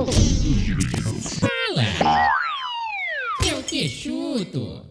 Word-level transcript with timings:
Fala! 0.00 1.82
Eu 3.46 3.62
que 3.62 3.86
chuto! 3.86 4.82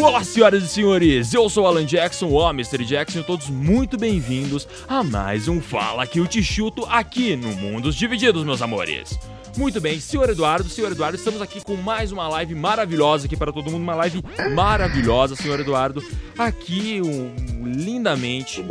Olá, 0.00 0.24
senhoras 0.24 0.62
e 0.62 0.68
senhores, 0.68 1.34
eu 1.34 1.46
sou 1.50 1.66
Alan 1.66 1.84
Jackson, 1.84 2.28
o 2.28 2.48
Mr. 2.48 2.82
Jackson, 2.86 3.22
todos 3.22 3.50
muito 3.50 3.98
bem-vindos 3.98 4.66
a 4.88 5.02
mais 5.02 5.48
um 5.48 5.60
Fala 5.60 6.06
Que 6.06 6.18
Eu 6.18 6.26
Te 6.26 6.42
Chuto 6.42 6.86
aqui 6.86 7.36
no 7.36 7.54
Mundos 7.54 7.94
Divididos, 7.94 8.42
meus 8.42 8.62
amores. 8.62 9.18
Muito 9.60 9.78
bem, 9.78 10.00
senhor 10.00 10.30
Eduardo, 10.30 10.70
senhor 10.70 10.90
Eduardo, 10.90 11.18
estamos 11.18 11.42
aqui 11.42 11.62
com 11.62 11.76
mais 11.76 12.10
uma 12.10 12.26
live 12.28 12.54
maravilhosa 12.54 13.26
aqui 13.26 13.36
para 13.36 13.52
todo 13.52 13.70
mundo, 13.70 13.82
uma 13.82 13.94
live 13.94 14.24
maravilhosa, 14.54 15.36
senhor 15.36 15.60
Eduardo, 15.60 16.02
aqui 16.38 17.02
um, 17.04 17.66
lindamente, 17.70 18.64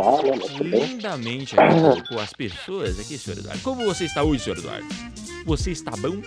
lindamente 0.60 1.56
aqui 1.60 2.10
com 2.10 2.20
as 2.20 2.34
pessoas 2.34 3.00
aqui, 3.00 3.20
senhor 3.20 3.38
Eduardo. 3.38 3.62
Como 3.62 3.86
você 3.86 4.06
está 4.06 4.24
hoje, 4.24 4.44
senhor 4.44 4.58
Eduardo? 4.58 4.88
Você 5.46 5.70
está 5.70 5.92
bom? 5.92 6.24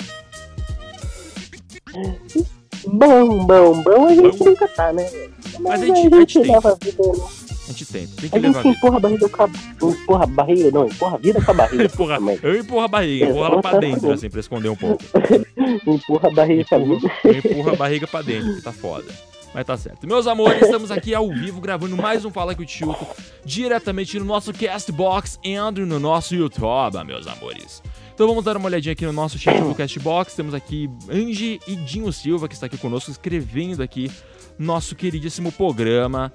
Bom, 2.86 3.44
bom, 3.44 3.82
bom, 3.82 4.06
a 4.06 4.14
gente 4.14 4.38
Bom. 4.38 4.44
nunca 4.44 4.68
tá, 4.68 4.92
né? 4.92 5.10
Mas 5.58 5.82
a 5.82 5.86
gente- 5.86 6.14
a 6.14 6.18
gente 6.20 6.38
leva 6.38 6.70
a 6.70 6.74
vida. 6.84 7.02
né? 7.02 7.41
A 7.72 7.74
gente 7.74 7.86
tenta, 7.86 8.20
tem 8.20 8.28
que 8.28 8.36
A 8.36 8.40
levar 8.40 8.62
gente 8.62 8.76
empurra 8.76 8.96
a 8.96 9.00
barriga 9.00 9.28
com 9.30 9.42
a. 9.42 9.48
Empurra 9.82 10.24
a 10.24 10.26
barriga, 10.26 10.70
não, 10.70 10.86
empurra 10.86 11.14
a 11.14 11.18
vida 11.18 11.42
com 11.42 11.50
a 11.50 11.54
barriga. 11.54 11.84
Empurra, 11.92 12.18
eu 12.42 12.60
empurro 12.60 12.80
a 12.82 12.88
barriga, 12.88 13.24
empurro 13.24 13.44
ela 13.46 13.62
pra 13.62 13.78
dentro, 13.78 14.12
assim, 14.12 14.28
pra 14.28 14.40
esconder 14.40 14.68
um 14.68 14.76
pouco. 14.76 15.02
Empurra 15.86 16.28
a 16.28 16.34
barriga 16.34 16.64
com 16.66 16.74
a 16.74 16.78
Empurro, 16.78 17.00
vida. 17.00 17.12
eu 17.24 17.32
empurro 17.50 17.70
a 17.70 17.76
barriga 17.76 18.06
pra 18.06 18.20
dentro, 18.20 18.54
que 18.56 18.62
tá 18.62 18.72
foda. 18.72 19.06
Mas 19.54 19.64
tá 19.64 19.76
certo. 19.76 20.06
Meus 20.06 20.26
amores, 20.26 20.62
estamos 20.62 20.90
aqui 20.90 21.14
ao 21.14 21.28
vivo 21.30 21.60
gravando 21.60 21.96
mais 21.96 22.24
um 22.24 22.30
Fala 22.30 22.54
Que 22.54 22.64
Te 22.64 22.78
Chuto 22.78 23.06
diretamente 23.44 24.18
no 24.18 24.24
nosso 24.24 24.52
Castbox 24.52 25.38
e 25.42 25.56
no 25.58 25.98
nosso 25.98 26.34
YouTube, 26.34 27.04
meus 27.06 27.26
amores. 27.26 27.82
Então 28.14 28.26
vamos 28.26 28.44
dar 28.44 28.56
uma 28.56 28.66
olhadinha 28.66 28.92
aqui 28.92 29.04
no 29.04 29.12
nosso 29.12 29.38
chat 29.38 29.58
do 29.60 29.74
Castbox. 29.74 30.34
Temos 30.34 30.54
aqui 30.54 30.90
Angie 31.10 31.60
e 31.66 31.74
Dinho 31.76 32.12
Silva, 32.12 32.48
que 32.48 32.54
está 32.54 32.66
aqui 32.66 32.78
conosco, 32.78 33.10
escrevendo 33.10 33.82
aqui 33.82 34.10
nosso 34.58 34.94
queridíssimo 34.94 35.50
programa. 35.52 36.32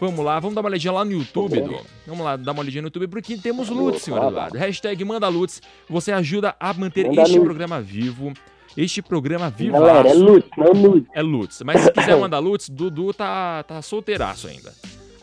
Vamos 0.00 0.24
lá, 0.24 0.38
vamos 0.40 0.54
dar 0.54 0.60
uma 0.60 0.68
olhadinha 0.68 0.92
lá 0.92 1.04
no 1.04 1.12
YouTube, 1.12 1.58
Edu. 1.58 1.76
Vamos 2.06 2.24
lá, 2.24 2.36
dar 2.36 2.52
uma 2.52 2.60
olhadinha 2.60 2.82
no 2.82 2.86
YouTube, 2.88 3.08
porque 3.08 3.36
temos 3.36 3.68
Lutz, 3.68 4.02
senhor 4.02 4.26
Eduardo. 4.28 4.56
Hashtag 4.58 5.04
manda 5.04 5.28
Lutz. 5.28 5.60
Você 5.88 6.12
ajuda 6.12 6.54
a 6.58 6.72
manter 6.74 7.06
Manda 7.06 7.22
este 7.22 7.34
Lutz. 7.34 7.44
programa 7.44 7.80
vivo. 7.80 8.32
Este 8.76 9.00
programa 9.00 9.48
vivo. 9.50 9.72
Galera, 9.72 10.08
é 10.08 10.14
lute, 10.14 10.50
não 10.58 10.74
nude. 10.74 11.06
É 11.14 11.22
Lutz. 11.22 11.62
Mas 11.62 11.80
se 11.82 11.92
quiser 11.92 12.16
mandar 12.18 12.40
Lutz, 12.40 12.68
Dudu 12.68 13.14
tá, 13.14 13.62
tá 13.62 13.80
solteiraço 13.80 14.48
ainda. 14.48 14.72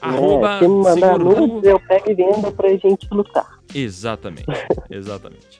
Arroba 0.01 0.55
é, 0.55 0.59
se 0.59 0.67
me 0.67 0.83
mandar 0.83 1.19
nudes, 1.19 1.69
eu 1.69 1.79
pego 1.79 2.09
e 2.11 2.13
vendo 2.15 2.51
pra 2.53 2.69
gente 2.69 3.07
lutar. 3.11 3.59
Exatamente. 3.75 4.45
Exatamente. 4.89 5.59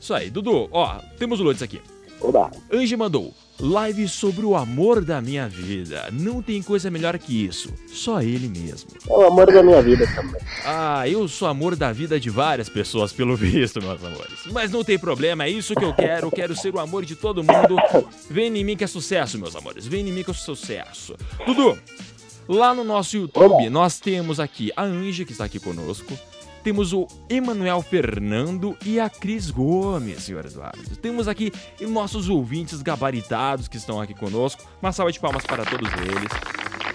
Isso 0.00 0.14
aí, 0.14 0.30
Dudu, 0.30 0.68
ó, 0.70 0.94
temos 1.18 1.40
o 1.40 1.42
Lutz 1.42 1.62
aqui. 1.62 1.80
Oba. 2.26 2.50
Angie 2.72 2.96
mandou. 2.96 3.32
Live 3.60 4.08
sobre 4.08 4.44
o 4.44 4.56
amor 4.56 5.04
da 5.04 5.20
minha 5.22 5.48
vida. 5.48 6.08
Não 6.12 6.42
tem 6.42 6.60
coisa 6.60 6.90
melhor 6.90 7.16
que 7.18 7.46
isso. 7.46 7.72
Só 7.86 8.20
ele 8.20 8.48
mesmo. 8.48 8.90
É 9.08 9.12
o 9.12 9.26
amor 9.26 9.46
da 9.46 9.62
minha 9.62 9.80
vida 9.80 10.04
também. 10.12 10.40
Ah, 10.64 11.08
eu 11.08 11.28
sou 11.28 11.46
amor 11.46 11.76
da 11.76 11.92
vida 11.92 12.18
de 12.18 12.28
várias 12.28 12.68
pessoas, 12.68 13.12
pelo 13.12 13.36
visto, 13.38 13.80
meus 13.80 14.04
amores. 14.04 14.40
Mas 14.50 14.72
não 14.72 14.82
tem 14.82 14.98
problema, 14.98 15.44
é 15.44 15.50
isso 15.50 15.74
que 15.76 15.84
eu 15.84 15.94
quero. 15.94 16.26
Eu 16.26 16.32
quero 16.32 16.56
ser 16.56 16.74
o 16.74 16.80
amor 16.80 17.04
de 17.04 17.14
todo 17.14 17.44
mundo. 17.44 17.76
Vem 18.28 18.54
em 18.58 18.64
mim 18.64 18.76
que 18.76 18.82
é 18.82 18.88
sucesso, 18.88 19.38
meus 19.38 19.54
amores. 19.54 19.86
Vem 19.86 20.08
em 20.08 20.12
mim 20.12 20.24
que 20.24 20.32
é 20.32 20.34
sucesso. 20.34 21.14
Dudu, 21.46 21.78
lá 22.48 22.74
no 22.74 22.82
nosso 22.82 23.16
YouTube, 23.16 23.70
nós 23.70 24.00
temos 24.00 24.40
aqui 24.40 24.72
a 24.76 24.82
Angie, 24.82 25.24
que 25.24 25.32
está 25.32 25.44
aqui 25.44 25.60
conosco. 25.60 26.12
Temos 26.66 26.92
o 26.92 27.06
Emanuel 27.30 27.80
Fernando 27.80 28.76
e 28.84 28.98
a 28.98 29.08
Cris 29.08 29.52
Gomes, 29.52 30.24
senhor 30.24 30.44
Eduardo. 30.44 30.96
Temos 30.96 31.28
aqui 31.28 31.52
nossos 31.80 32.28
ouvintes 32.28 32.82
gabaritados 32.82 33.68
que 33.68 33.76
estão 33.76 34.00
aqui 34.00 34.12
conosco. 34.12 34.68
Uma 34.82 34.90
salva 34.90 35.12
de 35.12 35.20
palmas 35.20 35.46
para 35.46 35.64
todos 35.64 35.88
eles. 35.92 36.28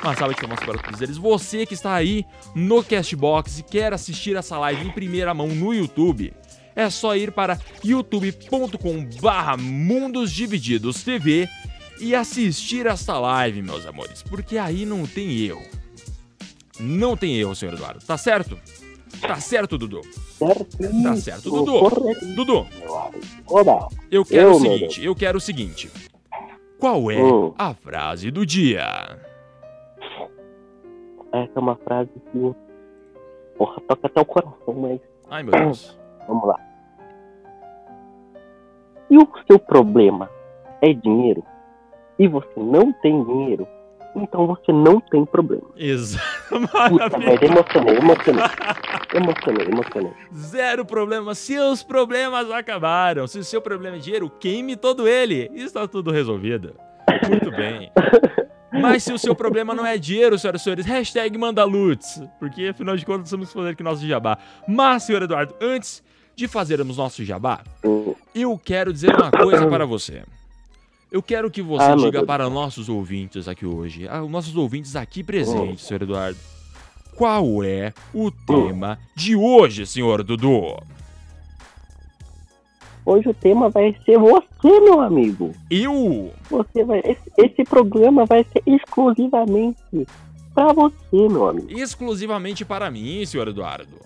Uma 0.04 0.14
salva 0.14 0.34
de 0.34 0.42
palmas 0.42 0.60
para 0.60 0.78
todos 0.78 1.00
eles. 1.00 1.16
Você 1.16 1.66
que 1.66 1.74
está 1.74 1.94
aí 1.94 2.26
no 2.54 2.84
Castbox 2.84 3.60
e 3.60 3.64
quer 3.64 3.94
assistir 3.94 4.36
essa 4.36 4.60
live 4.60 4.86
em 4.86 4.92
primeira 4.92 5.34
mão 5.34 5.48
no 5.48 5.74
YouTube, 5.74 6.34
é 6.76 6.90
só 6.90 7.16
ir 7.16 7.32
para 7.32 7.58
youtube.com 7.82 9.06
barra 9.22 9.56
Mundos 9.56 10.34
Divididos 10.34 11.02
TV 11.02 11.48
e 11.98 12.14
assistir 12.14 12.88
esta 12.88 13.18
live, 13.18 13.62
meus 13.62 13.86
amores, 13.86 14.22
porque 14.22 14.58
aí 14.58 14.86
não 14.86 15.08
tem 15.08 15.46
erro. 15.46 15.64
Não 16.78 17.16
tem 17.16 17.38
erro, 17.38 17.56
senhor 17.56 17.74
Eduardo. 17.74 18.04
Tá 18.06 18.18
certo? 18.18 18.60
Tá 19.20 19.36
certo, 19.40 19.78
Dudu. 19.78 20.02
Certo? 20.38 20.78
Tá 21.04 21.16
certo, 21.16 21.50
Dudu. 21.50 21.80
Correto, 21.80 22.26
Dudu. 22.36 22.66
Oba. 23.48 23.88
eu 24.10 24.24
quero 24.26 24.42
Eu, 24.50 24.52
o 24.52 24.60
seguinte, 24.60 25.06
eu 25.06 25.16
quero 25.16 25.38
o 25.38 25.42
seguinte. 25.42 25.92
Qual 26.80 27.12
é 27.12 27.22
Hum. 27.22 27.54
a 27.58 27.74
frase 27.74 28.32
do 28.32 28.46
dia? 28.46 28.86
Essa 31.32 31.52
é 31.56 31.60
uma 31.60 31.76
frase 31.78 32.10
que. 32.32 32.56
Porra, 33.58 33.80
toca 33.88 34.08
até 34.08 34.22
o 34.22 34.26
coração, 34.26 34.74
mas 34.74 35.00
Ai, 35.30 35.44
meu 35.44 35.52
Deus. 35.52 35.98
vamos 36.28 36.48
lá. 36.48 36.60
E 39.10 39.18
o 39.18 39.28
seu 39.48 39.60
problema 39.60 40.30
é 40.82 40.94
dinheiro? 40.94 41.44
E 42.18 42.28
você 42.28 42.50
não 42.58 42.92
tem 42.94 43.24
dinheiro? 43.24 43.68
Então 44.16 44.48
você 44.48 44.72
não 44.72 45.00
tem 45.00 45.26
problema. 45.26 45.70
Exato. 45.76 46.24
Puta 46.52 47.18
merda, 47.18 47.46
emocionei, 47.46 47.96
emocionei. 47.98 48.44
Emocionei, 49.14 49.68
emocionei. 49.68 50.14
Zero 50.34 50.86
problema. 50.86 51.36
Seus 51.36 51.84
problemas 51.84 52.50
acabaram. 52.50 53.28
Se 53.28 53.40
o 53.40 53.44
seu 53.44 53.62
problema 53.62 53.98
é 53.98 54.00
dinheiro, 54.00 54.30
queime 54.30 54.78
todo 54.78 55.06
ele. 55.06 55.52
Está 55.54 55.86
tudo 55.86 56.12
resolvido. 56.12 56.76
Muito 57.30 57.52
bem. 57.52 57.92
Mas 58.72 59.04
se 59.04 59.12
o 59.12 59.18
seu 59.18 59.36
problema 59.36 59.74
não 59.76 59.86
é 59.86 59.98
dinheiro, 59.98 60.40
senhoras 60.40 60.62
e 60.62 60.64
senhores, 60.64 60.86
hashtag 60.86 61.38
manda 61.38 61.64
Lutz. 61.66 62.22
Porque 62.40 62.68
afinal 62.68 62.96
de 62.96 63.06
contas 63.06 63.30
que 63.30 63.46
fazer 63.46 63.72
aqui 63.72 63.84
nosso 63.84 64.08
jabá. 64.08 64.38
Mas, 64.66 65.04
senhor 65.04 65.22
Eduardo, 65.24 65.54
antes 65.60 66.02
de 66.34 66.48
fazermos 66.48 66.96
nosso 66.96 67.24
jabá, 67.26 67.62
eu 68.34 68.58
quero 68.58 68.94
dizer 68.94 69.14
uma 69.14 69.30
coisa 69.30 69.68
para 69.68 69.86
você. 69.86 70.24
Eu 71.12 71.22
quero 71.22 71.52
que 71.52 71.62
você 71.62 71.84
Ah, 71.84 71.96
diga 71.96 72.26
para 72.26 72.50
nossos 72.50 72.88
ouvintes 72.88 73.48
aqui 73.48 73.66
hoje, 73.66 74.08
ah, 74.08 74.22
nossos 74.22 74.56
ouvintes 74.56 74.96
aqui 74.96 75.22
presentes, 75.22 75.86
senhor 75.86 76.02
Eduardo, 76.04 76.40
qual 77.16 77.62
é 77.64 77.94
o 78.14 78.32
tema 78.32 78.98
de 79.14 79.36
hoje, 79.36 79.86
senhor 79.86 80.24
Dudu? 80.24 80.78
Hoje 83.06 83.28
o 83.28 83.34
tema 83.34 83.68
vai 83.70 83.94
ser 84.06 84.18
você, 84.18 84.80
meu 84.80 85.02
amigo. 85.02 85.54
Eu? 85.70 86.32
Você 86.50 86.84
vai. 86.86 87.00
Esse, 87.00 87.32
esse 87.38 87.64
programa 87.64 88.26
vai 88.26 88.46
ser 88.46 88.62
exclusivamente 88.66 89.82
pra 90.54 90.72
você, 90.72 90.94
meu 91.12 91.50
amigo. 91.50 91.68
Exclusivamente 91.78 92.64
para 92.64 92.90
mim, 92.92 93.26
senhor 93.26 93.48
Eduardo. 93.48 93.98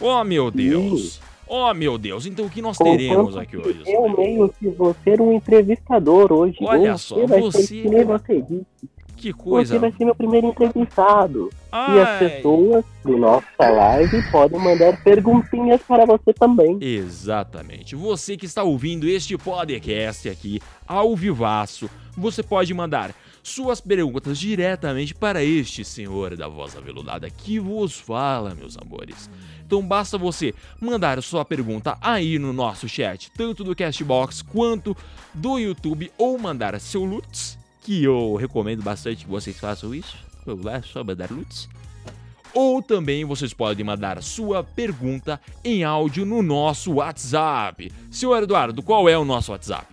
Oh, 0.00 0.24
meu 0.24 0.50
Deus. 0.50 1.20
Oh, 1.48 1.72
meu 1.74 1.96
Deus. 1.98 2.26
Então 2.26 2.46
o 2.46 2.50
que 2.50 2.60
nós 2.62 2.76
teremos 2.78 3.34
Contanto 3.34 3.38
aqui 3.40 3.56
hoje? 3.56 3.82
Eu 3.86 4.08
meio 4.16 4.48
que 4.58 4.68
vou 4.68 4.94
ser 5.04 5.20
um 5.20 5.32
entrevistador 5.32 6.32
hoje. 6.32 6.56
Olha 6.62 6.96
você 6.96 7.04
só, 7.14 7.26
vai 7.26 7.40
você- 7.40 7.62
ser 7.62 7.82
que 7.82 7.88
nem 7.88 8.04
você 8.04 8.42
disse. 8.42 8.88
Que 9.16 9.32
coisa. 9.32 9.74
Você 9.74 9.78
vai 9.80 9.92
ser 9.92 10.04
meu 10.04 10.14
primeiro 10.14 10.46
entrevistado. 10.46 11.50
E 11.72 12.00
as 12.00 12.08
Ai. 12.08 12.18
pessoas 12.18 12.84
do 13.04 13.18
nossa 13.18 13.46
live 13.68 14.22
podem 14.30 14.60
mandar 14.60 15.02
perguntinhas 15.02 15.82
para 15.82 16.06
você 16.06 16.32
também. 16.32 16.78
Exatamente. 16.80 17.96
Você 17.96 18.36
que 18.36 18.46
está 18.46 18.62
ouvindo 18.62 19.08
este 19.08 19.36
podcast 19.36 20.28
aqui 20.28 20.60
ao 20.86 21.16
vivaço, 21.16 21.90
você 22.16 22.44
pode 22.44 22.72
mandar 22.72 23.12
suas 23.42 23.80
perguntas 23.80 24.38
diretamente 24.38 25.14
para 25.14 25.42
este 25.42 25.84
senhor 25.84 26.36
da 26.36 26.46
voz 26.46 26.76
aveludada 26.76 27.28
que 27.28 27.58
vos 27.58 27.98
fala, 27.98 28.54
meus 28.54 28.76
amores. 28.78 29.28
Então 29.68 29.82
basta 29.82 30.16
você 30.16 30.54
mandar 30.80 31.22
sua 31.22 31.44
pergunta 31.44 31.98
aí 32.00 32.38
no 32.38 32.54
nosso 32.54 32.88
chat, 32.88 33.30
tanto 33.36 33.62
do 33.62 33.76
Castbox 33.76 34.40
quanto 34.40 34.96
do 35.34 35.58
YouTube, 35.58 36.10
ou 36.16 36.38
mandar 36.38 36.80
seu 36.80 37.04
Lutz, 37.04 37.58
que 37.82 38.02
eu 38.02 38.34
recomendo 38.36 38.82
bastante 38.82 39.26
que 39.26 39.30
vocês 39.30 39.60
façam 39.60 39.94
isso. 39.94 40.16
É 40.72 40.80
só 40.80 41.04
mandar 41.04 41.30
Lutz. 41.30 41.68
Ou 42.54 42.80
também 42.80 43.26
vocês 43.26 43.52
podem 43.52 43.84
mandar 43.84 44.22
sua 44.22 44.64
pergunta 44.64 45.38
em 45.62 45.84
áudio 45.84 46.24
no 46.24 46.42
nosso 46.42 46.94
WhatsApp. 46.94 47.92
Senhor 48.10 48.42
Eduardo, 48.42 48.82
qual 48.82 49.06
é 49.06 49.18
o 49.18 49.24
nosso 49.24 49.52
WhatsApp? 49.52 49.86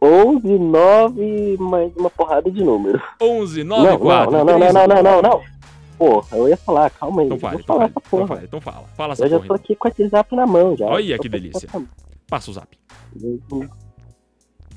11, 0.00 0.46
9, 0.46 1.56
mais 1.58 1.92
uma 1.96 2.08
porrada 2.08 2.48
de 2.48 2.62
números. 2.62 3.02
11 3.20 3.64
Não, 3.64 3.82
94 3.82 4.30
não, 4.30 4.44
não, 4.44 4.58
não, 4.60 4.72
não, 4.72 4.86
não, 4.86 5.02
não, 5.02 5.22
não. 5.22 5.59
Porra, 6.00 6.34
eu 6.38 6.48
ia 6.48 6.56
falar, 6.56 6.88
calma 6.88 7.20
aí. 7.20 7.26
Então 7.26 7.36
eu 7.36 7.40
vou 7.50 7.60
então 7.60 7.76
essa 7.82 7.90
então 7.90 8.02
porra. 8.10 8.26
fale, 8.26 8.44
então 8.46 8.58
fala. 8.62 8.84
Fala 8.96 9.12
essa 9.12 9.22
Eu 9.24 9.28
já 9.28 9.36
porra. 9.36 9.48
tô 9.48 9.54
então. 9.54 9.64
aqui 9.64 9.76
com 9.76 9.88
esse 9.88 10.08
zap 10.08 10.34
na 10.34 10.46
mão 10.46 10.74
já. 10.74 10.86
Olha 10.86 11.18
que 11.18 11.28
delícia. 11.28 11.66
essa- 11.66 11.82
Passa 12.26 12.50
o 12.50 12.54
zap. 12.54 12.68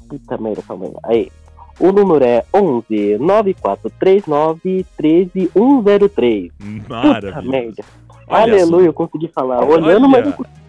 Puta 0.10 0.38
merda, 0.38 0.62
calma 0.64 0.86
aí. 0.86 0.92
Aí. 1.06 1.32
O 1.80 1.92
número 1.94 2.26
é 2.26 2.44
11 2.54 3.18
9439 3.20 4.86
13103. 4.98 6.52
Puta 6.58 6.90
Maravilha. 6.90 7.42
merda. 7.50 7.84
Olha 8.28 8.42
Aleluia, 8.54 8.86
eu 8.88 8.94
consegui 8.94 9.28
falar. 9.30 9.64
Olhando, 9.64 10.08
mas 10.10 10.26
não 10.26 10.32
consegui. 10.34 10.60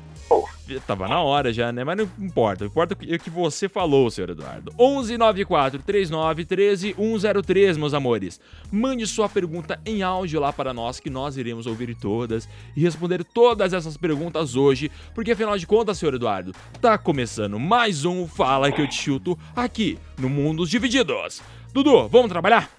Tava 0.87 1.08
na 1.08 1.20
hora 1.20 1.52
já, 1.52 1.70
né? 1.72 1.84
Mas 1.84 1.96
não 1.96 2.11
importa. 2.19 2.64
O 2.64 2.69
que 2.69 2.72
importa 2.72 2.94
o 2.94 2.96
que 2.96 3.31
você 3.31 3.69
falou, 3.69 4.11
senhor 4.11 4.31
Eduardo. 4.31 4.72
11 4.78 5.16
94 5.19 5.82
39 5.82 6.44
13 6.44 6.94
103, 6.96 7.76
meus 7.76 7.94
amores. 7.94 8.40
Mande 8.70 9.06
sua 9.06 9.28
pergunta 9.28 9.78
em 9.84 10.02
áudio 10.02 10.40
lá 10.40 10.52
para 10.52 10.72
nós, 10.72 11.00
que 11.00 11.11
nós 11.11 11.37
iremos 11.37 11.66
ouvir 11.66 11.94
todas 11.94 12.49
e 12.76 12.81
responder 12.81 13.25
todas 13.25 13.72
essas 13.72 13.96
perguntas 13.96 14.56
hoje. 14.56 14.90
Porque 15.14 15.32
afinal 15.32 15.58
de 15.58 15.66
contas, 15.66 15.99
senhor 15.99 16.14
Eduardo, 16.14 16.55
tá 16.81 16.96
começando 16.96 17.58
mais 17.58 18.05
um 18.05 18.26
Fala 18.26 18.72
que 18.72 18.81
eu 18.81 18.88
te 18.88 18.94
chuto 18.94 19.38
aqui 19.55 19.99
no 20.19 20.28
Mundos 20.28 20.70
Divididos. 20.70 21.43
Dudu, 21.72 22.08
vamos 22.08 22.28
trabalhar? 22.28 22.70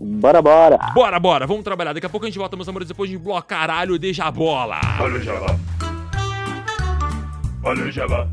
Bora, 0.00 0.42
bora. 0.42 0.76
Bora, 0.92 1.20
bora, 1.20 1.46
vamos 1.46 1.64
trabalhar. 1.64 1.92
Daqui 1.92 2.06
a 2.06 2.10
pouco 2.10 2.26
a 2.26 2.28
gente 2.28 2.38
volta, 2.38 2.56
meus 2.56 2.68
amores, 2.68 2.88
depois 2.88 3.08
de 3.08 3.16
bloco 3.16 3.46
caralho, 3.46 3.98
deixa 3.98 4.24
a 4.24 4.30
bola. 4.30 4.80
Olha 5.00 5.16
o 5.16 5.83
Jabá. 7.64 7.70
Olha 7.70 7.84
o 7.84 7.90
Jabá. 7.90 8.28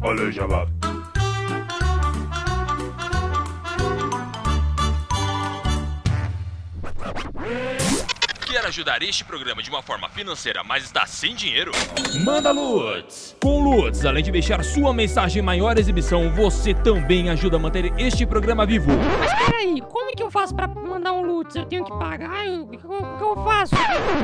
Olha 0.00 0.22
o 0.24 0.32
Jabá. 0.32 0.66
Quer 8.46 8.64
ajudar 8.64 9.02
este 9.02 9.24
programa 9.24 9.60
de 9.60 9.68
uma 9.68 9.82
forma 9.82 10.08
financeira, 10.08 10.62
mas 10.62 10.84
está 10.84 11.04
sem 11.04 11.34
dinheiro? 11.34 11.72
Manda 12.24 12.52
Lutz! 12.52 13.34
Com 13.42 13.60
Lutz, 13.60 14.04
além 14.04 14.22
de 14.22 14.30
deixar 14.30 14.64
sua 14.64 14.94
mensagem 14.94 15.42
em 15.42 15.44
maior 15.44 15.76
exibição, 15.76 16.32
você 16.32 16.72
também 16.72 17.28
ajuda 17.28 17.56
a 17.56 17.58
manter 17.58 17.92
este 17.98 18.24
programa 18.24 18.64
vivo. 18.64 18.92
Mas 19.18 19.34
peraí, 19.34 19.80
como 19.80 20.10
é 20.10 20.12
que 20.14 20.22
eu 20.22 20.30
faço 20.30 20.54
pra 20.54 20.68
mandar 20.68 21.12
um 21.12 21.22
Lutz? 21.22 21.56
Eu 21.56 21.66
tenho 21.66 21.84
que 21.84 21.90
pagar? 21.98 22.46
O 22.46 22.68
que, 22.68 22.76
eu 22.76 23.44
faço? 23.44 23.74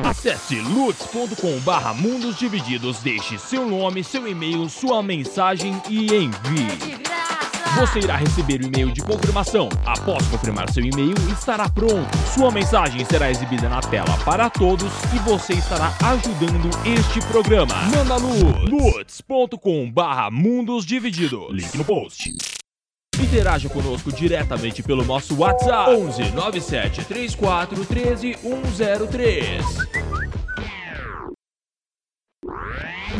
Acesse 0.09 0.55
lutz.com 0.55 1.59
barra 1.59 1.93
mundos 1.93 2.37
divididos, 2.37 2.99
deixe 2.99 3.37
seu 3.37 3.65
nome, 3.65 4.05
seu 4.05 4.25
e-mail, 4.25 4.69
sua 4.69 5.03
mensagem 5.03 5.81
e 5.89 6.05
envie. 6.15 6.77
De 6.77 6.95
graça! 7.03 7.52
Você 7.75 7.99
irá 7.99 8.17
receber 8.17 8.61
o 8.61 8.67
e-mail 8.67 8.91
de 8.91 9.01
confirmação. 9.01 9.67
Após 9.83 10.25
confirmar 10.27 10.71
seu 10.71 10.83
e-mail, 10.83 11.15
estará 11.31 11.67
pronto. 11.67 12.17
Sua 12.31 12.51
mensagem 12.51 13.03
será 13.03 13.31
exibida 13.31 13.67
na 13.67 13.81
tela 13.81 14.15
para 14.23 14.47
todos 14.47 14.91
e 15.13 15.19
você 15.19 15.53
estará 15.53 15.91
ajudando 16.03 16.69
este 16.85 17.19
programa. 17.27 17.73
Manda 17.95 18.15
luz. 18.17 18.69
lutz.com 18.69 19.91
barra 19.91 20.29
mundos 20.29 20.85
divididos. 20.85 21.51
Link 21.51 21.75
no 21.75 21.83
post. 21.83 22.31
Interaja 23.19 23.67
conosco 23.69 24.11
diretamente 24.11 24.83
pelo 24.83 25.03
nosso 25.03 25.35
WhatsApp 25.35 25.91
11 25.95 26.31
97 26.31 27.05
34 27.05 27.85
13 27.85 28.37
103. 28.39 30.12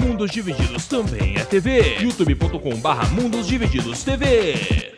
Mundos 0.03 0.31
Divididos 0.31 0.85
também 0.85 1.38
é 1.38 1.45
TV. 1.45 2.00
youtube.com 2.01 2.75
barra 2.75 3.07
Mundos 3.09 3.47
Divididos 3.47 4.03
TV. 4.03 4.91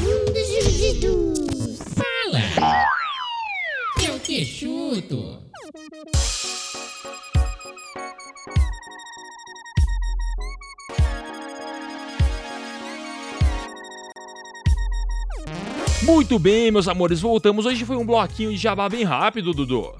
Mundos 0.00 0.48
divididos. 0.48 1.78
Fala! 1.88 2.40
Eu 4.06 4.20
te 4.20 4.44
Muito 16.30 16.44
bem, 16.44 16.70
meus 16.70 16.86
amores, 16.86 17.20
voltamos. 17.20 17.66
Hoje 17.66 17.84
foi 17.84 17.96
um 17.96 18.06
bloquinho 18.06 18.52
de 18.52 18.56
jabá 18.56 18.88
bem 18.88 19.02
rápido, 19.02 19.52
Dudu. 19.52 19.90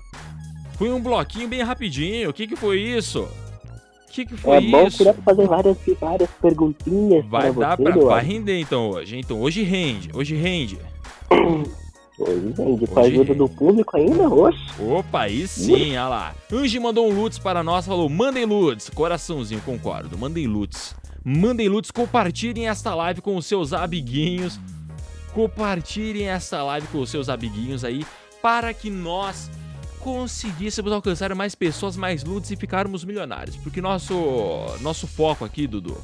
Foi 0.78 0.88
um 0.88 1.02
bloquinho 1.02 1.48
bem 1.48 1.60
rapidinho. 1.60 2.30
O 2.30 2.32
que 2.32 2.46
que 2.46 2.54
foi 2.54 2.78
isso? 2.80 3.22
O 3.22 4.12
que 4.12 4.24
que 4.24 4.36
foi 4.36 4.58
É 4.58 4.60
bom 4.60 4.86
isso? 4.86 5.02
pra 5.02 5.12
fazer 5.12 5.48
várias, 5.48 5.76
várias 6.00 6.30
perguntinhas 6.40 7.26
Vai 7.26 7.52
pra 7.52 7.60
dar 7.70 7.76
você, 7.76 7.82
pra, 7.82 7.90
Eduardo. 7.90 8.06
vai 8.10 8.24
render 8.24 8.60
então 8.60 8.90
hoje. 8.90 9.18
Então 9.18 9.40
hoje 9.40 9.64
rende, 9.64 10.10
hoje 10.14 10.36
rende. 10.36 10.78
Hoje 12.20 12.52
vende 12.54 12.86
com 12.86 13.00
a 13.00 13.02
ajuda 13.04 13.34
do 13.34 13.48
público 13.48 13.96
ainda, 13.96 14.28
oxe. 14.28 14.58
Opa, 14.78 15.22
aí 15.22 15.48
sim, 15.48 15.92
olha 15.92 16.06
lá. 16.06 16.34
Angie 16.52 16.78
mandou 16.78 17.10
um 17.10 17.14
Lutz 17.18 17.38
para 17.38 17.62
nós, 17.62 17.86
falou: 17.86 18.10
mandem 18.10 18.44
Lutz. 18.44 18.90
Coraçãozinho, 18.90 19.62
concordo. 19.62 20.18
Mandem 20.18 20.46
Lutz. 20.46 20.94
Mandem 21.24 21.66
Lutz, 21.68 21.90
compartilhem 21.90 22.68
esta 22.68 22.94
live 22.94 23.22
com 23.22 23.36
os 23.36 23.46
seus 23.46 23.72
amiguinhos. 23.72 24.60
Compartilhem 25.34 26.28
esta 26.28 26.62
live 26.64 26.86
com 26.88 26.98
os 27.00 27.10
seus 27.10 27.28
amiguinhos 27.28 27.84
aí, 27.84 28.04
para 28.42 28.72
que 28.74 28.90
nós 28.90 29.50
conseguíssemos 30.00 30.92
alcançar 30.92 31.34
mais 31.34 31.54
pessoas, 31.54 31.96
mais 31.96 32.24
Lutz 32.24 32.50
e 32.50 32.56
ficarmos 32.56 33.04
milionários. 33.04 33.56
Porque 33.56 33.80
nosso, 33.80 34.14
nosso 34.80 35.06
foco 35.06 35.44
aqui, 35.44 35.66
Dudu, 35.66 35.96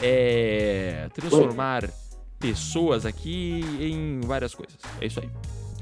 é 0.00 1.08
transformar 1.14 1.90
pessoas 2.38 3.04
aqui 3.04 3.60
em 3.80 4.20
várias 4.26 4.54
coisas. 4.54 4.76
É 5.00 5.06
isso 5.06 5.20
aí. 5.20 5.28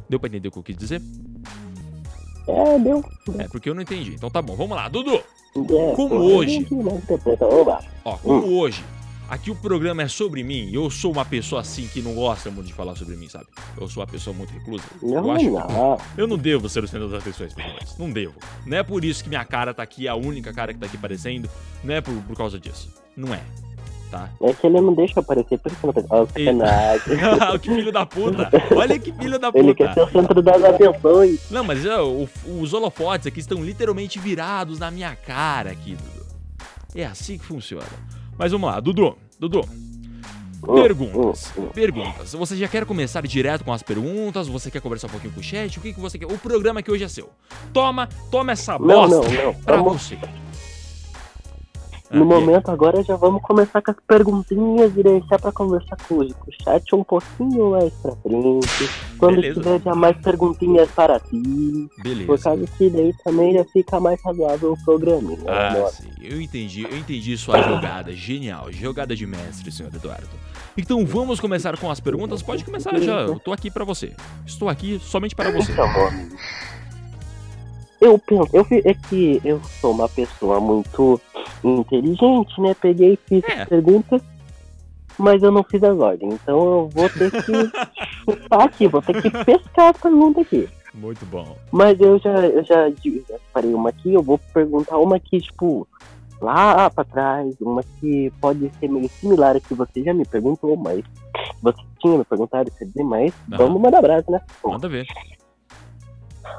Deu 0.09 0.19
pra 0.19 0.29
entender 0.29 0.49
o 0.49 0.51
que 0.53 0.59
eu 0.59 0.62
quis 0.62 0.77
dizer? 0.77 1.03
É, 2.49 2.79
deu. 2.79 3.05
É, 3.39 3.47
porque 3.49 3.69
eu 3.69 3.75
não 3.75 3.83
entendi. 3.83 4.15
Então 4.15 4.31
tá 4.31 4.41
bom, 4.41 4.56
vamos 4.56 4.75
lá. 4.77 4.89
Dudu, 4.89 5.15
É, 5.15 5.23
Como 5.94 6.15
hoje? 6.17 6.56
interpreta. 6.56 7.44
Oba. 7.44 7.81
ó, 8.05 8.17
como 8.17 8.59
hoje, 8.59 8.83
aqui 9.29 9.51
o 9.51 9.55
programa 9.55 10.03
é 10.03 10.09
sobre 10.09 10.43
mim, 10.43 10.71
eu 10.73 10.89
sou 10.91 11.13
uma 11.13 11.25
pessoa 11.25 11.61
assim 11.61 11.87
que 11.87 12.01
não 12.01 12.15
gosta 12.15 12.51
muito 12.51 12.67
de 12.67 12.73
falar 12.73 12.97
sobre 12.97 13.17
mim, 13.17 13.29
sabe? 13.29 13.47
Eu 13.81 13.89
sou 13.89 14.03
uma 14.03 14.07
pessoa 14.07 14.35
muito 14.35 14.53
reclusa. 14.53 14.85
Não, 15.03 15.25
eu 15.25 15.31
acho 15.31 15.51
não. 15.51 15.99
eu 16.17 16.27
não 16.27 16.39
devo 16.39 16.69
ser 16.69 16.83
o 16.85 16.89
centro 16.89 17.09
das 17.09 17.21
atenções, 17.21 17.53
pessoas. 17.55 17.99
Não 17.99 18.11
devo. 18.11 18.35
Não 18.67 18.77
é 18.77 18.83
por 18.83 19.05
isso 19.05 19.23
que 19.23 19.29
minha 19.29 19.45
cara 19.45 19.73
tá 19.75 19.83
aqui, 19.83 20.09
a 20.09 20.15
única 20.15 20.53
cara 20.53 20.73
que 20.73 20.81
tá 20.81 20.87
aqui 20.87 20.97
aparecendo. 20.97 21.49
Não 21.85 21.95
é 21.95 22.01
por, 22.01 22.15
por 22.23 22.37
causa 22.37 22.59
disso. 22.59 22.93
Não 23.17 23.33
é. 23.35 23.41
Tá? 24.11 24.31
É 24.41 24.55
que 24.55 24.67
ele 24.67 24.81
não 24.81 24.95
deixa 24.95 25.20
aparecer, 25.20 25.58
por 25.58 25.70
isso 25.70 25.81
que 25.82 25.87
não 25.87 25.93
sacanagem. 26.27 27.03
que 27.61 27.75
filho 27.75 27.93
da 27.93 28.06
puta! 28.06 28.51
Olha 28.75 28.99
que 28.99 29.13
filho 29.13 29.39
da 29.39 29.51
Ele 29.55 29.75
quer 29.75 29.89
puta! 29.89 30.06
ser 30.06 30.17
o 30.17 30.20
centro 30.23 30.41
das 30.41 30.65
atenções. 30.65 31.51
Não, 31.51 31.63
mas 31.63 31.85
ó, 31.85 32.06
o- 32.06 32.29
os 32.58 32.73
holofotes 32.73 33.27
aqui 33.27 33.39
estão 33.41 33.63
literalmente 33.63 34.19
virados 34.19 34.79
na 34.79 34.91
minha 34.91 35.15
cara 35.15 35.73
aqui, 35.73 35.94
Dudu. 35.94 36.27
É 36.94 37.05
assim 37.05 37.37
que 37.37 37.44
funciona. 37.44 37.85
Mas 38.39 38.53
vamos 38.53 38.71
lá, 38.71 38.79
Dudu. 38.81 39.17
Dudu, 39.41 39.61
perguntas. 40.75 41.53
Perguntas. 41.75 42.33
Você 42.33 42.57
já 42.57 42.69
quer 42.69 42.85
começar 42.85 43.27
direto 43.27 43.65
com 43.65 43.73
as 43.73 43.83
perguntas? 43.83 44.49
Você 44.49 44.71
quer 44.71 44.81
conversar 44.81 45.07
um 45.07 45.11
pouquinho 45.11 45.33
com 45.33 45.41
o 45.41 45.43
chat? 45.43 45.79
O 45.79 45.83
que, 45.83 45.93
que 45.93 46.01
você 46.01 46.19
quer? 46.19 46.27
O 46.27 46.39
programa 46.39 46.81
aqui 46.81 46.91
hoje 46.91 47.05
é 47.05 47.09
seu. 47.09 47.31
Toma, 47.73 48.09
toma 48.31 48.53
essa 48.53 48.79
Não, 48.79 48.87
bosta 48.87 49.17
não, 49.17 49.45
não. 49.45 49.55
pra 49.55 49.77
Vamos- 49.77 50.03
você. 50.03 50.19
No 52.10 52.22
Ah, 52.22 52.24
momento 52.24 52.70
agora 52.70 53.03
já 53.05 53.17
vamos 53.17 53.43
começar 53.43 53.82
com 53.82 53.91
as 53.91 53.96
perguntinhas 54.06 54.91
e 54.96 55.03
deixar 55.03 55.38
pra 55.38 55.53
conversar 55.53 55.96
com 56.08 56.15
o 56.17 56.29
chat 56.65 56.94
um 56.94 57.05
pouquinho 57.05 57.72
mais 57.72 57.93
pra 57.94 58.12
frente. 58.17 58.91
Quando 59.19 59.34
Beleza. 59.36 59.60
tiver 59.60 59.81
já 59.82 59.94
mais 59.94 60.17
perguntinhas 60.17 60.91
para 60.93 61.20
ti. 61.20 61.88
Beleza. 62.03 62.27
Por 62.27 62.41
causa 62.41 62.67
que 62.79 62.88
daí 62.88 63.12
também 63.22 63.53
já 63.53 63.65
fica 63.67 64.00
mais 64.00 64.19
razoável 64.24 64.72
o 64.72 64.84
programinha. 64.84 65.36
né, 65.38 65.44
Ah, 65.48 65.91
sim. 65.91 66.08
Eu 66.22 66.41
entendi, 66.41 66.84
eu 66.84 66.96
entendi 66.96 67.36
sua 67.36 67.60
jogada. 67.60 68.12
Genial. 68.15 68.72
Jogada 68.72 69.15
de 69.15 69.27
mestre, 69.27 69.70
senhor 69.70 69.94
Eduardo. 69.94 70.29
Então 70.79 71.05
vamos 71.05 71.41
começar 71.41 71.77
com 71.77 71.91
as 71.91 72.00
perguntas. 72.00 72.43
Pode 72.43 72.65
começar 72.65 72.98
já. 73.00 73.20
Eu 73.22 73.38
tô 73.38 73.53
aqui 73.53 73.70
pra 73.70 73.84
você. 73.84 74.15
Estou 74.46 74.69
aqui 74.69 74.98
somente 75.03 75.34
para 75.34 75.50
você. 75.50 75.72
Então, 75.72 75.84
amor. 75.84 76.10
Eu 78.00 78.19
penso, 78.19 78.48
eu, 78.52 78.67
é 78.84 78.94
que 78.94 79.40
eu 79.44 79.60
sou 79.81 79.93
uma 79.93 80.08
pessoa 80.08 80.60
muito 80.60 81.20
inteligente, 81.64 82.60
né? 82.60 82.74
Peguei 82.81 83.14
e 83.14 83.19
fiz 83.28 83.44
É. 83.48 83.62
as 83.62 83.69
perguntas, 83.69 84.22
mas 85.19 85.43
eu 85.43 85.50
não 85.50 85.64
fiz 85.64 85.82
as 85.82 85.98
ordens. 85.98 86.34
Então 86.34 86.58
eu 86.58 86.88
vou 86.93 87.08
ter 87.08 87.31
que 87.31 87.52
chutar 88.24 88.62
aqui, 88.62 88.86
vou 88.86 89.02
ter 89.02 89.20
que 89.20 89.31
pescar 89.44 89.88
a 89.88 89.94
pergunta 89.94 90.40
aqui. 90.40 90.69
Muito 90.94 91.26
bom. 91.26 91.56
Mas 91.72 92.00
eu 92.00 92.19
já, 92.19 92.46
eu 92.46 92.64
já, 92.64 92.88
já 92.90 93.38
separei 93.38 93.74
uma 93.74 93.90
aqui, 93.90 94.14
eu 94.14 94.22
vou 94.22 94.38
perguntar 94.52 94.98
uma 94.98 95.19
que, 95.19 95.40
tipo, 95.40 95.86
lá 96.40 96.88
pra 96.90 97.05
trás, 97.05 97.55
uma 97.60 97.82
que 98.00 98.32
pode 98.40 98.70
ser 98.78 98.88
meio 98.88 99.08
similar 99.08 99.56
a 99.56 99.60
que 99.60 99.74
você 99.74 100.02
já 100.02 100.14
me 100.14 100.24
perguntou, 100.24 100.76
mas 100.76 101.05
você 101.60 101.78
tinha 102.00 102.17
me 102.17 102.24
perguntado, 102.24 102.70
quer 102.70 102.84
dizer, 102.84 103.02
mas 103.02 103.32
vamos 103.48 103.81
mandar 103.81 103.98
abraço, 103.98 104.31
né? 104.31 104.40
Manda 104.64 104.88
ver. 104.88 105.06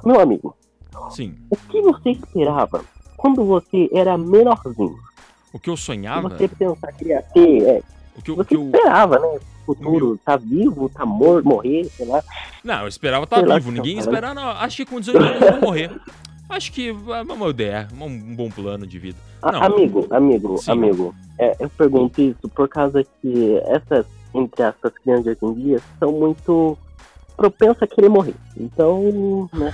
Meu 0.03 0.19
amigo, 0.19 0.55
Sim. 1.12 1.36
o 1.50 1.55
que 1.55 1.81
você 1.81 2.12
esperava 2.12 2.84
quando 3.17 3.43
você 3.46 3.89
era 3.93 4.17
menorzinho? 4.17 4.98
O 5.51 5.60
que 5.60 5.69
eu 5.69 5.75
sonhava, 5.77 6.29
você 6.29 6.48
pensar 6.48 6.91
que 6.93 7.05
ia 7.05 7.22
ter, 7.34 7.63
é, 7.63 7.81
o 8.15 8.22
que 8.22 8.31
eu, 8.31 8.36
você 8.36 8.50
que 8.50 8.55
eu 8.55 8.65
esperava, 8.65 9.19
né? 9.19 9.39
Futuro, 9.65 10.17
tá 10.25 10.36
vivo, 10.36 10.89
tá 10.89 11.05
morto, 11.05 11.48
morrer, 11.48 11.86
sei 11.86 12.05
lá. 12.08 12.24
Não, 12.63 12.81
eu 12.81 12.88
esperava 12.88 13.27
Sei 13.31 13.46
lá 13.46 13.55
vivo. 13.55 13.72
Ninguém 13.72 13.96
tá 13.96 14.01
esperar, 14.01 14.34
não. 14.34 14.50
Acho 14.50 14.77
que 14.77 14.86
com 14.86 15.00
18 15.00 15.22
anos 15.24 15.41
eu 15.41 15.51
vou 15.51 15.62
morrer. 15.62 15.91
Acho 16.50 16.72
que 16.72 16.89
é 16.89 17.22
uma 17.22 17.48
ideia, 17.50 17.88
um 18.01 18.36
bom 18.36 18.50
plano 18.50 18.88
de 18.88 18.98
vida. 18.98 19.17
A- 19.43 19.51
Não. 19.51 19.63
Amigo, 19.63 20.08
amigo, 20.10 20.58
Sim. 20.58 20.72
amigo, 20.72 21.15
é, 21.38 21.55
eu 21.60 21.69
pergunto 21.69 22.19
isso 22.19 22.50
por 22.50 22.67
causa 22.67 23.03
que 23.22 23.58
essas, 23.65 24.08
entre 24.34 24.63
aspas, 24.63 24.91
crianças 25.03 25.38
de 25.38 25.46
hoje 25.46 25.60
em 25.60 25.63
dia 25.63 25.79
são 26.00 26.12
muito 26.12 26.75
propensas 27.39 27.84
a 27.84 27.88
querer 27.88 28.10
morrer. 28.10 28.36
Então, 28.58 29.50
né? 29.53 29.74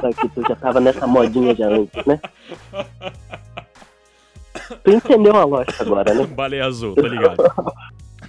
Só 0.00 0.12
que 0.12 0.28
tu 0.30 0.42
já 0.48 0.56
tava 0.56 0.80
nessa 0.80 1.06
modinha 1.06 1.54
já 1.54 1.68
antes, 1.68 2.04
né? 2.06 2.18
Tu 4.82 4.90
entendeu 4.90 5.36
a 5.36 5.44
lógica 5.44 5.82
agora, 5.82 6.14
né? 6.14 6.26
Baleia 6.34 6.64
azul, 6.64 6.94
tô 6.94 7.06
ligado. 7.06 7.36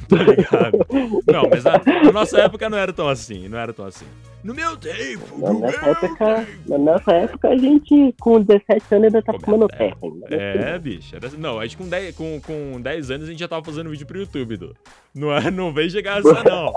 tô 0.09 0.15
ligado. 0.17 0.85
Não, 1.25 1.49
mas 1.49 1.63
na, 1.63 2.03
na 2.03 2.11
nossa 2.11 2.41
época 2.41 2.69
não 2.69 2.77
era 2.77 2.91
tão 2.91 3.07
assim, 3.07 3.47
não 3.47 3.57
era 3.57 3.71
tão 3.71 3.85
assim. 3.85 4.05
No 4.43 4.53
meu 4.53 4.77
tempo, 4.77 5.37
Na 5.37 5.51
no 5.53 5.59
nossa 5.59 5.81
meu 5.81 5.91
época, 5.91 6.47
na 6.67 6.77
nossa 6.77 7.11
época, 7.11 7.49
a 7.49 7.57
gente 7.57 8.15
com 8.21 8.39
17 8.41 8.95
anos 8.95 9.05
ainda 9.05 9.21
tá 9.21 9.33
Comendo 9.33 9.45
comendo 9.45 9.67
terra. 9.67 9.95
terra 10.29 10.65
né? 10.65 10.75
É, 10.75 10.79
bicho. 10.79 11.15
Era... 11.15 11.29
Não, 11.37 11.59
a 11.59 11.63
gente 11.65 11.75
com 11.77 11.87
10, 11.89 12.15
com, 12.15 12.39
com 12.41 12.79
10 12.81 13.11
anos 13.11 13.27
a 13.27 13.31
gente 13.31 13.39
já 13.39 13.47
tava 13.49 13.65
fazendo 13.65 13.89
vídeo 13.89 14.07
pro 14.07 14.17
YouTube, 14.19 14.55
Du. 14.55 14.75
Não, 15.13 15.33
é, 15.35 15.51
não 15.51 15.73
vem 15.73 15.89
chegar 15.89 16.19
essa, 16.19 16.43
não. 16.43 16.73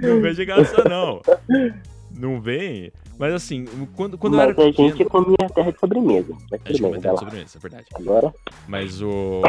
Não 0.00 0.20
vem 0.20 0.34
chegar 0.34 0.58
essa, 0.60 0.88
não. 0.88 1.20
Não 2.10 2.40
vem. 2.40 2.90
Mas 3.16 3.32
assim, 3.32 3.64
quando, 3.94 4.18
quando 4.18 4.34
eu 4.34 4.38
Mas 4.38 4.48
era 4.48 4.52
a 4.62 4.64
pequeno... 4.72 4.88
gente 4.88 5.04
comia 5.04 5.36
terra 5.54 5.70
de 5.70 5.78
sobremesa. 5.78 6.34
Mas 6.50 6.52
A 6.52 6.56
gente 6.56 6.64
tudo 6.66 6.72
bem, 6.72 6.80
comentou 6.82 7.02
vai 7.02 7.12
lá. 7.12 7.18
sobre 7.18 7.42
isso, 7.44 7.56
é 7.56 7.60
verdade. 7.60 7.86
Agora, 7.94 8.34
Mas 8.66 9.00
o. 9.00 9.42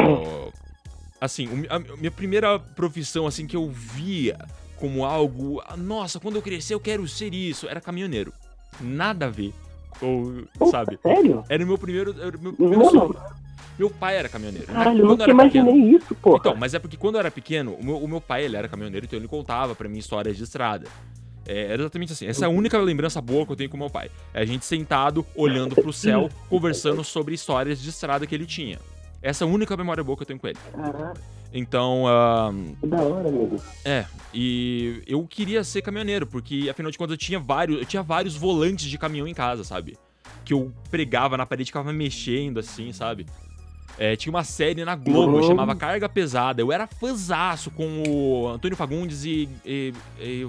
Assim, 1.20 1.48
a 1.68 1.78
minha 1.78 2.10
primeira 2.10 2.58
profissão, 2.58 3.26
assim, 3.26 3.46
que 3.46 3.56
eu 3.56 3.68
via 3.68 4.36
como 4.76 5.04
algo. 5.04 5.60
"Ah, 5.66 5.76
Nossa, 5.76 6.18
quando 6.20 6.36
eu 6.36 6.42
crescer 6.42 6.74
eu 6.74 6.80
quero 6.80 7.06
ser 7.08 7.32
isso. 7.34 7.68
Era 7.68 7.80
caminhoneiro. 7.80 8.32
Nada 8.80 9.26
a 9.26 9.30
ver. 9.30 9.52
Ou, 10.00 10.42
Pô, 10.58 10.66
sabe? 10.70 10.98
sério? 11.02 11.42
Era 11.48 11.64
o 11.64 11.66
meu 11.66 11.78
primeiro. 11.78 12.14
Era 12.20 12.36
o 12.36 12.40
meu 12.40 12.52
primeiro 12.52 12.84
Mano, 12.84 12.90
sonho. 12.98 13.16
Meu 13.78 13.90
pai 13.90 14.16
era 14.16 14.28
caminhoneiro. 14.28 14.66
né? 14.68 14.74
caralho, 14.74 15.00
eu 15.00 15.06
nunca 15.06 15.24
era 15.24 15.34
pequeno- 15.34 15.70
imaginei 15.70 15.96
isso, 15.96 16.14
pô. 16.14 16.36
Então, 16.36 16.54
mas 16.56 16.72
é 16.74 16.78
porque 16.78 16.96
quando 16.96 17.16
eu 17.16 17.20
era 17.20 17.30
pequeno, 17.30 17.74
o 17.74 17.84
meu, 17.84 17.96
o 17.98 18.08
meu 18.08 18.20
pai, 18.20 18.44
ele 18.44 18.56
era 18.56 18.68
caminhoneiro, 18.68 19.04
então 19.06 19.18
ele 19.18 19.28
contava 19.28 19.74
pra 19.74 19.86
mim 19.88 19.98
histórias 19.98 20.36
de 20.36 20.44
estrada. 20.44 20.86
É, 21.46 21.72
era 21.72 21.82
exatamente 21.82 22.12
assim. 22.12 22.26
Essa 22.26 22.44
é 22.44 22.46
a 22.46 22.50
única 22.50 22.76
lembrança 22.78 23.20
boa 23.20 23.44
que 23.46 23.52
eu 23.52 23.56
tenho 23.56 23.68
com 23.70 23.76
meu 23.76 23.90
pai. 23.90 24.10
É 24.34 24.40
a 24.40 24.44
gente 24.46 24.64
sentado, 24.64 25.24
olhando 25.34 25.74
pro 25.76 25.92
céu, 25.92 26.28
conversando 26.48 27.04
sobre 27.04 27.34
histórias 27.34 27.80
de 27.80 27.88
estrada 27.90 28.26
que 28.26 28.34
ele 28.34 28.46
tinha. 28.46 28.78
Essa 29.22 29.44
é 29.44 29.46
a 29.46 29.50
única 29.50 29.76
memória 29.76 30.02
boa 30.02 30.16
que 30.16 30.22
eu 30.22 30.26
tenho 30.26 30.38
com 30.40 30.46
ele. 30.48 30.58
Caralho, 30.72 31.14
Então, 31.58 32.04
que 32.80 32.86
da 32.86 33.00
hora, 33.02 33.28
amigo. 33.28 33.56
é, 33.84 34.04
e 34.34 35.02
eu 35.06 35.26
queria 35.26 35.64
ser 35.64 35.80
caminhoneiro, 35.82 36.26
porque 36.26 36.68
afinal 36.70 36.90
de 36.92 36.98
contas 36.98 37.12
eu 37.12 37.16
tinha 37.18 37.38
vários, 37.38 37.78
eu 37.78 37.84
tinha 37.86 38.02
vários 38.02 38.36
volantes 38.36 38.86
de 38.86 38.98
caminhão 38.98 39.26
em 39.26 39.32
casa, 39.34 39.64
sabe? 39.64 39.96
Que 40.44 40.52
eu 40.52 40.70
pregava 40.90 41.36
na 41.36 41.46
parede 41.46 41.68
e 41.68 41.72
ficava 41.72 41.92
mexendo 41.92 42.58
assim, 42.60 42.92
sabe? 42.92 43.26
É, 43.98 44.14
tinha 44.14 44.30
uma 44.30 44.44
série 44.44 44.84
na 44.84 44.94
Globo, 44.94 45.38
Uhum. 45.38 45.42
chamava 45.44 45.74
Carga 45.74 46.06
Pesada. 46.08 46.60
Eu 46.60 46.70
era 46.70 46.86
fãzaço 46.86 47.70
com 47.70 48.02
o 48.06 48.48
Antônio 48.48 48.76
Fagundes 48.76 49.24
e. 49.24 49.48
e- 49.64 49.94
e- 50.20 50.46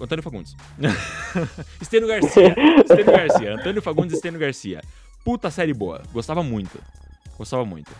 Antônio 0.00 0.24
Fagundes. 0.24 0.56
Estênio 1.80 2.08
Garcia. 2.08 2.54
Estênio 2.80 3.04
Garcia. 3.06 3.54
Antônio 3.54 3.80
Fagundes 3.80 4.14
e 4.14 4.16
Estênio 4.16 4.40
Garcia. 4.40 4.82
Puta 5.24 5.50
série 5.52 5.72
boa. 5.72 6.02
Gostava 6.12 6.42
muito. 6.42 6.80
Gostava 7.36 7.64
muito. 7.64 7.92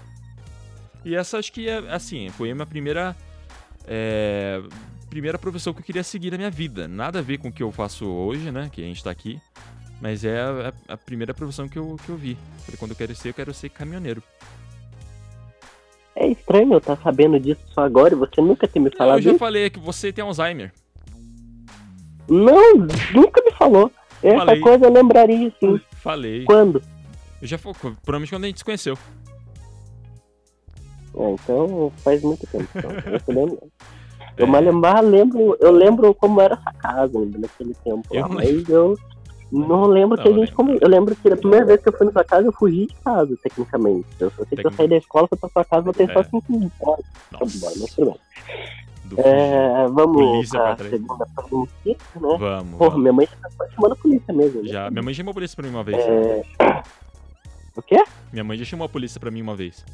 E 1.04 1.14
essa 1.14 1.38
acho 1.38 1.52
que 1.52 1.68
é, 1.68 1.78
assim, 1.90 2.28
foi 2.30 2.50
a 2.50 2.54
minha 2.54 2.66
primeira. 2.66 3.16
é, 3.86 4.60
primeira 5.08 5.38
profissão 5.38 5.72
que 5.72 5.80
eu 5.80 5.84
queria 5.84 6.02
seguir 6.02 6.30
na 6.32 6.36
minha 6.36 6.50
vida. 6.50 6.86
Nada 6.86 7.20
a 7.20 7.22
ver 7.22 7.38
com 7.38 7.48
o 7.48 7.52
que 7.52 7.62
eu 7.62 7.72
faço 7.72 8.06
hoje, 8.06 8.50
né? 8.50 8.68
Que 8.70 8.82
a 8.82 8.84
gente 8.84 9.02
tá 9.02 9.10
aqui. 9.10 9.40
Mas 10.00 10.24
é 10.24 10.40
a, 10.40 10.72
a 10.88 10.96
primeira 10.96 11.32
profissão 11.34 11.66
que 11.68 11.78
eu, 11.78 11.96
que 12.04 12.10
eu 12.10 12.16
vi. 12.16 12.36
Falei, 12.64 12.76
quando 12.78 12.90
eu 12.92 12.96
quero 12.96 13.14
ser, 13.14 13.30
eu 13.30 13.34
quero 13.34 13.54
ser 13.54 13.68
caminhoneiro. 13.70 14.22
É 16.14 16.26
estranho 16.28 16.72
eu 16.74 16.78
estar 16.78 16.96
sabendo 16.98 17.38
disso 17.40 17.60
só 17.72 17.82
agora 17.82 18.12
e 18.14 18.16
você 18.16 18.40
nunca 18.40 18.66
ter 18.68 18.80
me 18.80 18.90
eu 18.90 18.96
falado 18.96 19.20
já 19.22 19.30
isso. 19.30 19.38
falei 19.38 19.70
que 19.70 19.78
você 19.78 20.12
tem 20.12 20.22
Alzheimer. 20.22 20.72
Não, 22.28 22.74
nunca 23.14 23.42
me 23.42 23.52
falou. 23.52 23.90
Essa 24.22 24.36
Falei. 24.36 24.60
coisa 24.60 24.84
eu 24.84 24.92
lembraria 24.92 25.52
sim. 25.60 25.80
Falei. 25.92 26.44
Quando? 26.44 26.82
Eu 27.40 27.46
já 27.46 27.56
falei, 27.56 27.76
provavelmente 28.02 28.30
quando 28.30 28.44
a 28.44 28.46
gente 28.48 28.58
se 28.58 28.64
conheceu. 28.64 28.98
É, 31.18 31.30
então 31.32 31.92
faz 31.98 32.22
muito 32.22 32.46
tempo. 32.46 32.68
Então, 32.74 32.90
eu 33.28 33.34
lembro. 33.34 33.58
Eu 34.36 34.46
mais 34.46 34.64
lembrar, 34.64 35.00
lembro, 35.02 35.56
eu 35.60 35.72
lembro 35.72 36.14
como 36.14 36.40
era 36.40 36.54
essa 36.54 36.72
casa 36.78 37.18
ainda 37.18 37.38
naquele 37.38 37.74
tempo. 37.82 38.02
Eu 38.12 38.22
lá, 38.22 38.28
não 38.28 38.34
mas 38.36 38.68
eu 38.68 38.96
não 39.50 39.86
lembro 39.86 40.16
Não, 40.16 40.22
que 40.22 40.28
a 40.28 40.30
eu 40.32 40.36
gente 40.36 40.50
lembro. 40.50 40.54
come... 40.56 40.78
Eu 40.80 40.88
lembro 40.88 41.16
que 41.16 41.28
a 41.32 41.36
primeira 41.36 41.64
vez 41.66 41.80
que 41.82 41.88
eu 41.88 41.92
fui 41.92 42.06
na 42.06 42.12
sua 42.12 42.22
casa, 42.24 42.46
eu 42.46 42.52
fugi 42.52 42.86
de 42.86 42.94
casa, 43.04 43.36
tecnicamente. 43.42 44.06
Eu 44.20 44.30
só 44.30 44.44
sei 44.44 44.58
que 44.58 44.66
eu 44.66 44.70
saí 44.72 44.86
da 44.88 44.96
escola, 44.96 45.26
fui 45.26 45.38
pra 45.38 45.48
sua 45.48 45.64
casa, 45.64 45.82
voltei 45.82 46.06
só 46.06 46.20
É. 46.20 46.24
cinco 46.24 46.70
horas. 46.82 47.04
Tá 47.32 47.38
bom, 47.38 47.46
mas 47.46 47.62
Nossa. 47.80 47.94
tudo 47.96 48.10
bem. 48.10 49.24
É, 49.24 49.88
vamos 49.88 50.50
pra 50.50 50.76
pra 50.76 50.88
segunda 50.88 51.26
pergunta, 51.34 51.72
né? 51.86 51.96
Vamos. 52.14 52.38
Porra, 52.78 52.90
vamos. 52.90 52.98
minha 53.00 53.12
mãe 53.12 53.26
já 53.26 53.48
tá 53.58 53.66
chamando 53.74 53.92
a 53.92 53.96
polícia 53.96 54.34
mesmo. 54.34 54.62
né? 54.62 54.68
Já, 54.68 54.90
minha 54.90 55.02
mãe 55.02 55.14
chamou 55.14 55.30
a 55.30 55.34
polícia 55.34 55.56
pra 55.56 55.66
mim 55.66 55.74
uma 55.74 55.82
vez. 55.84 55.98
É... 55.98 56.42
O 57.74 57.82
quê? 57.82 58.02
Minha 58.32 58.42
mãe 58.44 58.58
já 58.58 58.64
chamou 58.64 58.84
a 58.86 58.88
polícia 58.88 59.20
pra 59.20 59.30
mim 59.30 59.40
uma 59.40 59.54
vez. 59.54 59.84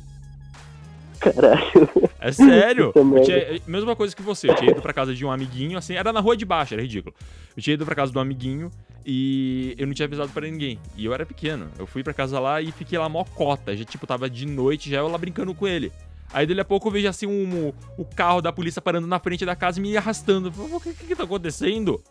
Caralho. 1.21 1.88
É 2.21 2.33
sério? 2.33 2.92
Eu 2.97 3.23
tinha, 3.23 3.61
mesma 3.66 3.94
coisa 3.94 4.14
que 4.14 4.23
você. 4.23 4.50
Eu 4.50 4.54
tinha 4.54 4.71
ido 4.71 4.83
pra 4.83 4.92
casa 4.92 5.14
de 5.14 5.25
um 5.25 5.30
amiguinho, 5.30 5.76
assim, 5.76 5.94
era 5.94 6.12
na 6.12 6.21
rua 6.21 6.37
de 6.37 6.44
baixo, 6.44 6.75
era 6.75 6.83
ridículo. 6.83 7.14
Eu 7.56 7.62
tinha 7.62 7.75
ido 7.75 7.85
pra 7.85 7.94
casa 7.94 8.12
de 8.12 8.18
um 8.18 8.21
amiguinho 8.21 8.71
e 9.04 9.75
eu 9.78 9.87
não 9.87 9.94
tinha 9.94 10.06
avisado 10.06 10.30
pra 10.33 10.47
ninguém. 10.47 10.78
E 10.97 11.04
eu 11.04 11.12
era 11.12 11.26
pequeno. 11.26 11.68
Eu 11.78 11.87
fui 11.87 12.02
pra 12.02 12.14
casa 12.14 12.40
lá 12.40 12.61
e 12.61 12.73
fiquei 12.73 12.99
lá 12.99 13.09
mó 13.09 13.25
cota. 13.25 13.76
Já, 13.76 13.85
tipo, 13.85 14.06
tava 14.06 14.28
de 14.28 14.47
noite, 14.47 14.90
já 14.90 14.99
eu 14.99 15.09
lá 15.09 15.18
brincando 15.18 15.54
com 15.54 15.66
ele. 15.66 15.92
Aí 16.33 16.47
dali 16.47 16.61
a 16.61 16.64
pouco 16.64 16.88
eu 16.88 16.92
vejo 16.92 17.09
assim 17.09 17.26
um, 17.26 17.73
o 17.97 18.04
carro 18.04 18.40
da 18.40 18.52
polícia 18.52 18.83
parando 18.83 19.06
na 19.06 19.21
frente 19.21 19.44
da 19.44 19.54
casa 19.54 19.78
e 19.78 19.83
me 19.83 19.97
arrastando. 19.97 20.52
Eu 20.56 20.76
O 20.76 20.80
que, 20.80 20.92
que 20.94 21.06
que 21.06 21.16
tá 21.16 21.25
acontecendo? 21.25 22.02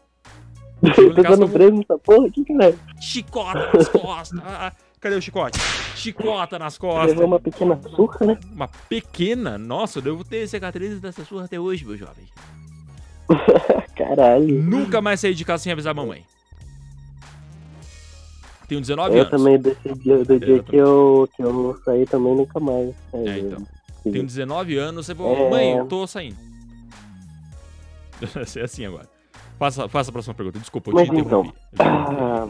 Chegou 0.95 1.11
em 1.11 1.15
Tô 1.15 1.23
dando 1.23 1.49
preso 1.49 1.71
nessa 1.73 1.97
porra? 1.97 2.29
Que 2.29 2.43
que 2.43 2.53
é? 2.53 2.73
Chicota 3.01 3.71
nas 3.73 3.87
costas. 3.89 4.39
Cadê 5.03 5.15
o 5.17 5.21
chicote? 5.21 5.59
Chicota 5.97 6.57
nas 6.57 6.77
costas. 6.77 7.09
Levou 7.09 7.25
uma 7.25 7.39
pequena 7.39 7.77
surra, 7.93 8.25
né? 8.25 8.39
Uma 8.53 8.69
pequena? 8.87 9.57
Nossa, 9.57 9.99
eu 9.99 10.01
devo 10.01 10.23
ter 10.23 10.47
cicatrizes 10.47 11.01
dessa 11.01 11.25
surra 11.25 11.43
até 11.43 11.59
hoje, 11.59 11.83
meu 11.83 11.97
jovem. 11.97 12.23
Caralho. 13.97 14.63
Nunca 14.63 15.01
mais 15.01 15.19
saí 15.19 15.35
de 15.35 15.43
casa 15.43 15.61
sem 15.63 15.73
avisar 15.73 15.91
a 15.91 15.93
mamãe. 15.93 16.23
Tenho 18.69 18.79
19 18.79 19.13
Eu 19.17 19.21
anos. 19.25 19.29
também, 19.31 19.59
desse 19.59 19.93
dia, 19.95 20.23
do 20.23 20.39
dia 20.39 20.55
Eu 20.55 20.63
que 20.63 20.75
eu, 20.77 21.29
que 21.35 21.43
eu 21.43 21.77
saí 21.83 22.05
também, 22.05 22.33
nunca 22.35 22.59
mais. 22.61 22.95
É, 23.13 23.39
então. 23.39 23.67
Tenho 24.03 24.25
19 24.25 24.77
anos, 24.77 25.05
você 25.05 25.11
É. 25.11 25.15
falou, 25.15 25.49
mãe, 25.49 25.71
eu 25.77 25.85
tô 25.85 26.07
saindo. 26.07 26.37
Ser 28.47 28.63
assim 28.63 28.85
agora. 28.85 29.09
Faça, 29.59 29.87
faça 29.89 30.09
a 30.11 30.13
próxima 30.13 30.33
pergunta. 30.33 30.59
Desculpa, 30.59 30.91
eu 30.91 30.95
Mas 30.95 31.09
te 31.09 31.15
interrompi. 31.19 31.53
Ah, 31.79 32.47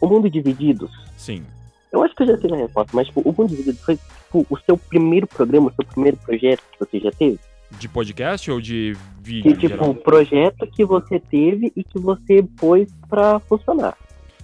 o 0.00 0.06
Mundo 0.06 0.28
Divididos. 0.30 0.90
Sim. 1.16 1.44
Eu 1.92 2.02
acho 2.04 2.14
que 2.14 2.22
eu 2.22 2.26
já 2.28 2.38
sei 2.38 2.52
a 2.52 2.56
resposta, 2.56 2.90
mas 2.94 3.06
tipo, 3.08 3.20
o 3.20 3.34
Mundo 3.36 3.48
Divididos 3.50 3.80
foi 3.80 3.96
tipo, 3.96 4.46
o 4.48 4.56
seu 4.58 4.76
primeiro 4.76 5.26
programa, 5.26 5.68
o 5.70 5.74
seu 5.74 5.84
primeiro 5.84 6.16
projeto 6.18 6.62
que 6.72 6.78
você 6.78 7.00
já 7.00 7.10
teve? 7.10 7.38
De 7.78 7.88
podcast 7.88 8.50
ou 8.50 8.60
de 8.60 8.96
vídeo 9.20 9.54
Que 9.56 9.68
tipo, 9.68 9.84
o 9.90 9.94
projeto 9.94 10.66
que 10.66 10.84
você 10.84 11.20
teve 11.20 11.72
e 11.76 11.84
que 11.84 11.98
você 12.00 12.42
pôs 12.58 12.88
pra 13.08 13.38
funcionar. 13.40 13.96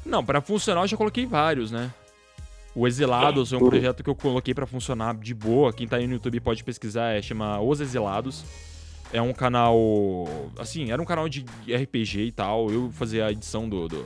Não, 0.04 0.24
pra 0.24 0.40
funcionar 0.40 0.82
eu 0.82 0.86
já 0.86 0.96
coloquei 0.96 1.26
vários, 1.26 1.70
né? 1.72 1.90
O 2.74 2.86
Exilados 2.86 3.52
é 3.52 3.56
um 3.56 3.60
projeto 3.68 4.04
que 4.04 4.10
eu 4.10 4.14
coloquei 4.14 4.52
pra 4.54 4.66
funcionar 4.66 5.14
de 5.16 5.34
boa. 5.34 5.72
Quem 5.72 5.88
tá 5.88 5.96
aí 5.96 6.06
no 6.06 6.12
YouTube 6.12 6.38
pode 6.40 6.62
pesquisar, 6.62 7.14
é, 7.14 7.22
chama 7.22 7.58
Os 7.60 7.80
Exilados. 7.80 8.44
É 9.12 9.22
um 9.22 9.32
canal. 9.32 9.76
Assim, 10.58 10.90
era 10.92 11.00
um 11.00 11.04
canal 11.04 11.28
de 11.28 11.44
RPG 11.66 12.20
e 12.26 12.32
tal. 12.32 12.70
Eu 12.70 12.90
fazia 12.92 13.26
a 13.26 13.32
edição 13.32 13.68
do, 13.68 13.88
do- 13.88 14.04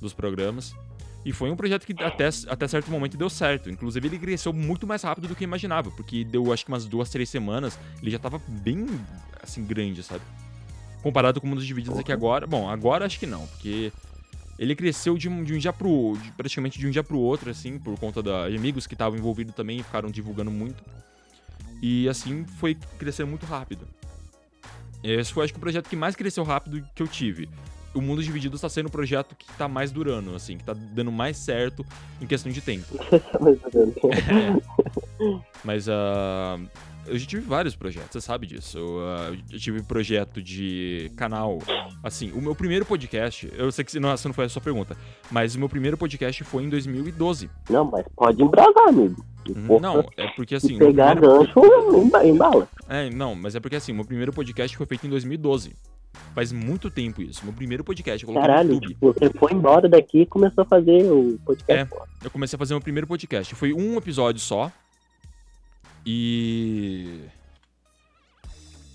dos 0.00 0.12
programas. 0.12 0.74
E 1.24 1.32
foi 1.32 1.50
um 1.50 1.56
projeto 1.56 1.86
que 1.86 1.94
até, 2.04 2.28
até 2.48 2.68
certo 2.68 2.90
momento 2.90 3.16
deu 3.16 3.30
certo. 3.30 3.70
Inclusive, 3.70 4.06
ele 4.06 4.18
cresceu 4.18 4.52
muito 4.52 4.86
mais 4.86 5.02
rápido 5.02 5.26
do 5.28 5.34
que 5.34 5.44
eu 5.44 5.48
imaginava. 5.48 5.90
Porque 5.90 6.22
deu, 6.22 6.52
acho 6.52 6.64
que 6.66 6.70
umas 6.70 6.84
duas, 6.84 7.08
três 7.08 7.28
semanas, 7.30 7.78
ele 8.02 8.10
já 8.10 8.18
tava 8.18 8.40
bem, 8.46 8.86
assim, 9.42 9.64
grande, 9.64 10.02
sabe? 10.02 10.22
Comparado 11.02 11.40
com 11.40 11.46
o 11.46 11.50
Mundo 11.50 11.64
de 11.64 11.72
Vídeos 11.72 11.98
aqui 11.98 12.12
agora. 12.12 12.46
Bom, 12.46 12.68
agora 12.68 13.06
acho 13.06 13.18
que 13.18 13.26
não, 13.26 13.46
porque 13.46 13.90
ele 14.58 14.74
cresceu 14.76 15.16
de 15.16 15.28
um, 15.28 15.42
de 15.42 15.54
um 15.54 15.58
dia 15.58 15.72
pro. 15.72 16.16
de- 16.22 16.30
praticamente 16.32 16.78
de 16.78 16.86
um 16.86 16.90
dia 16.90 17.02
pro 17.02 17.18
outro, 17.18 17.50
assim, 17.50 17.78
por 17.78 17.98
conta 17.98 18.22
da, 18.22 18.48
de 18.48 18.56
amigos 18.56 18.86
que 18.86 18.94
estavam 18.94 19.18
envolvidos 19.18 19.54
também 19.54 19.78
e 19.80 19.82
ficaram 19.82 20.10
divulgando 20.10 20.50
muito. 20.50 20.82
E 21.82 22.08
assim 22.08 22.44
foi 22.58 22.74
crescendo 22.98 23.28
muito 23.28 23.44
rápido. 23.46 23.86
Esse 25.02 25.32
foi, 25.32 25.44
acho 25.44 25.52
que, 25.52 25.58
o 25.58 25.60
projeto 25.60 25.88
que 25.88 25.96
mais 25.96 26.16
cresceu 26.16 26.44
rápido 26.44 26.86
que 26.94 27.02
eu 27.02 27.08
tive. 27.08 27.48
O 27.94 28.00
Mundo 28.00 28.22
Dividido 28.22 28.56
está 28.56 28.68
sendo 28.68 28.86
o 28.86 28.90
projeto 28.90 29.34
que 29.36 29.46
tá 29.56 29.68
mais 29.68 29.92
durando, 29.92 30.34
assim, 30.34 30.58
que 30.58 30.64
tá 30.64 30.72
dando 30.74 31.12
mais 31.12 31.36
certo 31.36 31.86
em 32.20 32.26
questão 32.26 32.50
de 32.50 32.60
tempo. 32.60 32.86
Menos. 33.40 33.94
Mas 35.64 35.88
ah, 35.88 36.58
eu 37.06 37.16
já 37.18 37.26
tive 37.26 37.42
vários 37.42 37.76
projetos, 37.76 38.10
você 38.12 38.20
sabe 38.20 38.46
disso. 38.46 38.78
Eu, 38.78 39.00
ah, 39.00 39.32
eu 39.52 39.58
tive 39.58 39.82
projeto 39.82 40.42
de 40.42 41.10
canal. 41.16 41.58
Assim, 42.02 42.32
o 42.32 42.40
meu 42.42 42.54
primeiro 42.54 42.84
podcast, 42.84 43.50
eu 43.56 43.70
sei 43.72 43.84
que 43.84 43.98
não, 44.00 44.10
essa 44.10 44.28
não 44.28 44.34
foi 44.34 44.44
a 44.44 44.48
sua 44.48 44.60
pergunta, 44.60 44.96
mas 45.30 45.54
o 45.54 45.58
meu 45.58 45.68
primeiro 45.68 45.96
podcast 45.96 46.42
foi 46.44 46.64
em 46.64 46.68
2012. 46.68 47.48
Não, 47.70 47.84
mas 47.84 48.04
pode 48.16 48.42
embrasar, 48.42 48.88
amigo. 48.88 49.24
Uhum, 49.48 49.66
for 49.66 49.80
Não, 49.80 50.00
é 50.16 50.26
porque 50.34 50.54
assim. 50.54 50.78
pegar 50.78 51.16
primeiro- 51.16 51.44
gancho, 51.44 51.96
emba- 51.96 52.26
embala. 52.26 52.68
É, 52.88 53.10
não, 53.10 53.34
mas 53.34 53.54
é 53.54 53.60
porque 53.60 53.76
assim, 53.76 53.92
meu 53.92 54.04
primeiro 54.04 54.32
podcast 54.32 54.74
foi 54.76 54.86
feito 54.86 55.06
em 55.06 55.10
2012. 55.10 55.74
Faz 56.34 56.52
muito 56.52 56.90
tempo 56.90 57.22
isso. 57.22 57.44
Meu 57.44 57.52
primeiro 57.52 57.84
podcast, 57.84 58.22
eu 58.22 58.26
coloquei 58.26 58.48
no 58.48 58.54
Caralho, 58.54 58.74
YouTube. 58.74 58.88
tipo, 58.88 59.12
você 59.12 59.30
foi 59.38 59.52
embora 59.52 59.88
daqui 59.88 60.22
e 60.22 60.26
começou 60.26 60.62
a 60.62 60.64
fazer 60.64 61.10
o 61.10 61.38
podcast. 61.44 61.94
É. 61.94 62.26
Eu 62.26 62.30
comecei 62.30 62.56
a 62.56 62.58
fazer 62.58 62.74
meu 62.74 62.80
primeiro 62.80 63.06
podcast. 63.06 63.54
Foi 63.54 63.72
um 63.72 63.96
episódio 63.96 64.40
só. 64.40 64.70
E. 66.04 67.20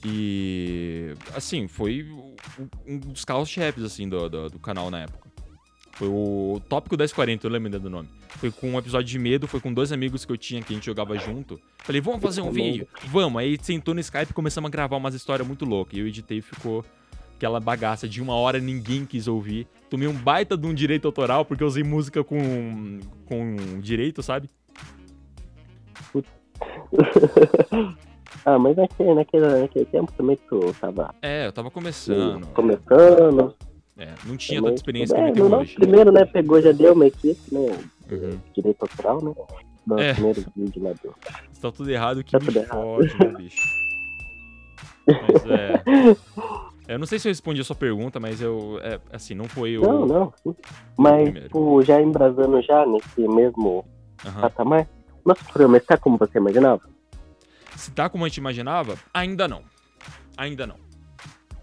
E. 0.06 1.14
Assim, 1.34 1.68
foi 1.68 2.06
um 2.86 2.98
dos 2.98 3.26
carros-chefes, 3.26 3.84
assim, 3.84 4.08
do, 4.08 4.30
do, 4.30 4.50
do 4.50 4.60
canal 4.60 4.92
na 4.92 5.02
época. 5.02 5.30
Foi 5.94 6.08
o 6.08 6.62
Tópico 6.70 6.96
1040, 6.96 7.46
eu 7.46 7.52
lembro 7.52 7.78
do 7.78 7.90
nome. 7.90 8.08
Foi 8.30 8.50
com 8.50 8.72
um 8.72 8.80
episódio 8.80 9.08
de 9.08 9.20
medo, 9.20 9.48
foi 9.48 9.60
com 9.60 9.74
dois 9.74 9.92
amigos 9.92 10.24
que 10.24 10.32
eu 10.32 10.38
tinha 10.38 10.62
que 10.62 10.72
a 10.72 10.76
gente 10.76 10.86
jogava 10.86 11.18
junto. 11.18 11.60
Falei, 11.80 12.00
vamos 12.00 12.22
fazer 12.22 12.42
um 12.42 12.52
vídeo? 12.52 12.88
Vamos. 13.08 13.42
Aí 13.42 13.58
sentou 13.62 13.94
no 13.94 14.00
Skype 14.00 14.32
e 14.32 14.34
começamos 14.34 14.70
a 14.70 14.72
gravar 14.72 14.96
umas 14.96 15.14
histórias 15.14 15.46
muito 15.46 15.66
loucas. 15.66 15.98
E 15.98 16.00
eu 16.00 16.08
editei 16.08 16.38
e 16.38 16.42
ficou 16.42 16.86
aquela 17.40 17.60
bagaça 17.62 18.06
de 18.08 18.22
uma 18.22 18.36
hora 18.36 18.60
ninguém 18.60 19.06
quis 19.06 19.26
ouvir. 19.26 19.66
Tomei 19.90 20.10
um 20.10 20.14
baita 20.14 20.58
de 20.58 20.68
um 20.68 20.74
direito 20.74 21.06
autoral, 21.08 21.46
porque 21.46 21.64
eu 21.64 21.68
usei 21.68 21.84
música 21.86 22.22
com, 22.22 23.00
com 23.26 23.56
direito, 23.80 24.22
sabe? 24.22 24.50
ah, 28.46 28.60
mas 28.60 28.76
naquele, 28.76 29.14
naquele, 29.14 29.48
naquele 29.62 29.86
tempo 29.86 30.12
também 30.18 30.38
tu 30.50 30.76
tava 30.82 31.16
É, 31.22 31.48
eu 31.48 31.54
tava 31.54 31.72
começando. 31.72 32.46
começando. 32.48 33.56
É, 33.98 34.14
não 34.26 34.36
tinha 34.36 34.60
também, 34.60 34.72
tanta 34.72 34.76
experiência 34.82 35.16
é, 35.16 35.32
que 35.32 35.40
eu 35.40 35.46
tenho 35.50 35.60
hoje. 35.62 35.76
primeiro, 35.76 36.12
né, 36.12 36.26
pegou, 36.26 36.62
já 36.62 36.74
deu 36.74 36.94
uma 36.94 37.08
equipe, 37.08 37.40
né, 37.54 37.80
Uhum. 38.12 38.40
direito 38.54 38.82
autoral, 38.82 39.24
né, 39.24 39.34
no 39.88 40.00
É. 40.00 40.14
primeiro 40.14 40.44
vídeo 40.56 40.84
lá 40.84 40.92
do... 40.92 41.14
Tá 41.62 41.72
tudo 41.72 41.90
errado, 41.90 42.22
que 42.24 42.32
Tá 42.32 42.40
me 42.40 42.66
fode, 42.66 43.18
né, 43.20 43.34
bicho? 43.38 43.58
Mas 45.08 45.46
é. 45.46 45.84
Eu 46.90 46.98
não 46.98 47.06
sei 47.06 47.20
se 47.20 47.28
eu 47.28 47.30
respondi 47.30 47.62
a 47.62 47.64
sua 47.64 47.76
pergunta, 47.76 48.20
mas 48.20 48.42
eu. 48.42 48.80
É, 48.82 49.00
assim, 49.14 49.36
não 49.36 49.46
foi 49.48 49.78
o. 49.78 49.82
Não, 49.82 50.06
não, 50.08 50.34
sim. 50.42 50.56
Mas, 50.98 51.32
tipo, 51.32 51.84
já 51.84 52.02
embrasando 52.02 52.60
já 52.64 52.84
nesse 52.84 53.28
mesmo 53.28 53.86
Aham. 54.26 54.42
patamar, 54.42 54.88
nosso 55.24 55.46
programa 55.46 55.78
está 55.78 55.98
como 55.98 56.18
você 56.18 56.40
imaginava? 56.40 56.82
Se 57.76 57.92
tá 57.92 58.10
como 58.10 58.26
a 58.26 58.28
gente 58.28 58.38
imaginava, 58.38 58.98
ainda 59.14 59.48
não. 59.48 59.62
Ainda 60.36 60.66
não. 60.66 60.78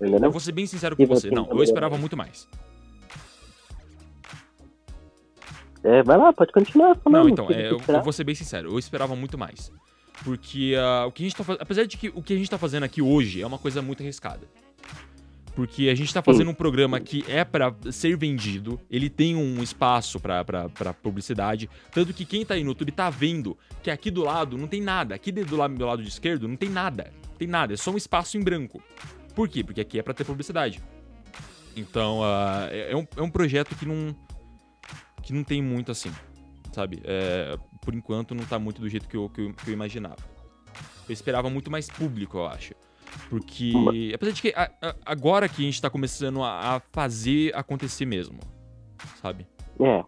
Ainda 0.01 0.17
Eu 0.17 0.21
não? 0.21 0.31
vou 0.31 0.39
ser 0.39 0.53
bem 0.53 0.65
sincero 0.65 0.95
E 0.97 1.05
com 1.05 1.13
você. 1.13 1.29
você 1.29 1.35
Não, 1.35 1.49
eu 1.51 1.61
esperava 1.61 1.99
muito 1.99 2.17
mais. 2.17 2.49
É, 5.83 6.05
vai 6.05 6.17
lá, 6.17 6.33
pode 6.33 6.53
continuar 6.53 6.95
falando. 6.99 7.23
Não, 7.25 7.29
então, 7.29 7.51
é, 7.51 7.69
eu, 7.69 7.81
eu 7.89 8.03
vou 8.03 8.13
ser 8.13 8.23
bem 8.23 8.35
sincero, 8.37 8.71
eu 8.71 8.79
esperava 8.79 9.17
muito 9.17 9.37
mais. 9.37 9.73
Porque 10.23 10.77
ah, 10.79 11.05
o 11.07 11.11
que 11.11 11.25
a 11.25 11.27
gente 11.27 11.37
tá 11.37 11.43
fazendo. 11.43 11.63
Apesar 11.63 11.85
de 11.85 11.97
que 11.97 12.09
o 12.15 12.23
que 12.23 12.33
a 12.33 12.37
gente 12.37 12.49
tá 12.49 12.57
fazendo 12.59 12.85
aqui 12.85 13.03
hoje 13.03 13.43
é 13.43 13.47
uma 13.47 13.59
coisa 13.59 13.83
muito 13.83 14.05
arriscada. 14.05 14.47
Porque 15.57 15.89
a 15.89 15.95
gente 15.95 16.13
tá 16.13 16.23
fazendo 16.23 16.51
um 16.51 16.55
programa 16.55 17.01
que 17.01 17.25
é 17.27 17.43
pra 17.43 17.75
ser 17.91 18.17
vendido, 18.17 18.79
ele 18.91 19.11
tem 19.11 19.35
um 19.35 19.63
espaço 19.63 20.21
pra 20.21 20.93
publicidade. 21.03 21.69
Tanto 21.91 22.13
que 22.13 22.25
quem 22.25 22.45
tá 22.45 22.55
aí 22.55 22.63
no 22.63 22.71
YouTube 22.71 22.93
tá 22.93 23.11
vendo 23.11 23.57
que 23.83 23.91
aqui 23.91 24.11
do 24.11 24.23
lado 24.23 24.57
não 24.59 24.69
tem 24.69 24.83
nada. 24.83 25.15
Aqui 25.15 25.33
do 25.33 25.57
lado, 25.57 25.75
do 25.75 25.87
lado 25.87 26.03
esquerdo 26.03 26.47
não 26.47 26.57
tem 26.57 26.69
nada. 26.69 27.11
Tem 27.39 27.49
nada, 27.49 27.73
é 27.73 27.77
só 27.77 27.91
um 27.91 27.97
espaço 27.97 28.37
em 28.37 28.43
branco. 28.43 28.83
Por 29.35 29.49
quê? 29.49 29.65
Porque 29.65 29.81
aqui 29.81 29.99
é 29.99 30.03
pra 30.03 30.15
ter 30.15 30.25
publicidade. 30.25 30.81
Então, 31.75 32.21
é, 32.71 32.93
é 32.93 32.97
um, 32.97 33.07
é 33.17 33.23
um 33.23 33.31
projeto 33.31 33.75
que 33.75 33.87
não. 33.87 34.15
que 35.23 35.33
não 35.33 35.43
tem 35.43 35.63
muito 35.63 35.91
assim 35.91 36.13
sabe? 36.77 37.01
É, 37.05 37.57
por 37.81 37.95
enquanto 37.95 38.35
não 38.35 38.45
tá 38.45 38.59
muito 38.59 38.83
do 38.83 38.89
jeito 38.89 39.09
que 39.09 39.17
eu, 39.17 39.31
que 39.31 39.41
eu, 39.41 39.55
que 39.55 39.71
eu 39.71 39.73
imaginava. 39.73 40.19
Eu 41.09 41.13
esperava 41.13 41.49
muito 41.49 41.71
mais 41.71 41.89
público, 41.89 42.37
eu 42.37 42.47
acho. 42.47 42.75
Porque, 43.31 44.13
apesar 44.15 44.33
de 44.33 44.43
que 44.43 44.53
a- 44.57 44.71
a- 44.83 44.95
agora 45.05 45.49
que 45.49 45.63
a 45.63 45.65
gente 45.65 45.81
tá 45.81 45.91
começando 45.91 46.43
a, 46.43 46.77
a 46.77 46.81
fazer 46.93 47.55
acontecer 47.55 48.05
mesmo, 48.07 48.39
sabe? 49.21 49.47
É. 49.81 50.05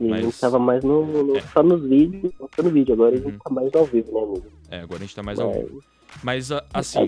E 0.00 0.06
a 0.06 0.10
Mas- 0.10 0.24
gente 0.24 0.40
tava 0.40 0.58
mais 0.58 0.82
no, 0.82 1.04
no- 1.24 1.36
É. 1.36 1.40
só 1.42 1.62
nos 1.62 1.82
vídeos, 1.88 2.32
só 2.56 2.62
no 2.62 2.70
vídeo. 2.70 2.94
Agora 2.94 3.14
a 3.16 3.18
Uhum. 3.18 3.30
gente 3.30 3.38
tá 3.38 3.50
mais 3.50 3.74
ao 3.74 3.84
vivo, 3.84 4.12
né, 4.12 4.22
amigo? 4.22 4.46
É, 4.70 4.80
agora 4.80 4.96
a 4.96 5.00
gente 5.02 5.14
tá 5.14 5.22
mais 5.22 5.38
ao 5.38 5.48
Mas- 5.50 5.58
vivo. 5.64 5.82
Mas, 6.24 6.50
a- 6.50 6.64
assim, 6.74 6.98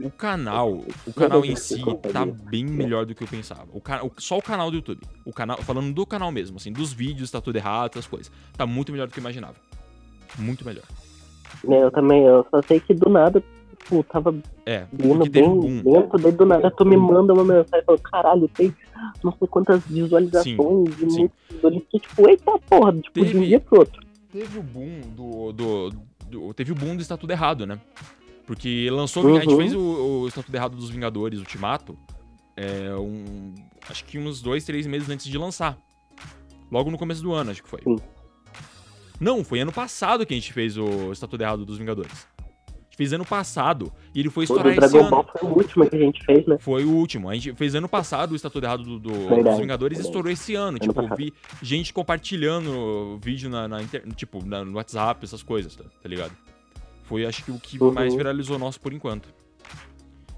o, 0.00 0.06
o 0.06 0.10
canal, 0.12 0.74
o 1.06 1.12
canal 1.12 1.44
em 1.44 1.56
si 1.56 1.82
tá 2.12 2.24
bem 2.24 2.64
melhor 2.64 3.04
do 3.04 3.12
que 3.12 3.24
eu 3.24 3.26
pensava. 3.26 3.66
O, 3.72 3.80
ca- 3.80 4.04
o- 4.04 4.12
só 4.18 4.38
o 4.38 4.42
canal 4.42 4.70
do 4.70 4.76
YouTube. 4.76 5.00
O 5.24 5.32
canal, 5.32 5.60
falando 5.62 5.92
do 5.92 6.06
canal 6.06 6.30
mesmo, 6.30 6.58
assim, 6.58 6.70
dos 6.72 6.92
vídeos, 6.92 7.32
tá 7.32 7.40
tudo 7.40 7.56
errado, 7.56 7.90
essas 7.94 8.06
coisas. 8.06 8.30
Tá 8.56 8.64
muito 8.64 8.92
melhor 8.92 9.08
do 9.08 9.12
que 9.12 9.18
eu 9.18 9.22
imaginava. 9.22 9.56
Muito 10.38 10.64
melhor. 10.64 10.84
né, 11.64 11.82
eu 11.82 11.90
também, 11.90 12.24
eu 12.24 12.46
só 12.50 12.60
sei 12.62 12.78
que 12.78 12.92
do 12.94 13.08
nada, 13.08 13.42
tipo, 13.84 14.02
tava 14.04 14.34
É, 14.66 14.80
teve 14.96 15.28
bem 15.30 15.48
um 15.48 15.82
dentro, 15.82 16.18
daí 16.18 16.32
do 16.32 16.46
nada 16.46 16.70
tu 16.70 16.84
me 16.84 16.96
manda 16.96 17.32
uma 17.32 17.44
mensagem 17.44 17.84
falando, 17.84 18.00
caralho, 18.02 18.48
tem 18.48 18.74
não 19.22 19.32
sei 19.38 19.46
quantas 19.48 19.82
visualizações 19.84 20.88
e 21.00 21.10
sim. 21.10 21.18
muitos 21.18 21.38
seguidores 21.48 21.82
que, 21.90 21.98
tipo, 22.00 22.28
eita 22.28 22.58
porra, 22.68 22.92
tipo, 22.94 23.12
de 23.20 23.20
um 23.28 23.32
Teve- 23.32 23.46
dia 23.46 23.60
pro 23.60 23.78
outro. 23.80 24.02
Teve 24.32 24.58
o 24.58 24.62
boom 24.62 25.00
do, 25.14 25.52
do, 25.52 25.90
do- 26.28 26.54
Teve 26.54 26.72
o 26.72 26.74
boom 26.74 26.96
do 26.96 27.02
Está 27.02 27.16
Tudo 27.16 27.30
Errado, 27.30 27.66
né? 27.66 27.78
Porque 28.46 28.88
lançou. 28.90 29.26
A 29.36 29.40
gente 29.40 29.48
Uhum. 29.52 29.56
fez 29.58 29.74
o, 29.74 29.78
o 29.80 30.28
Está 30.28 30.42
Tudo 30.42 30.54
Errado 30.54 30.76
dos 30.76 30.90
Vingadores, 30.90 31.38
Ultimato. 31.38 31.96
É, 32.56 32.94
um, 32.96 33.54
acho 33.88 34.04
que 34.04 34.18
uns 34.18 34.40
dois, 34.42 34.64
três 34.64 34.86
meses 34.86 35.08
antes 35.08 35.26
de 35.26 35.38
lançar. 35.38 35.78
Logo 36.70 36.90
no 36.90 36.98
começo 36.98 37.22
do 37.22 37.32
ano, 37.32 37.50
acho 37.52 37.62
que 37.62 37.68
foi. 37.68 37.80
Sim. 37.82 37.96
Não, 39.20 39.44
foi 39.44 39.60
ano 39.60 39.72
passado 39.72 40.26
que 40.26 40.34
a 40.34 40.36
gente 40.36 40.52
fez 40.52 40.76
o 40.76 41.12
Está 41.12 41.26
Tudo 41.28 41.42
Errado 41.42 41.64
dos 41.64 41.78
Vingadores. 41.78 42.26
Fez 42.96 43.12
ano 43.12 43.24
passado 43.24 43.92
e 44.14 44.20
ele 44.20 44.30
foi 44.30 44.42
O 44.42 44.46
estourar 44.46 44.68
esse 44.68 44.78
Dragon 44.80 44.98
ano. 45.00 45.10
Ball 45.10 45.26
foi 45.36 45.48
o 45.50 45.52
último 45.54 45.90
que 45.90 45.96
a 45.96 45.98
gente 45.98 46.24
fez, 46.24 46.46
né? 46.46 46.56
Foi 46.60 46.84
o 46.84 46.90
último. 46.90 47.28
A 47.28 47.34
gente 47.34 47.52
fez 47.54 47.74
ano 47.74 47.88
passado 47.88 48.32
o 48.32 48.36
Estatuto 48.36 48.64
Errado 48.64 48.84
do, 48.84 48.98
do- 49.00 49.42
dos 49.42 49.58
Vingadores 49.58 49.98
e 49.98 50.02
estourou 50.02 50.30
esse 50.30 50.54
ano. 50.54 50.68
Ano 50.68 50.78
tipo, 50.78 50.94
passado. 50.94 51.16
vi 51.16 51.32
gente 51.60 51.92
compartilhando 51.92 53.18
vídeo 53.20 53.50
na, 53.50 53.66
na 53.66 53.82
inter- 53.82 54.04
tipo, 54.14 54.44
na- 54.46 54.64
no 54.64 54.76
WhatsApp, 54.76 55.24
essas 55.24 55.42
coisas, 55.42 55.74
tá, 55.74 55.84
tá 56.02 56.08
ligado? 56.08 56.32
Foi, 57.02 57.26
acho 57.26 57.44
que, 57.44 57.50
o 57.50 57.58
que 57.58 57.82
Uhum. 57.82 57.92
mais 57.92 58.14
viralizou 58.14 58.58
nosso 58.58 58.80
por 58.80 58.92
enquanto. 58.92 59.28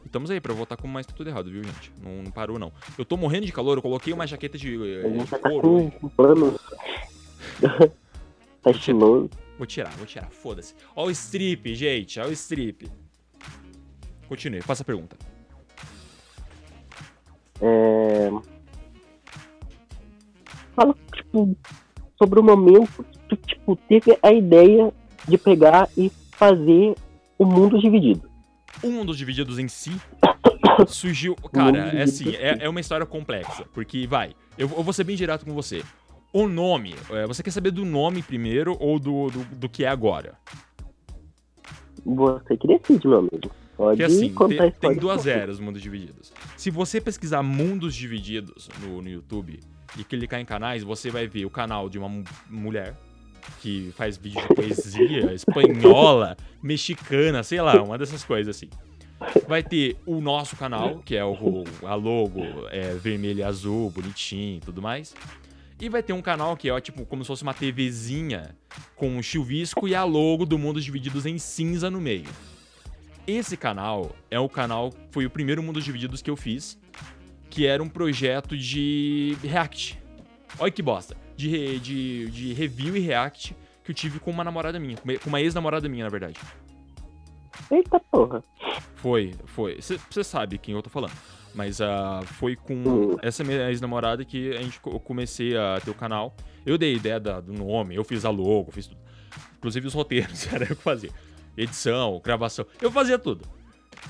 E 0.02 0.06
estamos 0.06 0.30
aí 0.30 0.40
pra 0.40 0.54
voltar 0.54 0.76
com 0.76 0.88
mais 0.88 1.04
tudo 1.06 1.28
errado, 1.28 1.50
viu, 1.50 1.62
gente? 1.62 1.92
Não, 2.02 2.22
não 2.22 2.30
parou, 2.30 2.58
não. 2.58 2.72
Eu 2.96 3.04
tô 3.04 3.16
morrendo 3.16 3.44
de 3.44 3.52
calor, 3.52 3.76
eu 3.76 3.82
coloquei 3.82 4.12
uma 4.14 4.26
jaqueta 4.26 4.56
de, 4.56 4.74
eh, 4.74 5.08
de 5.10 5.26
tá 5.26 5.38
couro. 5.38 5.68
hoje. 5.74 5.92
com 6.00 6.08
planos. 6.08 6.54
tá 8.62 8.70
estiloso. 8.70 9.30
Vou 9.56 9.66
tirar, 9.66 9.90
vou 9.96 10.06
tirar, 10.06 10.30
foda-se. 10.30 10.74
Ó 10.94 11.06
o 11.06 11.10
strip, 11.10 11.74
gente, 11.74 12.20
ó 12.20 12.26
o 12.26 12.32
strip. 12.32 12.90
Continue, 14.28 14.60
faça 14.60 14.82
a 14.82 14.86
pergunta. 14.86 15.16
É... 17.60 18.30
Fala, 20.74 20.94
tipo, 21.14 21.56
sobre 22.18 22.40
o 22.40 22.42
momento 22.42 23.04
que 23.04 23.18
tu, 23.20 23.36
tipo, 23.36 23.76
teve 23.88 24.18
a 24.22 24.32
ideia 24.32 24.92
de 25.26 25.38
pegar 25.38 25.88
e 25.96 26.10
fazer 26.32 26.94
o 27.38 27.44
mundo 27.44 27.78
dividido. 27.78 28.28
O 28.82 28.88
Mundo 28.88 29.06
dos 29.06 29.18
Divididos 29.18 29.58
em 29.58 29.68
si 29.68 29.92
surgiu. 30.86 31.34
Cara, 31.52 31.78
é 31.78 32.02
assim, 32.02 32.34
é, 32.36 32.58
é 32.60 32.68
uma 32.68 32.80
história 32.80 33.06
complexa. 33.06 33.64
Porque, 33.72 34.06
vai, 34.06 34.34
eu, 34.58 34.68
eu 34.68 34.82
vou 34.82 34.92
ser 34.92 35.04
bem 35.04 35.16
direto 35.16 35.44
com 35.46 35.54
você. 35.54 35.82
O 36.36 36.46
nome, 36.46 36.94
é, 37.12 37.26
você 37.26 37.42
quer 37.42 37.50
saber 37.50 37.70
do 37.70 37.82
nome 37.82 38.22
primeiro 38.22 38.76
ou 38.78 38.98
do, 38.98 39.30
do, 39.30 39.42
do 39.56 39.68
que 39.70 39.86
é 39.86 39.88
agora? 39.88 40.34
Você 42.04 42.58
que 42.58 42.68
decide, 42.68 43.08
meu 43.08 43.20
amigo. 43.20 43.50
Pode 43.74 43.96
Porque 43.98 44.02
assim, 44.02 44.34
tem, 44.58 44.70
tem 44.70 44.94
duas 44.96 45.26
eras 45.26 45.58
Mundos 45.58 45.80
Divididos. 45.80 46.34
Se 46.54 46.70
você 46.70 47.00
pesquisar 47.00 47.42
Mundos 47.42 47.94
Divididos 47.94 48.68
no, 48.82 49.00
no 49.00 49.08
YouTube 49.08 49.58
e 49.98 50.04
clicar 50.04 50.38
em 50.38 50.44
canais, 50.44 50.82
você 50.82 51.08
vai 51.10 51.26
ver 51.26 51.46
o 51.46 51.50
canal 51.50 51.88
de 51.88 51.98
uma 51.98 52.08
mu- 52.10 52.24
mulher 52.50 52.94
que 53.62 53.90
faz 53.96 54.18
vídeo 54.18 54.42
de 54.46 54.54
poesia 54.54 55.32
espanhola, 55.32 56.36
mexicana, 56.62 57.42
sei 57.42 57.62
lá, 57.62 57.82
uma 57.82 57.96
dessas 57.96 58.22
coisas 58.22 58.54
assim. 58.54 58.68
Vai 59.48 59.62
ter 59.62 59.96
o 60.04 60.20
nosso 60.20 60.54
canal, 60.54 60.98
que 60.98 61.16
é 61.16 61.24
o, 61.24 61.64
a 61.82 61.94
logo 61.94 62.42
é, 62.70 62.92
vermelho 62.92 63.38
e 63.38 63.42
azul, 63.42 63.90
bonitinho 63.90 64.58
e 64.58 64.60
tudo 64.60 64.82
mais. 64.82 65.14
E 65.78 65.88
vai 65.88 66.02
ter 66.02 66.12
um 66.14 66.22
canal 66.22 66.56
que 66.56 66.70
é 66.70 66.80
tipo 66.80 67.04
como 67.04 67.22
se 67.22 67.28
fosse 67.28 67.42
uma 67.42 67.52
TVzinha 67.52 68.56
com 68.94 69.08
um 69.16 69.22
chuvisco 69.22 69.86
e 69.86 69.94
a 69.94 70.04
logo 70.04 70.46
do 70.46 70.58
Mundos 70.58 70.84
Divididos 70.84 71.26
em 71.26 71.38
cinza 71.38 71.90
no 71.90 72.00
meio. 72.00 72.28
Esse 73.26 73.56
canal 73.56 74.14
é 74.30 74.38
o 74.40 74.48
canal, 74.48 74.92
foi 75.10 75.26
o 75.26 75.30
primeiro 75.30 75.62
Mundos 75.62 75.84
Divididos 75.84 76.22
que 76.22 76.30
eu 76.30 76.36
fiz, 76.36 76.78
que 77.50 77.66
era 77.66 77.82
um 77.82 77.88
projeto 77.88 78.56
de 78.56 79.36
React. 79.42 79.98
Olha 80.58 80.70
que 80.70 80.80
bosta. 80.82 81.16
De, 81.36 81.78
de, 81.80 82.30
de 82.30 82.52
review 82.54 82.96
e 82.96 83.00
React, 83.00 83.54
que 83.84 83.90
eu 83.90 83.94
tive 83.94 84.18
com 84.18 84.30
uma 84.30 84.42
namorada 84.42 84.78
minha, 84.80 84.96
com 84.96 85.06
uma- 85.10 85.18
com 85.18 85.28
uma 85.28 85.40
ex-namorada 85.42 85.86
minha, 85.88 86.04
na 86.04 86.08
verdade. 86.10 86.38
Eita 87.70 88.00
porra. 88.10 88.42
Foi, 88.94 89.34
foi. 89.44 89.78
Você 89.82 90.24
sabe 90.24 90.56
quem 90.56 90.74
eu 90.74 90.82
tô 90.82 90.88
falando. 90.88 91.12
Mas 91.56 91.80
ah, 91.80 92.20
foi 92.24 92.54
com 92.54 92.74
Hum. 92.74 93.16
essa 93.22 93.42
minha 93.42 93.70
ex-namorada 93.70 94.24
que 94.24 94.50
a 94.54 94.60
gente, 94.60 94.78
eu 94.86 95.00
comecei 95.00 95.56
a 95.56 95.80
ter 95.82 95.90
o 95.90 95.94
canal. 95.94 96.36
Eu 96.66 96.76
dei 96.76 96.92
a 96.92 96.96
ideia 96.96 97.18
da- 97.18 97.40
do 97.40 97.52
nome, 97.52 97.94
eu 97.96 98.04
fiz 98.04 98.24
a 98.26 98.30
logo, 98.30 98.70
fiz 98.70 98.86
tudo. 98.86 99.00
Inclusive 99.56 99.86
os 99.86 99.94
roteiros, 99.94 100.46
era 100.52 100.64
eu 100.64 100.76
que 100.76 100.82
fazia. 100.82 101.10
Edição, 101.56 102.20
gravação, 102.22 102.66
eu 102.82 102.90
fazia 102.92 103.18
tudo. 103.18 103.42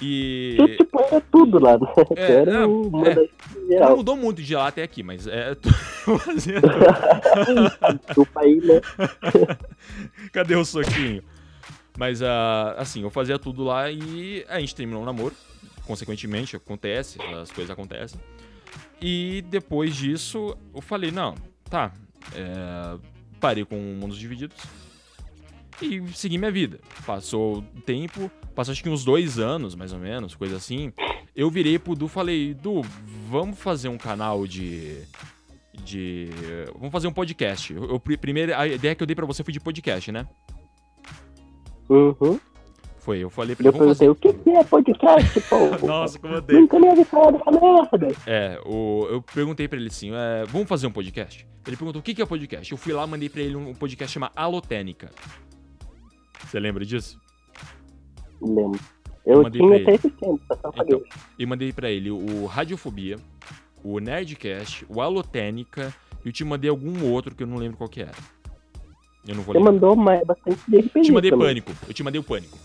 E. 0.02 0.56
Tipo, 0.78 1.00
era 1.00 1.20
tudo 1.30 1.60
lá, 1.60 1.78
né? 1.78 1.86
É, 2.16 2.32
era 2.32 2.60
não, 2.66 2.82
o 2.82 2.90
manda 2.90 3.14
Não 3.54 3.68
geral. 3.68 3.96
mudou 3.96 4.16
muito 4.16 4.42
de 4.42 4.54
lá 4.56 4.66
até 4.66 4.82
aqui, 4.82 5.02
mas 5.04 5.28
é. 5.28 5.56
fazia 6.18 6.60
tudo. 8.12 8.28
Aí, 8.34 8.56
né? 8.56 8.80
Cadê 10.32 10.56
o 10.56 10.64
soquinho? 10.64 11.22
Mas, 11.96 12.20
ah, 12.22 12.74
assim, 12.76 13.02
eu 13.02 13.10
fazia 13.10 13.38
tudo 13.38 13.62
lá 13.64 13.90
e 13.90 14.44
a 14.48 14.58
gente 14.60 14.74
terminou 14.74 15.02
o 15.02 15.06
namoro. 15.06 15.34
Consequentemente, 15.86 16.56
acontece, 16.56 17.18
as 17.40 17.50
coisas 17.50 17.70
acontecem. 17.70 18.20
E 19.00 19.42
depois 19.48 19.94
disso, 19.94 20.56
eu 20.74 20.80
falei, 20.80 21.10
não, 21.10 21.34
tá. 21.70 21.92
é, 22.34 22.98
parei 23.38 23.64
com 23.64 23.76
Mundos 23.76 24.18
Divididos 24.18 24.56
e 25.80 26.02
segui 26.14 26.38
minha 26.38 26.50
vida. 26.50 26.80
Passou 27.04 27.62
tempo, 27.84 28.30
passou 28.54 28.72
acho 28.72 28.82
que 28.82 28.88
uns 28.88 29.04
dois 29.04 29.38
anos, 29.38 29.74
mais 29.74 29.92
ou 29.92 29.98
menos, 29.98 30.34
coisa 30.34 30.56
assim. 30.56 30.92
Eu 31.34 31.50
virei 31.50 31.78
pro 31.78 31.94
Du 31.94 32.06
e 32.06 32.08
falei, 32.08 32.54
Du, 32.54 32.82
vamos 33.28 33.58
fazer 33.58 33.88
um 33.88 33.98
canal 33.98 34.46
de. 34.46 35.02
De. 35.84 36.30
Vamos 36.74 36.90
fazer 36.90 37.06
um 37.06 37.12
podcast. 37.12 37.74
Eu, 37.74 37.84
eu- 37.90 38.00
primeiro, 38.00 38.56
a 38.56 38.66
ideia 38.66 38.94
que 38.94 39.02
eu 39.02 39.06
dei 39.06 39.14
pra 39.14 39.26
você 39.26 39.44
foi 39.44 39.52
de 39.52 39.60
podcast, 39.60 40.10
né? 40.10 40.26
Uhum. 41.88 42.40
Foi, 43.06 43.20
eu 43.20 43.30
falei 43.30 43.54
pra 43.54 43.64
Eu 43.64 43.70
ele, 43.70 43.78
vamos 43.78 43.98
perguntei, 43.98 44.30
o 44.30 44.34
que 44.34 44.42
que 44.42 44.50
é 44.50 44.64
podcast, 44.64 45.40
pô? 45.48 45.86
Nossa, 45.86 46.18
como 46.18 46.34
eu. 46.34 46.42
Nunca 46.60 46.80
me 46.80 46.88
ouvi 46.88 47.04
falar 47.04 47.30
dessa 47.30 47.50
merda. 47.52 48.16
É, 48.26 48.60
o, 48.66 49.06
eu 49.08 49.22
perguntei 49.22 49.68
pra 49.68 49.78
ele 49.78 49.86
assim, 49.86 50.10
é, 50.12 50.44
vamos 50.46 50.68
fazer 50.68 50.88
um 50.88 50.90
podcast? 50.90 51.46
Ele 51.64 51.76
perguntou, 51.76 52.00
o 52.00 52.02
que 52.02 52.12
que 52.14 52.20
é 52.20 52.26
podcast? 52.26 52.72
Eu 52.72 52.76
fui 52.76 52.92
lá, 52.92 53.06
mandei 53.06 53.28
pra 53.28 53.42
ele 53.42 53.54
um 53.54 53.72
podcast 53.74 54.12
chamado 54.12 54.32
Alotênica. 54.34 55.08
Você 56.44 56.58
lembra 56.58 56.84
disso? 56.84 57.16
Lembro. 58.42 58.80
Eu 59.24 59.42
Mandei 59.44 59.60
tinha 59.60 59.76
até 59.82 59.94
esse 59.94 60.10
tempo, 60.10 60.40
só 60.48 60.54
eu 60.54 60.58
Então, 60.58 60.72
falei. 60.72 61.02
e 61.38 61.46
mandei 61.46 61.72
pra 61.72 61.88
ele 61.90 62.10
o 62.10 62.46
Radiofobia, 62.46 63.16
o 63.84 64.00
Nerdcast, 64.00 64.84
o 64.88 65.00
Alotênica, 65.00 65.94
e 66.24 66.28
eu 66.28 66.32
te 66.32 66.42
mandei 66.44 66.68
algum 66.70 67.04
outro 67.10 67.34
que 67.36 67.42
eu 67.44 67.46
não 67.46 67.56
lembro 67.56 67.76
qual 67.76 67.88
que 67.88 68.02
era. 68.02 68.12
Eu 69.26 69.34
não 69.36 69.42
vou 69.42 69.52
Você 69.54 69.58
lembrar. 69.58 69.72
mandou 69.72 69.96
mais 69.96 70.24
bastante 70.24 70.60
de 70.68 70.78
RPG 70.78 70.90
Eu 70.98 71.02
te 71.02 71.12
mandei 71.12 71.30
também. 71.30 71.46
Pânico, 71.46 71.72
eu 71.88 71.94
te 71.94 72.02
mandei 72.04 72.20
o 72.20 72.24
Pânico. 72.24 72.56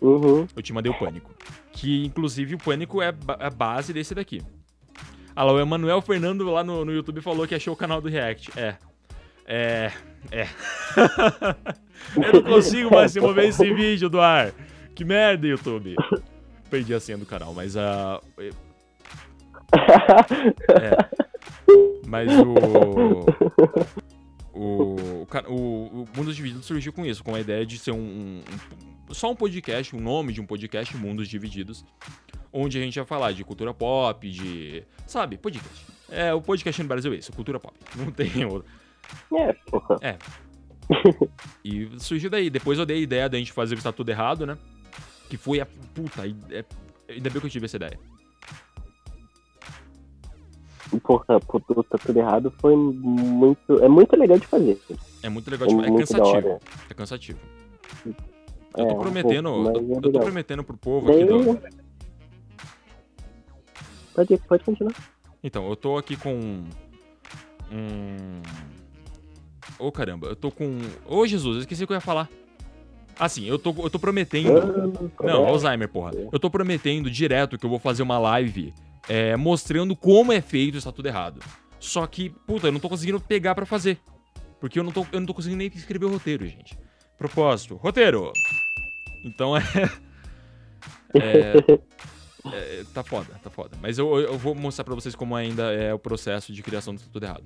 Uhum. 0.00 0.46
Eu 0.54 0.62
te 0.62 0.72
mandei 0.72 0.90
o 0.90 0.98
Pânico. 0.98 1.30
Que, 1.72 2.04
inclusive, 2.04 2.54
o 2.54 2.58
Pânico 2.58 3.00
é 3.02 3.10
ba- 3.12 3.36
a 3.40 3.50
base 3.50 3.92
desse 3.92 4.14
daqui. 4.14 4.42
Ah 5.34 5.44
lá, 5.44 5.52
o 5.52 5.60
Emanuel 5.60 6.00
Fernando 6.02 6.50
lá 6.50 6.64
no, 6.64 6.84
no 6.84 6.92
YouTube 6.92 7.20
falou 7.20 7.46
que 7.46 7.54
achou 7.54 7.74
o 7.74 7.76
canal 7.76 8.00
do 8.00 8.08
React. 8.08 8.50
É. 8.58 8.76
É. 9.46 9.92
É. 10.30 10.46
Eu 12.16 12.32
não 12.32 12.42
consigo 12.42 12.90
mais 12.90 13.14
remover 13.14 13.44
esse 13.48 13.72
vídeo 13.72 14.08
do 14.08 14.20
ar. 14.20 14.52
Que 14.94 15.04
merda, 15.04 15.46
YouTube. 15.46 15.94
Perdi 16.70 16.92
a 16.94 17.00
senha 17.00 17.16
do 17.18 17.24
canal, 17.26 17.54
mas 17.54 17.76
a. 17.76 18.20
é. 19.72 21.08
Mas 22.06 22.30
o. 22.38 22.54
O, 24.52 24.96
o, 25.24 25.26
o, 25.48 25.54
o 26.02 26.08
Mundos 26.16 26.34
Divididos 26.34 26.66
surgiu 26.66 26.92
com 26.92 27.06
isso, 27.06 27.22
com 27.22 27.34
a 27.34 27.40
ideia 27.40 27.64
de 27.64 27.78
ser 27.78 27.92
um- 27.92 27.96
um- 27.96 28.42
só 29.10 29.30
um 29.30 29.36
podcast, 29.36 29.94
o 29.94 30.00
nome 30.00 30.32
de 30.32 30.40
um 30.40 30.46
podcast, 30.46 30.96
Mundos 30.96 31.28
Divididos, 31.28 31.84
onde 32.52 32.78
a 32.78 32.82
gente 32.82 32.96
ia 32.96 33.04
falar 33.04 33.32
de 33.32 33.44
cultura 33.44 33.72
pop, 33.74 34.28
de. 34.30 34.84
Sabe, 35.06 35.36
podcast. 35.36 35.86
É, 36.10 36.32
o 36.32 36.40
podcast 36.40 36.82
no 36.82 36.88
Brasil 36.88 37.12
é 37.12 37.16
isso, 37.16 37.32
cultura 37.32 37.60
pop. 37.60 37.74
Não 37.96 38.10
tem 38.10 38.44
outro. 38.44 38.70
É, 39.34 39.52
porra. 39.52 39.96
E 41.64 41.88
surgiu 41.98 42.30
daí. 42.30 42.48
Depois 42.48 42.78
eu 42.78 42.86
dei 42.86 42.98
a 42.98 43.00
ideia 43.00 43.28
da 43.28 43.38
gente 43.38 43.52
fazer 43.52 43.74
o 43.74 43.78
Está 43.78 43.92
Tudo 43.92 44.08
Errado, 44.10 44.46
né? 44.46 44.56
Que 45.28 45.36
foi 45.36 45.60
a. 45.60 45.66
Puta, 45.66 46.26
é- 46.50 46.64
ainda 47.08 47.30
bem 47.30 47.40
que 47.40 47.46
eu 47.46 47.50
tive 47.50 47.66
essa 47.66 47.76
ideia. 47.76 47.98
Porra, 51.02 51.38
puto, 51.40 51.82
tá 51.84 51.98
tudo 51.98 52.18
errado. 52.18 52.52
Foi 52.58 52.74
muito. 52.74 53.82
É 53.82 53.88
muito 53.88 54.16
legal 54.16 54.38
de 54.38 54.46
fazer. 54.46 54.80
É 55.22 55.28
muito 55.28 55.50
legal, 55.50 55.68
É 55.68 55.70
de... 55.70 55.74
é 55.74 55.90
muito 55.90 56.12
da 56.12 56.18
cansativo. 56.18 56.60
É 56.88 56.94
cansativo. 56.94 57.38
É, 58.78 58.82
Eu 58.82 58.86
tô 58.88 58.94
um 58.94 59.00
prometendo, 59.00 59.48
pouco, 59.50 59.64
mas 59.64 59.74
eu, 59.74 59.80
é 59.80 59.96
eu 59.96 60.00
tô 60.00 60.08
legal. 60.08 60.22
prometendo 60.22 60.64
pro 60.64 60.76
povo 60.76 61.12
aqui 61.12 61.24
do, 61.24 61.60
Pode, 64.14 64.36
pode 64.48 64.64
continuar. 64.64 64.94
Então, 65.42 65.68
eu 65.68 65.76
tô 65.76 65.96
aqui 65.96 66.16
com 66.16 66.34
um. 67.72 68.42
Ô 69.78 69.92
caramba, 69.92 70.28
eu 70.28 70.36
tô 70.36 70.50
com. 70.50 70.78
Ô 71.06 71.26
Jesus, 71.26 71.56
eu 71.56 71.60
esqueci 71.60 71.84
o 71.84 71.86
que 71.86 71.92
eu 71.92 71.96
ia 71.96 72.00
falar. 72.00 72.28
Ah, 73.18 73.28
sim, 73.28 73.46
eu 73.46 73.58
tô, 73.58 73.74
eu 73.82 73.90
tô 73.90 73.98
prometendo. 73.98 74.50
Ah, 75.20 75.26
Não, 75.26 75.44
é. 75.44 75.48
Alzheimer, 75.48 75.88
porra. 75.88 76.12
Eu 76.32 76.38
tô 76.38 76.48
prometendo 76.50 77.10
direto 77.10 77.58
que 77.58 77.66
eu 77.66 77.70
vou 77.70 77.78
fazer 77.78 78.02
uma 78.02 78.18
live 78.18 78.72
é, 79.08 79.36
mostrando 79.36 79.96
como 79.96 80.32
é 80.32 80.40
feito 80.40 80.78
está 80.78 80.92
tudo 80.92 81.06
errado. 81.06 81.40
Só 81.80 82.06
que, 82.06 82.30
puta, 82.30 82.68
eu 82.68 82.72
não 82.72 82.80
tô 82.80 82.88
conseguindo 82.88 83.20
pegar 83.20 83.54
pra 83.54 83.66
fazer. 83.66 83.98
Porque 84.60 84.78
eu 84.78 84.84
não 84.84 84.90
tô, 84.92 85.06
eu 85.12 85.20
não 85.20 85.26
tô 85.26 85.34
conseguindo 85.34 85.58
nem 85.58 85.68
escrever 85.68 86.06
o 86.06 86.10
roteiro, 86.10 86.44
gente. 86.46 86.76
Propósito, 87.16 87.76
roteiro! 87.76 88.32
Então 89.28 89.56
é. 89.56 89.60
é, 91.14 91.78
é, 92.52 92.84
tá 92.94 93.02
foda, 93.02 93.28
tá 93.42 93.50
foda. 93.50 93.76
Mas 93.80 93.98
eu, 93.98 94.18
eu 94.18 94.38
vou 94.38 94.54
mostrar 94.54 94.84
pra 94.84 94.94
vocês 94.94 95.14
como 95.14 95.34
ainda 95.36 95.72
é 95.72 95.92
o 95.92 95.98
processo 95.98 96.52
de 96.52 96.62
criação 96.62 96.94
do 96.94 97.00
tudo 97.02 97.24
errado. 97.24 97.44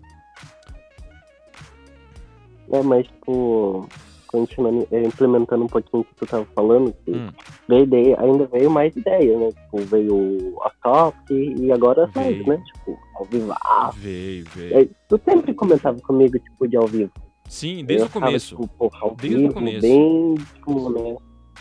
É, 2.71 2.81
mas, 2.83 3.07
tipo, 3.07 3.87
continuando, 4.29 4.87
é, 4.91 5.03
implementando 5.03 5.65
um 5.65 5.69
pouquinho 5.69 6.03
o 6.03 6.05
que 6.05 6.15
tu 6.15 6.27
tava 6.27 6.47
falando, 6.55 6.95
Hum. 7.07 7.29
veio 7.69 7.87
daí, 7.87 8.15
ainda 8.17 8.47
veio 8.47 8.71
mais 8.71 8.95
ideias, 8.97 9.39
né? 9.39 9.49
Tipo, 9.51 9.79
veio 9.85 10.59
a 10.63 10.71
top 10.83 11.17
e 11.35 11.71
agora 11.71 12.07
Veio. 12.15 12.47
né? 12.47 12.63
Tipo, 12.73 12.99
ao 13.17 13.25
vivo. 13.27 13.53
Ah, 13.53 13.91
Veio, 13.95 14.45
veio. 14.55 14.79
é, 14.79 14.89
tu 15.09 15.21
sempre 15.25 15.53
comentava 15.53 15.99
comigo, 16.01 16.39
tipo, 16.39 16.67
de 16.67 16.77
ao 16.77 16.87
vivo. 16.87 17.13
Sim, 17.49 17.85
desde 17.85 18.05
Eu 18.05 18.07
o 18.07 18.11
tava, 18.11 18.27
começo. 18.27 18.57
tipo, 18.57 18.69
porra, 18.79 18.99
ao 19.03 19.15
Desde 19.17 19.37
o 19.37 19.41
vivo, 19.41 19.55
começo. 19.55 19.81
bem, 19.83 20.35
tipo, 20.55 20.89
né? 20.91 21.17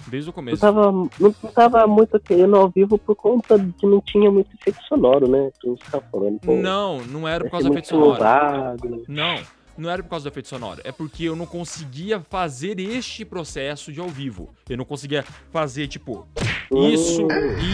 Desde 0.07 0.29
o 0.29 0.31
Eu 0.31 0.33
começo. 0.33 0.61
tava, 0.61 0.91
não, 0.91 1.09
não 1.19 1.31
tava 1.53 1.85
muito 1.87 2.19
querendo 2.19 2.55
ao 2.55 2.69
vivo 2.69 2.97
por 2.97 3.15
conta 3.15 3.57
de 3.59 3.71
que 3.73 3.85
não 3.85 4.01
tinha 4.01 4.31
muito 4.31 4.49
efeito 4.59 4.81
sonoro, 4.87 5.27
né? 5.27 5.51
Tu 5.59 5.77
tava 5.91 6.03
falando, 6.11 6.39
pô, 6.39 6.53
Não, 6.55 7.01
não 7.05 7.27
era 7.27 7.43
por 7.43 7.51
causa 7.51 7.67
da 7.69 7.73
efeito 7.73 7.89
sonoro. 7.89 8.19
vago. 8.19 9.03
Não, 9.07 9.39
não 9.77 9.89
era 9.89 10.01
por 10.01 10.09
causa 10.09 10.23
do 10.23 10.33
efeito 10.33 10.47
sonoro. 10.49 10.81
É 10.83 10.91
porque 10.91 11.23
eu 11.25 11.35
não 11.35 11.45
conseguia 11.45 12.19
fazer 12.19 12.79
este 12.79 13.23
processo 13.23 13.91
de 13.91 13.99
ao 13.99 14.07
vivo. 14.07 14.49
Eu 14.69 14.77
não 14.77 14.85
conseguia 14.85 15.23
fazer, 15.51 15.87
tipo, 15.87 16.25
isso, 16.71 17.23
Hum, 17.23 17.27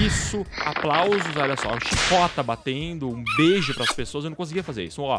isso, 0.06 0.46
aplausos, 0.66 1.36
olha 1.36 1.56
só, 1.56 1.70
chicota 1.80 2.42
batendo, 2.44 3.10
um 3.10 3.24
beijo 3.38 3.74
pras 3.74 3.92
pessoas. 3.94 4.24
Eu 4.26 4.32
não 4.32 4.38
conseguia 4.38 4.64
fazer 4.64 4.84
isso. 4.84 5.02
Ó, 5.02 5.18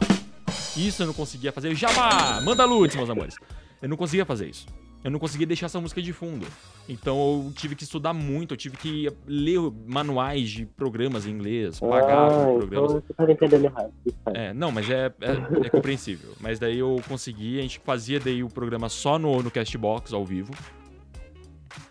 isso 0.77 1.03
eu 1.03 1.07
não 1.07 1.15
conseguia 1.15 1.53
fazer. 1.53 1.75
Jabá! 1.75 2.41
Manda 2.45 2.65
luz, 2.65 2.95
meus 2.95 3.09
amores. 3.09 3.37
Eu 3.81 3.89
não 3.89 3.97
conseguia 3.97 4.25
fazer 4.27 4.49
isso. 4.49 4.67
Eu 5.03 5.11
não 5.11 5.19
conseguia 5.19 5.47
deixar 5.47 5.67
essa 5.67 5.81
música 5.81 6.03
de 6.03 6.13
fundo. 6.13 6.47
Então 6.89 7.45
eu 7.47 7.53
tive 7.53 7.77
que 7.77 7.85
estudar 7.85 8.13
muito, 8.13 8.55
eu 8.55 8.57
tive 8.57 8.77
que 8.77 9.09
ler 9.27 9.61
manuais 9.87 10.51
de 10.51 10.67
programas 10.67 11.27
em 11.27 11.31
inglês, 11.31 11.79
pagar 11.79 12.27
ah, 12.27 12.29
por 12.29 12.35
então 12.35 12.59
programas. 12.59 12.93
você 12.93 13.15
tava 13.15 13.33
entendendo 13.33 13.65
errado. 13.65 13.93
É, 14.27 14.53
não, 14.53 14.73
mas 14.73 14.91
é, 14.91 15.07
é, 15.21 15.67
é 15.67 15.71
compreensível. 15.71 16.31
Mas 16.41 16.59
daí 16.59 16.79
eu 16.79 17.01
consegui, 17.09 17.59
a 17.59 17.63
gente 17.63 17.79
fazia 17.79 18.19
daí 18.19 18.43
o 18.43 18.49
programa 18.49 18.89
só 18.89 19.19
no, 19.19 19.43
no 19.43 19.51
Castbox, 19.51 20.13
ao 20.13 20.25
vivo. 20.25 20.53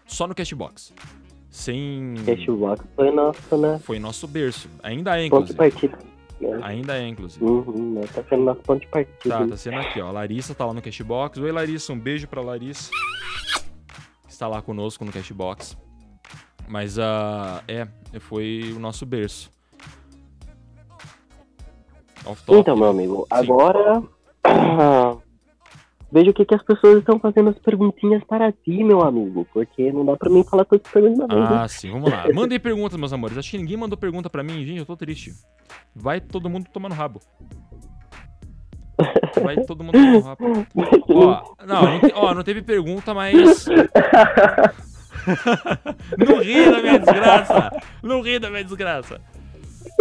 Só 0.06 0.28
no 0.28 0.36
Castbox. 0.36 0.94
Sem... 1.50 2.16
Cashbox 2.26 2.84
foi 2.96 3.12
nosso, 3.12 3.58
né? 3.58 3.80
Foi 3.84 4.00
nosso 4.00 4.28
berço. 4.28 4.70
Ainda 4.84 5.18
é, 5.18 5.30
Ponto 5.30 5.52
inclusive. 5.52 5.58
partida. 5.58 5.98
Né? 6.40 6.60
Ainda 6.62 6.98
é, 6.98 7.08
inclusive. 7.08 7.44
Uhum, 7.44 7.94
né? 7.94 8.02
Tá 8.14 8.24
sendo 8.30 8.44
nosso 8.44 8.62
ponto 8.62 8.82
de 8.82 8.88
partida. 8.88 9.38
Tá, 9.38 9.48
tá 9.48 9.58
sendo 9.58 9.78
aqui, 9.78 10.02
ó. 10.02 10.08
A 10.08 10.12
Larissa 10.12 10.54
tá 10.56 10.66
lá 10.66 10.74
no 10.74 10.82
Cashbox. 10.82 11.38
Oi, 11.40 11.52
Larissa, 11.52 11.94
um 11.94 12.00
beijo 12.00 12.28
pra 12.28 12.42
Larissa. 12.42 12.92
Está 14.28 14.48
lá 14.48 14.62
conosco 14.62 15.04
no 15.04 15.12
Cashbox. 15.12 15.78
Mas, 16.68 17.00
ah, 17.00 17.64
é, 17.68 17.88
foi 18.20 18.74
o 18.76 18.80
nosso 18.80 19.06
berço. 19.06 19.50
Off 22.26 22.44
top. 22.44 22.60
Então, 22.60 22.76
meu 22.76 22.88
amigo, 22.88 23.26
agora 23.30 24.04
veja 26.12 26.32
o 26.32 26.34
que, 26.34 26.46
que 26.46 26.56
as 26.56 26.64
pessoas 26.64 27.00
estão 27.00 27.20
fazendo 27.20 27.50
as 27.50 27.58
perguntinhas 27.60 28.24
para 28.24 28.52
ti, 28.52 28.84
meu 28.84 29.02
amigo. 29.02 29.48
Porque 29.54 29.92
não 29.92 30.06
dá 30.06 30.16
pra 30.16 30.30
mim 30.30 30.44
falar 30.44 30.66
todas 30.66 30.86
as 30.86 30.92
perguntas? 30.92 31.28
Ah, 31.32 31.68
sim, 31.68 31.90
vamos 31.92 32.12
lá. 32.12 32.26
Mandem 32.34 32.60
perguntas, 32.60 32.98
meus 33.00 33.14
amores. 33.14 33.38
Acho 33.38 33.52
que 33.52 33.58
ninguém 33.58 33.78
mandou 33.78 33.98
pergunta 33.98 34.30
pra 34.30 34.44
mim, 34.44 34.66
gente. 34.66 34.80
Eu 34.80 34.86
tô 34.86 34.96
triste. 34.98 35.32
Vai 35.96 36.20
todo 36.22 36.50
mundo 36.50 36.68
tomar 36.72 36.90
no 36.90 36.96
rabo. 36.96 37.20
Vai 39.44 39.58
todo 39.64 39.84
mundo 39.84 39.94
tomar 39.94 40.36
você 40.36 40.44
não- 40.44 40.66
Ó, 41.10 41.44
não, 41.66 41.82
não, 41.84 42.00
te- 42.00 42.14
ó, 42.16 42.34
não 42.34 42.44
teve 42.44 42.62
pergunta, 42.64 43.14
mas. 43.14 43.68
não 46.18 46.42
ri 46.42 46.72
da 46.72 46.82
minha 46.82 46.98
desgraça! 47.00 47.70
Não 48.02 48.22
ri 48.22 48.40
da 48.40 48.50
minha 48.50 48.64
desgraça! 48.64 49.20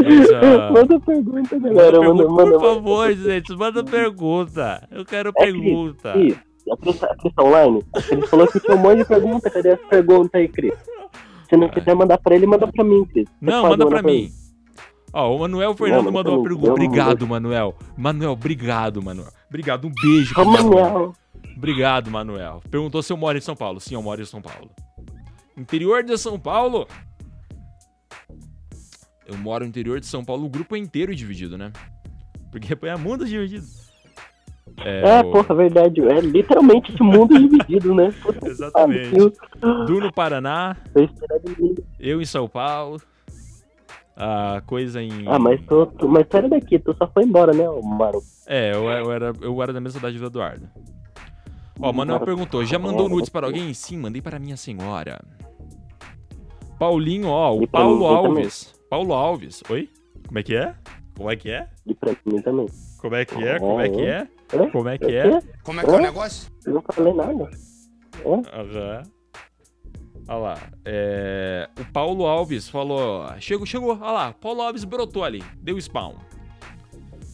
Mas, 0.19 0.31
ah, 0.33 0.71
Manda 0.73 1.01
pergunta, 1.01 1.57
manda 1.59 1.75
galera. 1.75 2.01
Manda, 2.01 2.16
pergunta, 2.23 2.45
manda, 2.45 2.59
por 2.59 2.75
favor, 2.75 3.12
gente, 3.14 3.53
manda 3.57 3.85
pergunta. 3.85 4.88
Eu 4.90 5.05
quero 5.05 5.33
pergunta. 5.33 6.12
Cris, 6.12 6.37
a 6.71 6.77
Cris, 6.77 7.03
a 7.03 7.16
Cris 7.16 7.35
tá 7.35 7.42
online? 7.42 7.83
A 7.95 8.03
Cris 8.03 8.29
falou 8.31 8.47
que 8.47 8.61
tinha 8.61 8.77
um 8.77 8.81
monte 8.81 8.99
de 8.99 9.05
pergunta. 9.05 9.51
Cadê 9.51 9.69
essa 9.71 9.87
pergunta 9.88 10.38
aí, 10.38 10.49
Cris? 10.49 10.75
Se 11.49 11.57
não 11.57 11.69
quiser 11.69 11.95
mandar 11.95 12.19
pra 12.19 12.35
ele, 12.35 12.47
manda 12.47 12.66
pra 12.66 12.83
mim, 12.85 13.05
Cris. 13.07 13.29
Você 13.29 13.35
Não, 13.40 13.62
pode 13.62 13.71
manda 13.71 13.85
mandar 13.85 14.03
pra 14.03 14.12
mim. 14.12 14.31
Ó, 15.12 15.35
o 15.35 15.38
Manuel 15.40 15.75
Fernando 15.75 16.05
manda 16.05 16.12
mandou 16.12 16.35
uma 16.35 16.42
pra 16.42 16.51
mim. 16.51 16.61
pergunta. 16.61 16.66
Não 16.66 16.73
Obrigado, 16.87 17.27
Manuel. 17.27 17.75
Manuel, 17.97 18.31
obrigado, 18.33 19.03
Manuel. 19.03 19.29
Obrigado, 19.49 19.87
um 19.87 19.92
beijo 20.03 20.35
Ô, 20.40 20.45
Manuel. 20.45 21.12
Obrigado, 21.57 22.11
Manuel. 22.11 22.61
Perguntou 22.71 23.03
se 23.03 23.12
eu 23.12 23.16
moro 23.16 23.38
em 23.38 23.40
São 23.40 23.57
Paulo. 23.57 23.81
Sim, 23.81 23.95
eu 23.95 24.03
moro 24.03 24.21
em 24.21 24.27
São 24.27 24.42
Paulo. 24.42 24.71
Interior 25.57 26.03
de 26.03 26.19
São 26.19 26.38
Paulo? 26.38 26.87
Eu 29.27 29.37
moro 29.39 29.65
no 29.65 29.69
interior 29.69 29.99
de 29.99 30.07
São 30.07 30.25
Paulo, 30.25 30.47
o 30.47 30.49
grupo 30.49 30.77
é 30.77 30.79
inteiro 30.79 31.15
dividido, 31.15 31.59
né? 31.59 31.73
Porque 32.51 32.69
é 32.87 32.97
mundo 32.97 33.27
dividido. 33.27 33.67
É, 34.85 35.21
o- 35.21 35.33
porra, 35.33 35.55
verdade. 35.55 36.01
É 36.01 36.21
literalmente 36.21 36.93
esse 36.93 37.03
mundo 37.03 37.35
dividido, 37.39 37.95
né? 37.95 38.12
Puta 38.23 38.49
Exatamente. 38.49 39.17
Du 39.87 40.01
no 40.01 40.12
Paraná, 40.12 40.77
eu 41.99 42.21
em 42.21 42.25
São 42.25 42.49
Paulo. 42.49 43.01
A 44.19 44.62
coisa 44.65 45.03
em. 45.03 45.11
Ah, 45.27 45.39
mas 45.39 45.61
tu, 45.67 45.85
tu, 45.99 46.09
mas 46.09 46.27
tu 46.27 46.37
era 46.39 46.49
daqui, 46.49 46.79
tu 46.79 46.95
só 46.97 47.07
foi 47.12 47.25
embora, 47.25 47.53
né, 47.53 47.69
ô 47.69 47.83
Maro? 47.83 48.23
É, 48.47 48.73
eu, 48.73 48.85
eu 48.85 49.12
era, 49.12 49.33
eu 49.43 49.62
era 49.62 49.75
da 49.75 49.81
mesma 49.81 49.99
cidade 49.99 50.19
do 50.19 50.25
Eduardo. 50.25 50.67
Ó, 51.79 51.91
o 51.91 51.93
Manuel 51.95 52.21
perguntou: 52.21 52.65
já 52.65 52.79
mandou 52.79 53.11
nudes 53.11 53.29
para 53.29 53.47
alguém? 53.47 53.75
Sim, 53.75 53.99
mandei 53.99 54.23
para 54.23 54.39
minha 54.39 54.57
senhora. 54.57 55.21
Paulinho, 56.79 57.29
ó, 57.29 57.55
o 57.57 57.67
Paulo. 57.67 58.07
Alves. 58.07 58.75
Paulo 58.88 59.12
Alves. 59.12 59.62
Oi? 59.68 59.88
Como 60.27 60.38
é 60.38 60.42
que 60.42 60.55
é? 60.55 60.75
Como 61.16 61.31
é 61.31 61.37
que 61.37 61.51
é? 61.51 61.68
E 61.87 61.94
pra 61.94 62.14
mim 62.25 62.40
também. 62.40 62.66
Como 62.99 63.14
é 63.14 63.25
que 63.25 63.42
é? 63.42 63.59
Como 63.59 63.81
é 63.81 63.88
que 63.88 64.01
é? 64.03 64.29
É? 64.53 64.66
Como 64.70 64.88
é 64.88 64.99
que 64.99 65.16
é? 65.16 65.40
Como 65.62 65.81
é 65.81 65.85
que 65.85 65.90
é 65.90 65.94
o 65.94 66.01
negócio? 66.01 66.53
Eu 66.64 66.75
não 66.75 66.83
falei 66.83 67.12
nada. 67.12 67.51
Aham. 68.25 69.03
Olha 70.29 70.38
lá. 70.38 70.59
É, 70.85 71.68
o 71.81 71.85
Paulo 71.92 72.27
Alves 72.27 72.68
falou. 72.68 73.27
Chegou, 73.40 73.66
chegou. 73.66 73.90
Olha 74.01 74.11
lá. 74.11 74.33
Paulo 74.33 74.61
Alves 74.62 74.85
brotou 74.85 75.25
ali. 75.25 75.42
Deu 75.59 75.81
spawn. 75.81 76.14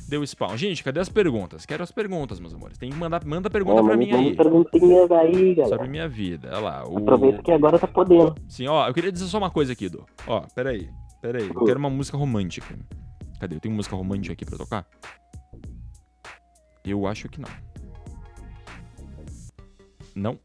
Deu 0.08 0.22
spawn. 0.26 0.56
Gente, 0.58 0.84
cadê 0.84 1.00
as 1.00 1.08
perguntas? 1.08 1.64
Quero 1.64 1.82
as 1.82 1.90
perguntas, 1.90 2.38
meus 2.38 2.52
amores. 2.52 2.76
Tem 2.76 2.90
que 2.90 2.96
mandar 2.96 3.24
manda 3.24 3.48
pergunta 3.48 3.80
Ó, 3.80 3.84
pra 3.84 3.96
mim 3.96 4.10
aí. 4.12 4.36
perguntinhas 4.36 5.10
aí, 5.10 5.54
Sobre 5.54 5.70
galera. 5.70 5.86
minha 5.88 6.08
vida. 6.08 6.48
Olha 6.52 6.58
lá. 6.60 6.84
O... 6.86 6.98
Aproveita 6.98 7.42
que 7.42 7.50
agora 7.50 7.78
tá 7.78 7.86
podendo. 7.86 8.34
Sim, 8.46 8.66
ó. 8.68 8.86
Eu 8.86 8.92
queria 8.92 9.10
dizer 9.10 9.26
só 9.26 9.38
uma 9.38 9.50
coisa 9.50 9.72
aqui, 9.72 9.88
Du. 9.88 10.04
Ó, 10.26 10.42
peraí. 10.54 10.90
Peraí. 11.22 11.48
Eu 11.48 11.64
quero 11.64 11.78
uma 11.78 11.88
música 11.88 12.16
romântica. 12.18 12.76
Cadê? 13.40 13.56
Eu 13.56 13.60
tenho 13.60 13.74
música 13.74 13.96
romântica 13.96 14.32
aqui 14.34 14.44
pra 14.44 14.58
tocar? 14.58 14.86
Eu 16.84 17.06
acho 17.06 17.28
que 17.28 17.40
não. 17.40 17.48
Não. 20.14 20.38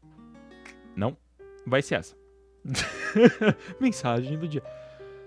Não. 0.96 1.16
Vai 1.66 1.82
ser 1.82 1.96
essa. 1.96 2.16
Mensagem 3.80 4.38
do 4.38 4.46
dia. 4.48 4.62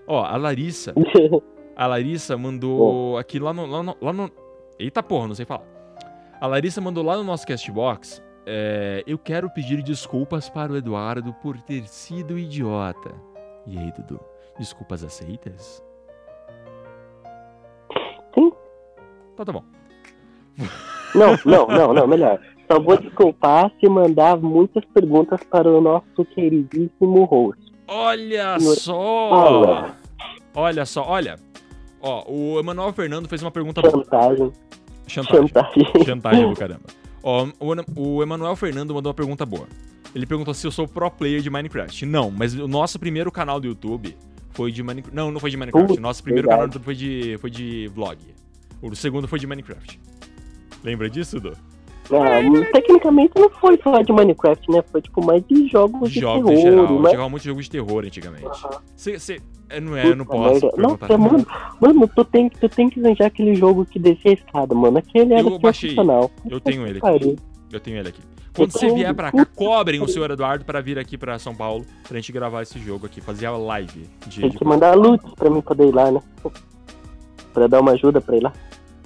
Ó, 0.06 0.24
a 0.24 0.36
Larissa. 0.36 0.92
A 1.76 1.86
Larissa 1.86 2.36
mandou 2.36 3.16
aqui 3.18 3.38
lá 3.38 3.52
no, 3.52 3.66
lá 3.66 3.82
no. 3.82 3.96
lá 4.00 4.12
no- 4.12 4.30
Eita 4.78 5.02
porra, 5.02 5.28
não 5.28 5.34
sei 5.34 5.44
falar. 5.46 5.64
A 6.40 6.46
Larissa 6.46 6.80
mandou 6.80 7.04
lá 7.04 7.16
no 7.16 7.22
nosso 7.24 7.46
Castbox. 7.46 8.22
é, 8.46 9.04
eu 9.06 9.16
quero 9.18 9.48
pedir 9.50 9.82
desculpas 9.82 10.48
para 10.50 10.72
o 10.72 10.76
Eduardo 10.76 11.32
por 11.34 11.60
ter 11.60 11.86
sido 11.86 12.36
idiota. 12.38 13.14
E 13.66 13.78
aí, 13.78 13.92
Dudu? 13.92 14.20
Desculpas 14.58 15.02
aceitas? 15.02 15.82
Sim. 18.34 18.52
Tá, 19.36 19.44
tá 19.44 19.52
bom. 19.52 19.64
Não, 21.14 21.36
não, 21.44 21.66
não, 21.66 21.94
não, 21.94 22.06
melhor. 22.06 22.38
Só 22.70 22.80
vou 22.80 22.96
desculpar 22.96 23.70
se 23.80 23.88
mandar 23.88 24.38
muitas 24.38 24.84
perguntas 24.94 25.40
para 25.50 25.68
o 25.70 25.80
nosso 25.80 26.24
queridíssimo 26.34 27.24
host. 27.24 27.60
Olha 27.88 28.58
Senhor- 28.58 28.76
só! 28.76 29.30
Fala. 29.30 29.96
Olha 30.54 30.86
só, 30.86 31.02
olha. 31.06 31.36
Ó, 32.00 32.24
o 32.30 32.58
Emanuel 32.58 32.92
Fernando 32.92 33.28
fez 33.28 33.42
uma 33.42 33.50
pergunta 33.50 33.80
boa. 33.80 33.92
Chantagem, 34.04 34.52
Chantagem. 35.06 35.48
chantagem. 35.48 36.04
Chantagem 36.04 36.48
do 36.48 36.56
caramba. 36.56 36.84
Ó, 37.22 37.46
o 37.96 38.22
Emanuel 38.22 38.56
Fernando 38.56 38.94
mandou 38.94 39.10
uma 39.10 39.14
pergunta 39.14 39.44
boa. 39.46 39.66
Ele 40.14 40.26
perguntou 40.26 40.52
se 40.52 40.66
eu 40.66 40.70
sou 40.70 40.86
pro 40.88 41.10
player 41.10 41.40
de 41.40 41.48
Minecraft. 41.48 42.04
Não, 42.06 42.30
mas 42.30 42.54
o 42.54 42.66
nosso 42.68 42.98
primeiro 42.98 43.30
canal 43.30 43.60
do 43.60 43.66
YouTube 43.66 44.16
foi 44.52 44.72
de 44.72 44.82
Minecraft. 44.82 45.14
Não, 45.14 45.30
não 45.30 45.40
foi 45.40 45.50
de 45.50 45.56
Minecraft. 45.56 46.00
Nosso 46.00 46.22
primeiro 46.22 46.48
verdade. 46.48 46.72
canal 46.72 46.84
foi 46.84 46.94
de, 46.94 47.38
foi 47.38 47.50
de 47.50 47.88
vlog. 47.88 48.18
O 48.80 48.94
segundo 48.94 49.28
foi 49.28 49.38
de 49.38 49.46
Minecraft. 49.46 49.98
Lembra 50.82 51.08
disso, 51.08 51.40
Du? 51.40 51.56
Ah, 52.10 52.40
tecnicamente 52.72 53.32
não 53.36 53.48
foi 53.48 53.78
só 53.82 54.02
de 54.02 54.12
Minecraft, 54.12 54.70
né? 54.70 54.82
Foi 54.90 55.00
tipo 55.00 55.24
mais 55.24 55.42
de 55.46 55.68
jogos 55.68 56.10
de 56.10 56.20
Jogos 56.20 56.50
em 56.50 56.56
terror. 56.56 56.70
geral. 56.70 56.84
Eu 56.84 57.00
mas... 57.00 57.12
jogava 57.12 57.28
muito 57.28 57.44
jogo 57.44 57.62
de 57.62 57.70
terror 57.70 58.04
antigamente. 58.04 58.44
Aham. 58.44 58.80
Cê, 58.96 59.18
cê, 59.18 59.40
é, 59.68 59.80
não 59.80 59.96
é, 59.96 60.06
eu 60.06 60.16
não 60.16 60.26
posso 60.26 60.70
mano, 60.76 61.46
mano, 61.80 62.10
tu 62.14 62.24
tem, 62.24 62.50
tu 62.50 62.68
tem 62.68 62.90
que 62.90 63.00
arranjar 63.00 63.26
aquele 63.26 63.54
jogo 63.54 63.86
que 63.86 63.98
descia 63.98 64.32
a 64.32 64.34
escada, 64.34 64.74
mano. 64.74 64.98
Aquele 64.98 65.32
era 65.32 65.42
Eu 65.42 65.58
baixei. 65.58 65.96
Eu 66.50 66.60
tenho 66.60 66.82
ele 66.86 66.98
aqui. 66.98 67.00
Pariu. 67.00 67.36
Eu 67.72 67.80
tenho 67.80 67.96
ele 67.96 68.08
aqui. 68.10 68.20
Quando 68.54 68.70
você 68.70 68.92
vier 68.92 69.14
pra 69.14 69.32
cá, 69.32 69.46
cobrem 69.46 70.02
o 70.02 70.06
senhor 70.08 70.30
Eduardo 70.30 70.64
pra 70.64 70.80
vir 70.82 70.98
aqui 70.98 71.16
pra 71.16 71.38
São 71.38 71.54
Paulo 71.54 71.86
pra 72.06 72.18
gente 72.18 72.30
gravar 72.30 72.62
esse 72.62 72.78
jogo 72.78 73.06
aqui, 73.06 73.20
fazer 73.20 73.46
a 73.46 73.56
live 73.56 74.06
de. 74.26 74.42
Tem 74.42 74.50
que 74.50 74.64
mandar 74.64 74.94
loot 74.94 75.22
pra 75.36 75.48
mim 75.48 75.62
poder 75.62 75.88
ir 75.88 75.94
lá, 75.94 76.10
né? 76.10 76.20
Pra 77.54 77.66
dar 77.66 77.80
uma 77.80 77.92
ajuda 77.92 78.20
pra 78.20 78.36
ir 78.36 78.42
lá. 78.42 78.52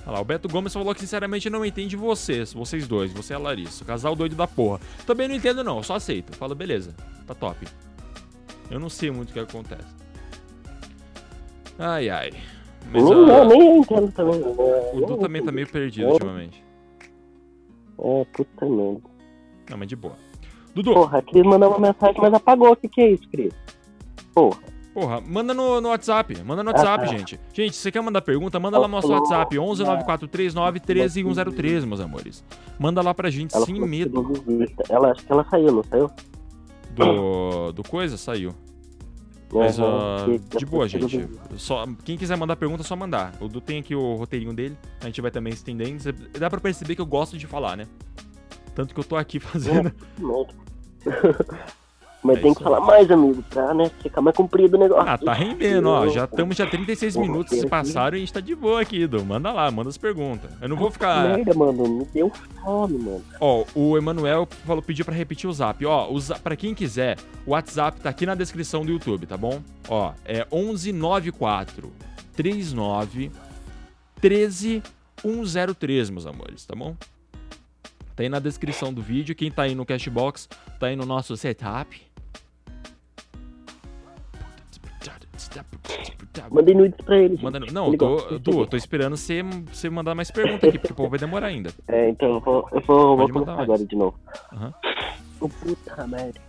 Olha 0.05 0.15
lá, 0.17 0.21
o 0.21 0.25
Beto 0.25 0.49
Gomes 0.49 0.73
falou 0.73 0.95
que 0.95 1.01
sinceramente 1.01 1.49
não 1.51 1.65
entende 1.65 1.97
vocês, 1.97 2.53
vocês 2.53 2.87
dois, 2.87 3.13
você 3.13 3.33
e 3.33 3.37
a 3.37 3.39
Larissa, 3.39 3.85
casal 3.85 4.15
doido 4.15 4.37
da 4.37 4.47
porra. 4.47 4.81
Também 5.07 5.27
não 5.29 5.35
entendo 5.35 5.63
não, 5.65 5.83
só 5.83 5.95
aceito. 5.97 6.37
Falo, 6.37 6.55
beleza, 6.55 6.95
tá 7.27 7.35
top. 7.35 7.67
Eu 8.71 8.81
não 8.81 8.89
sei 8.89 9.11
muito 9.11 9.31
o 9.31 9.33
que 9.33 9.41
acontece. 9.41 9.95
Ai, 11.79 12.09
ai. 12.09 12.33
Mas 12.93 13.03
Não, 13.03 13.27
não, 13.27 13.45
nem 13.49 13.61
eu 13.69 13.77
entendo 13.79 14.13
também. 14.13 14.41
o 14.43 15.07
Du 15.07 15.17
também 15.19 15.43
tá 15.45 15.51
meio 15.53 15.67
perdido 15.69 16.09
ultimamente. 16.09 16.65
É, 17.99 18.25
puta 18.33 18.67
merda. 18.67 19.01
Não, 19.71 19.79
mas 19.79 19.89
de 19.89 19.97
boa. 19.97 20.15
Dudu, 20.75 20.93
Porra, 20.93 21.19
a 21.19 21.23
Cris 21.23 21.43
mandou 21.43 21.71
uma 21.71 21.79
mensagem, 21.79 22.21
mas 22.21 22.35
apagou. 22.35 22.73
O 22.73 22.77
que 22.77 22.89
que 22.89 23.01
é 23.01 23.11
isso, 23.13 23.29
Cris? 23.31 23.53
Porra. 24.35 24.59
Porra, 24.93 25.21
manda 25.21 25.53
no, 25.53 25.81
no 25.81 25.89
WhatsApp. 25.91 26.43
Manda 26.43 26.63
no 26.63 26.71
WhatsApp, 26.71 27.05
Ah, 27.05 27.07
tá. 27.09 27.17
gente. 27.17 27.39
Gente, 27.53 27.75
se 27.77 27.83
você 27.83 27.91
quer 27.93 28.01
mandar 28.03 28.23
pergunta, 28.23 28.59
manda 28.61 28.79
lá 28.79 28.87
no 28.89 28.93
nosso 28.93 29.09
WhatsApp. 29.13 29.59
11 29.59 29.83
9439 29.85 30.81
13103, 30.81 31.85
meus 31.85 32.01
amores. 32.01 32.45
Manda 32.79 33.03
lá 33.03 33.13
pra 33.13 33.29
gente, 33.31 33.55
Ela 33.55 33.67
sem 33.67 33.79
medo. 33.81 34.23
Ela 34.89 35.13
acho 35.13 35.25
que 35.25 35.33
ela 35.33 35.45
saiu, 35.51 35.73
não 35.73 35.85
saiu? 35.85 36.11
Do, 36.95 37.73
do 37.73 37.83
coisa, 37.83 38.17
saiu. 38.17 38.55
Mas, 39.53 39.77
que- 40.51 40.59
de 40.59 40.67
boa, 40.67 40.89
gente. 40.89 41.29
Só, 41.57 41.87
quem 42.05 42.17
quiser 42.19 42.37
mandar 42.37 42.57
pergunta, 42.57 42.83
é 42.83 42.85
só 42.85 42.97
mandar. 42.97 43.33
O 43.41 43.49
Du 43.49 43.61
tem 43.61 43.79
aqui 43.79 43.95
o 43.95 44.15
roteirinho 44.17 44.53
dele. 44.53 44.77
A 45.01 45.07
gente 45.07 45.21
vai 45.21 45.31
também 45.31 45.53
estendendo. 45.53 45.99
Dá 46.39 46.51
pra 46.51 46.61
perceber 46.61 46.95
que 46.97 47.01
eu 47.01 47.07
gosto 47.07 47.39
de 47.39 47.47
falar, 47.47 47.77
né? 47.77 47.87
Tanto 48.75 48.93
que 48.93 49.01
eu 49.01 49.05
tô 49.05 49.17
aqui 49.17 49.39
fazendo. 49.41 49.93
Merda. 50.19 50.55
Mas 52.27 52.39
É 52.39 52.43
tem 52.43 52.55
que 52.55 52.63
falar 52.63 52.81
mais, 52.81 53.11
amigo, 53.11 53.43
pra 53.49 53.73
né, 53.73 53.91
ficar 54.03 54.21
mais 54.21 54.37
comprido 54.37 54.77
o 54.77 54.81
negócio. 54.81 55.09
Ah, 55.09 55.17
tá 55.17 55.33
rendendo, 55.33 55.89
ó. 55.89 56.09
Já 56.09 56.25
estamos 56.25 56.57
já 56.57 56.67
36 56.67 57.15
Porra, 57.15 57.27
minutos 57.27 57.51
se 57.53 57.61
aqui. 57.61 57.69
passaram 57.71 58.17
e 58.17 58.19
a 58.19 58.21
gente 58.21 58.33
tá 58.33 58.41
de 58.41 58.55
boa 58.55 58.81
aqui, 58.81 59.07
Du. 59.07 59.25
Manda 59.25 59.53
lá, 59.53 59.71
manda 59.71 59.89
as 59.89 59.97
perguntas. 59.99 60.51
Eu 60.61 60.69
não 60.69 60.77
vou 60.77 60.91
ficar. 60.91 61.29
Merda, 61.37 61.55
mano, 61.55 61.89
me 61.89 62.05
deu 62.07 62.31
fome, 62.63 62.99
mano. 62.99 63.23
Ó, 63.41 63.65
o 63.75 63.97
Emanuel 63.97 64.49
falou, 64.67 64.83
pediu 64.83 65.05
pra 65.05 65.15
repetir 65.15 65.49
o 65.49 65.53
zap. 65.53 65.85
Ó, 65.87 66.11
o 66.13 66.21
za- 66.21 66.39
pra 66.39 66.57
quem 66.57 66.75
quiser, 66.75 67.17
o 67.47 67.51
WhatsApp 67.53 68.01
tá 68.01 68.11
aqui 68.11 68.27
na 68.27 68.35
descrição 68.35 68.85
do 68.85 68.91
YouTube, 68.93 69.27
tá 69.27 69.37
bom? 69.37 69.61
Ó, 69.89 70.13
é 70.25 70.45
1194 70.53 71.93
39 72.35 73.31
13 74.21 74.83
103, 75.23 76.11
meus 76.11 76.27
amores, 76.27 76.65
tá 76.67 76.75
bom? 76.75 76.95
Tá 78.15 78.23
aí 78.23 78.29
na 78.29 78.39
descrição 78.39 78.93
do 78.93 79.03
vídeo. 79.03 79.35
Quem 79.35 79.51
tá 79.51 79.63
aí 79.63 79.75
no 79.75 79.85
Cashbox, 79.85 80.49
tá 80.81 80.87
aí 80.87 80.97
no 80.97 81.05
nosso 81.05 81.37
setup. 81.37 82.01
Mandei 86.51 86.75
nudes 86.75 86.97
pra 87.05 87.19
ele. 87.19 87.39
Manda, 87.43 87.59
não, 87.61 87.89
Ele 87.89 87.97
tô, 87.99 88.09
gosta. 88.09 88.41
tô, 88.41 88.67
tô 88.67 88.77
esperando 88.77 89.17
você, 89.17 89.43
você 89.43 89.89
mandar 89.91 90.15
mais 90.15 90.31
perguntas 90.31 90.69
aqui, 90.69 90.79
porque 90.79 90.93
o 90.93 90.97
povo 90.97 91.11
vai 91.11 91.19
demorar 91.19 91.47
ainda. 91.49 91.71
É, 91.89 92.09
então 92.11 92.29
eu 92.35 92.41
vou, 92.41 92.69
eu 92.73 92.81
vou, 92.81 93.17
vou 93.17 93.29
começar 93.31 93.61
agora 93.61 93.85
de 93.85 93.97
novo. 93.97 94.19
Aham. 94.53 94.75
Oh, 95.41 95.49
puta 95.49 96.07
merda. 96.07 96.41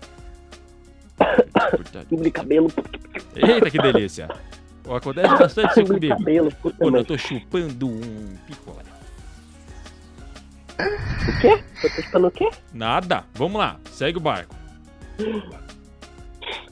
De 2.11 2.31
cabelo, 2.31 2.71
Eita, 3.35 3.69
que 3.71 3.77
delícia. 3.81 4.29
Acontece 4.89 5.35
bastante 5.37 5.81
isso 5.81 5.93
comigo. 5.93 6.15
cabelo, 6.17 6.51
puta 6.61 6.77
Quando 6.77 6.97
eu 6.97 7.05
tô 7.05 7.17
chupando 7.17 7.87
um 7.87 8.35
picolé. 8.45 8.83
O 10.79 11.41
quê? 11.41 11.63
Você 11.75 11.89
tá 11.89 11.99
escutando 11.99 12.27
o 12.27 12.31
quê? 12.31 12.49
Nada. 12.73 13.25
Vamos 13.33 13.57
lá, 13.59 13.77
segue 13.91 14.17
o 14.17 14.21
barco. 14.21 14.55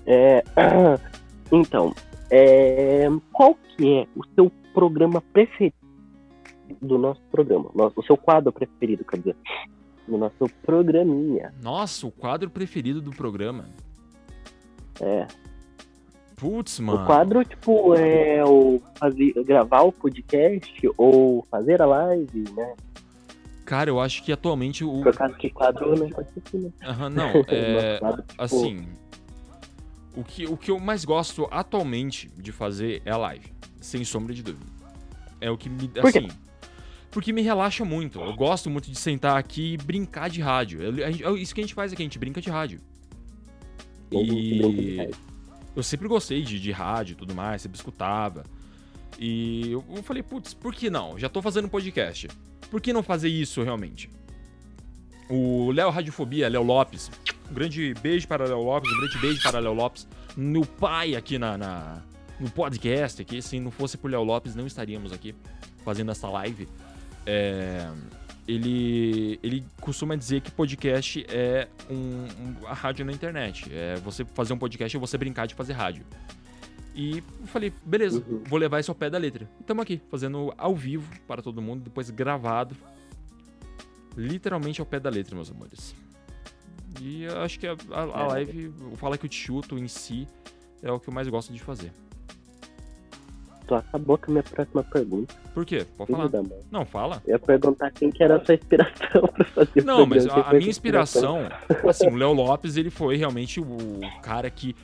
É, 0.06 0.44
então, 1.60 1.94
é, 2.30 3.08
qual 3.32 3.56
que 3.56 4.00
é 4.00 4.08
o 4.16 4.24
seu 4.36 4.52
programa 4.74 5.22
preferido 5.34 5.76
do 6.82 6.98
nosso 6.98 7.22
programa? 7.32 7.70
Nosso- 7.76 8.00
O 8.00 8.04
seu 8.04 8.18
quadro 8.18 8.52
preferido, 8.52 9.04
quer 9.06 9.18
dizer, 9.18 9.36
do 10.08 10.18
nosso 10.18 10.48
programinha. 10.64 11.54
Nossa, 11.62 12.06
o 12.08 12.12
quadro 12.12 12.50
preferido 12.50 13.02
do 13.02 13.12
programa. 13.12 13.66
É, 15.02 15.28
Putz, 16.36 16.80
mano. 16.80 17.04
o 17.04 17.06
quadro, 17.06 17.44
tipo, 17.46 17.94
é 17.96 18.44
o 18.44 18.82
fazer, 19.00 19.34
gravar 19.46 19.82
o 19.84 19.92
podcast 19.92 20.90
ou 20.98 21.46
fazer 21.50 21.82
a 21.82 21.86
live, 21.86 22.44
né? 22.56 22.76
Cara, 23.66 23.90
eu 23.90 24.00
acho 24.00 24.24
que 24.24 24.32
atualmente 24.32 24.84
o. 24.84 25.02
Por 25.02 25.16
causa 25.16 25.34
que 25.36 25.50
quadro 25.50 25.96
não 25.98 26.10
pode 26.10 26.28
ser 26.52 26.58
né? 26.60 26.70
Aham, 26.84 27.10
não, 27.10 27.30
é. 27.48 27.98
Quadro, 28.00 28.22
tipo, 28.24 28.44
Assim. 28.44 28.88
O 30.16 30.24
que, 30.24 30.46
o 30.46 30.56
que 30.56 30.72
eu 30.72 30.80
mais 30.80 31.04
gosto 31.04 31.48
atualmente 31.52 32.30
de 32.38 32.52
fazer 32.52 33.02
é 33.06 33.12
a 33.12 33.18
live. 33.18 33.52
Sem 33.82 34.04
sombra 34.06 34.34
de 34.34 34.42
dúvida. 34.42 34.66
É 35.42 35.52
o 35.52 35.58
que 35.58 35.70
me. 35.70 35.88
Por 35.90 36.12
quê? 36.12 36.20
Assim. 36.20 36.30
Porque 37.12 37.32
me 37.32 37.42
relaxa 37.42 37.84
muito. 37.86 38.20
Eu 38.20 38.34
gosto 38.36 38.70
muito 38.70 38.90
de 38.90 38.98
sentar 38.98 39.38
aqui 39.38 39.74
e 39.74 39.78
brincar 39.78 40.30
de 40.30 40.42
rádio. 40.42 40.82
Eu- 40.82 41.06
a 41.06 41.12
gente- 41.12 41.24
é 41.24 41.32
isso 41.34 41.54
que 41.54 41.62
a 41.62 41.64
gente 41.64 41.74
faz 41.74 41.92
aqui, 41.94 42.02
a 42.02 42.06
gente 42.06 42.20
brinca 42.20 42.42
de 42.42 42.50
rádio. 42.50 42.80
E 44.12 45.10
eu 45.76 45.84
sempre 45.84 46.08
gostei 46.08 46.42
de, 46.44 46.60
de 46.60 46.72
rádio 46.72 47.14
e 47.14 47.16
tudo 47.16 47.34
mais, 47.34 47.62
sempre 47.62 47.78
escutava. 47.78 48.44
E 49.20 49.72
eu, 49.72 49.84
eu 49.96 50.04
falei, 50.04 50.22
putz, 50.24 50.54
por 50.54 50.74
que 50.74 50.90
não? 50.90 51.18
Já 51.18 51.30
tô 51.30 51.42
fazendo 51.42 51.66
um 51.66 51.70
podcast. 51.70 52.28
Por 52.70 52.82
que 52.82 52.92
não 52.94 53.04
fazer 53.04 53.30
isso 53.30 53.64
realmente? 53.64 54.10
O 55.30 55.72
Léo 55.72 55.90
Radiofobia, 55.90 56.48
Léo 56.50 56.64
Lopes. 56.64 57.10
Um 57.50 57.54
grande 57.54 57.94
beijo 58.02 58.28
para 58.28 58.46
Léo 58.46 58.62
Lopes, 58.62 58.92
um 58.92 58.98
grande 58.98 59.18
beijo 59.20 59.42
para 59.44 59.60
Léo 59.60 59.74
Lopes. 59.74 60.08
Meu 60.36 60.66
pai 60.66 61.16
aqui 61.16 61.38
na, 61.38 61.58
na- 61.58 62.02
no 62.40 62.50
podcast 62.50 63.22
aqui. 63.22 63.42
Se 63.42 63.60
não 63.60 63.72
fosse 63.72 63.98
por 63.98 64.10
Léo 64.10 64.24
Lopes, 64.24 64.56
não 64.56 64.66
estaríamos 64.68 65.12
aqui 65.14 65.36
fazendo 65.84 66.12
essa 66.12 66.28
live. 66.30 66.68
É, 67.26 67.88
ele, 68.48 69.40
ele 69.42 69.66
costuma 69.80 70.16
dizer 70.16 70.42
que 70.42 70.52
podcast 70.52 71.26
é 71.30 71.68
um, 71.90 71.96
um- 72.26 72.68
a 72.68 72.74
rádio 72.74 73.06
na 73.06 73.12
internet. 73.12 73.70
É 73.72 73.96
você 73.98 74.26
fazer 74.26 74.54
um 74.54 74.58
podcast 74.58 74.96
e 74.98 75.00
você 75.00 75.18
brincar 75.18 75.46
de 75.48 75.54
fazer 75.56 75.74
rádio. 75.74 76.04
E 76.96 77.18
eu 77.42 77.48
falei, 77.48 77.72
beleza, 77.86 78.24
Uhum. 78.28 78.42
vou 78.48 78.58
levar 78.58 78.80
isso 78.80 78.90
ao 78.90 78.96
pé 78.96 79.10
da 79.10 79.18
letra. 79.18 79.50
Estamos 79.60 79.82
aqui, 79.84 80.02
fazendo 80.10 80.54
ao 80.58 80.74
vivo 80.76 81.10
para 81.28 81.42
todo 81.42 81.62
mundo, 81.62 81.84
depois 81.84 82.10
gravado. 82.10 82.76
Literalmente 84.18 84.80
ao 84.80 84.86
pé 84.88 85.00
da 85.00 85.10
letra, 85.10 85.36
meus 85.36 85.52
amores. 85.52 85.94
E 87.02 87.26
acho 87.28 87.60
que 87.60 87.68
a, 87.68 87.74
a- 87.92 88.22
a 88.22 88.24
É. 88.24 88.28
live, 88.28 88.74
o 88.92 88.96
Fala 88.96 89.18
Que 89.18 89.26
Eu 89.26 89.30
Te 89.30 89.36
Chuto 89.38 89.78
em 89.78 89.88
si, 89.88 90.28
é 90.82 90.92
o 90.92 91.00
que 91.00 91.10
eu 91.10 91.14
mais 91.14 91.28
gosto 91.28 91.52
de 91.54 91.60
fazer. 91.60 91.92
Tu 93.68 93.74
acabou 93.74 94.16
com 94.18 94.26
a 94.28 94.32
minha 94.32 94.44
próxima 94.44 94.84
pergunta. 94.84 95.34
Por 95.54 95.66
quê? 95.66 95.86
Pode 95.98 96.12
falar. 96.12 96.30
Não, 96.72 96.86
fala. 96.86 97.22
Eu 97.26 97.32
ia 97.34 97.40
perguntar 97.40 97.90
quem 97.92 98.12
que 98.12 98.24
era 98.24 98.36
a 98.38 98.46
sua 98.46 98.54
inspiração 98.54 99.22
pra 99.34 99.46
fazer 99.46 99.82
o 99.82 99.84
Não, 99.86 100.06
mas 100.06 100.28
a, 100.28 100.34
a 100.34 100.50
minha 100.50 100.62
sua 100.62 100.70
inspiração, 100.70 101.40
assim, 101.90 102.08
o 102.08 102.16
Léo 102.16 102.32
Lopes, 102.34 102.78
ele 102.78 102.92
foi 102.92 103.18
realmente 103.18 103.60
o 103.60 103.66
cara 104.22 104.50
que 104.52 104.76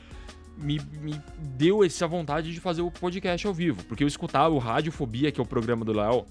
me, 0.57 0.79
me 0.99 1.13
deu 1.37 1.83
essa 1.83 2.07
vontade 2.07 2.51
de 2.51 2.59
fazer 2.59 2.81
o 2.81 2.89
podcast 2.89 3.45
ao 3.45 3.53
vivo. 3.53 3.83
Porque 3.85 4.03
eu 4.03 4.07
escutava 4.07 4.53
o 4.53 4.57
Radiofobia, 4.57 5.31
que 5.31 5.39
é 5.39 5.43
o 5.43 5.47
programa 5.47 5.85
do 5.85 5.93
Léo, 5.93 6.25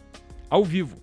ao 0.49 0.64
vivo. 0.64 0.97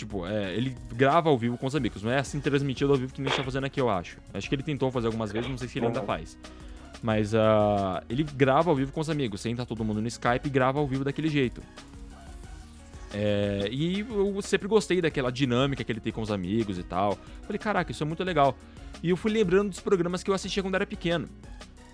Tipo, 0.00 0.26
é, 0.26 0.54
ele 0.54 0.74
grava 0.94 1.28
ao 1.28 1.36
vivo 1.36 1.58
com 1.58 1.66
os 1.66 1.76
amigos, 1.76 2.02
não 2.02 2.10
é 2.10 2.18
assim 2.18 2.40
transmitido 2.40 2.90
ao 2.90 2.98
vivo 2.98 3.12
que 3.12 3.20
nem 3.20 3.30
está 3.30 3.44
fazendo 3.44 3.64
aqui, 3.66 3.78
eu 3.78 3.90
acho. 3.90 4.16
Acho 4.32 4.48
que 4.48 4.54
ele 4.54 4.62
tentou 4.62 4.90
fazer 4.90 5.08
algumas 5.08 5.30
vezes, 5.30 5.50
não 5.50 5.58
sei 5.58 5.68
se 5.68 5.78
ele 5.78 5.86
ainda 5.88 6.00
Uhum. 6.00 6.06
faz. 6.06 6.38
Mas 7.02 7.34
ah, 7.34 8.02
ele 8.08 8.22
grava 8.22 8.70
ao 8.70 8.76
vivo 8.76 8.92
com 8.92 9.00
os 9.00 9.10
amigos, 9.10 9.42
senta 9.42 9.66
todo 9.66 9.84
mundo 9.84 10.00
no 10.00 10.08
Skype 10.08 10.46
e 10.46 10.48
grava 10.48 10.78
ao 10.78 10.86
vivo 10.86 11.04
daquele 11.04 11.28
jeito. 11.28 11.62
É, 13.12 13.68
e 13.70 14.00
eu 14.00 14.40
sempre 14.40 14.68
gostei 14.68 15.02
daquela 15.02 15.30
dinâmica 15.30 15.84
que 15.84 15.92
ele 15.92 16.00
tem 16.00 16.12
com 16.12 16.22
os 16.22 16.30
amigos 16.30 16.78
e 16.78 16.82
tal. 16.82 17.18
Falei, 17.42 17.58
caraca, 17.58 17.92
isso 17.92 18.02
é 18.02 18.06
muito 18.06 18.24
legal. 18.24 18.56
E 19.02 19.10
eu 19.10 19.18
fui 19.18 19.30
lembrando 19.30 19.68
dos 19.68 19.80
programas 19.80 20.22
que 20.22 20.30
eu 20.30 20.34
assistia 20.34 20.62
quando 20.62 20.76
era 20.76 20.86
pequeno. 20.86 21.28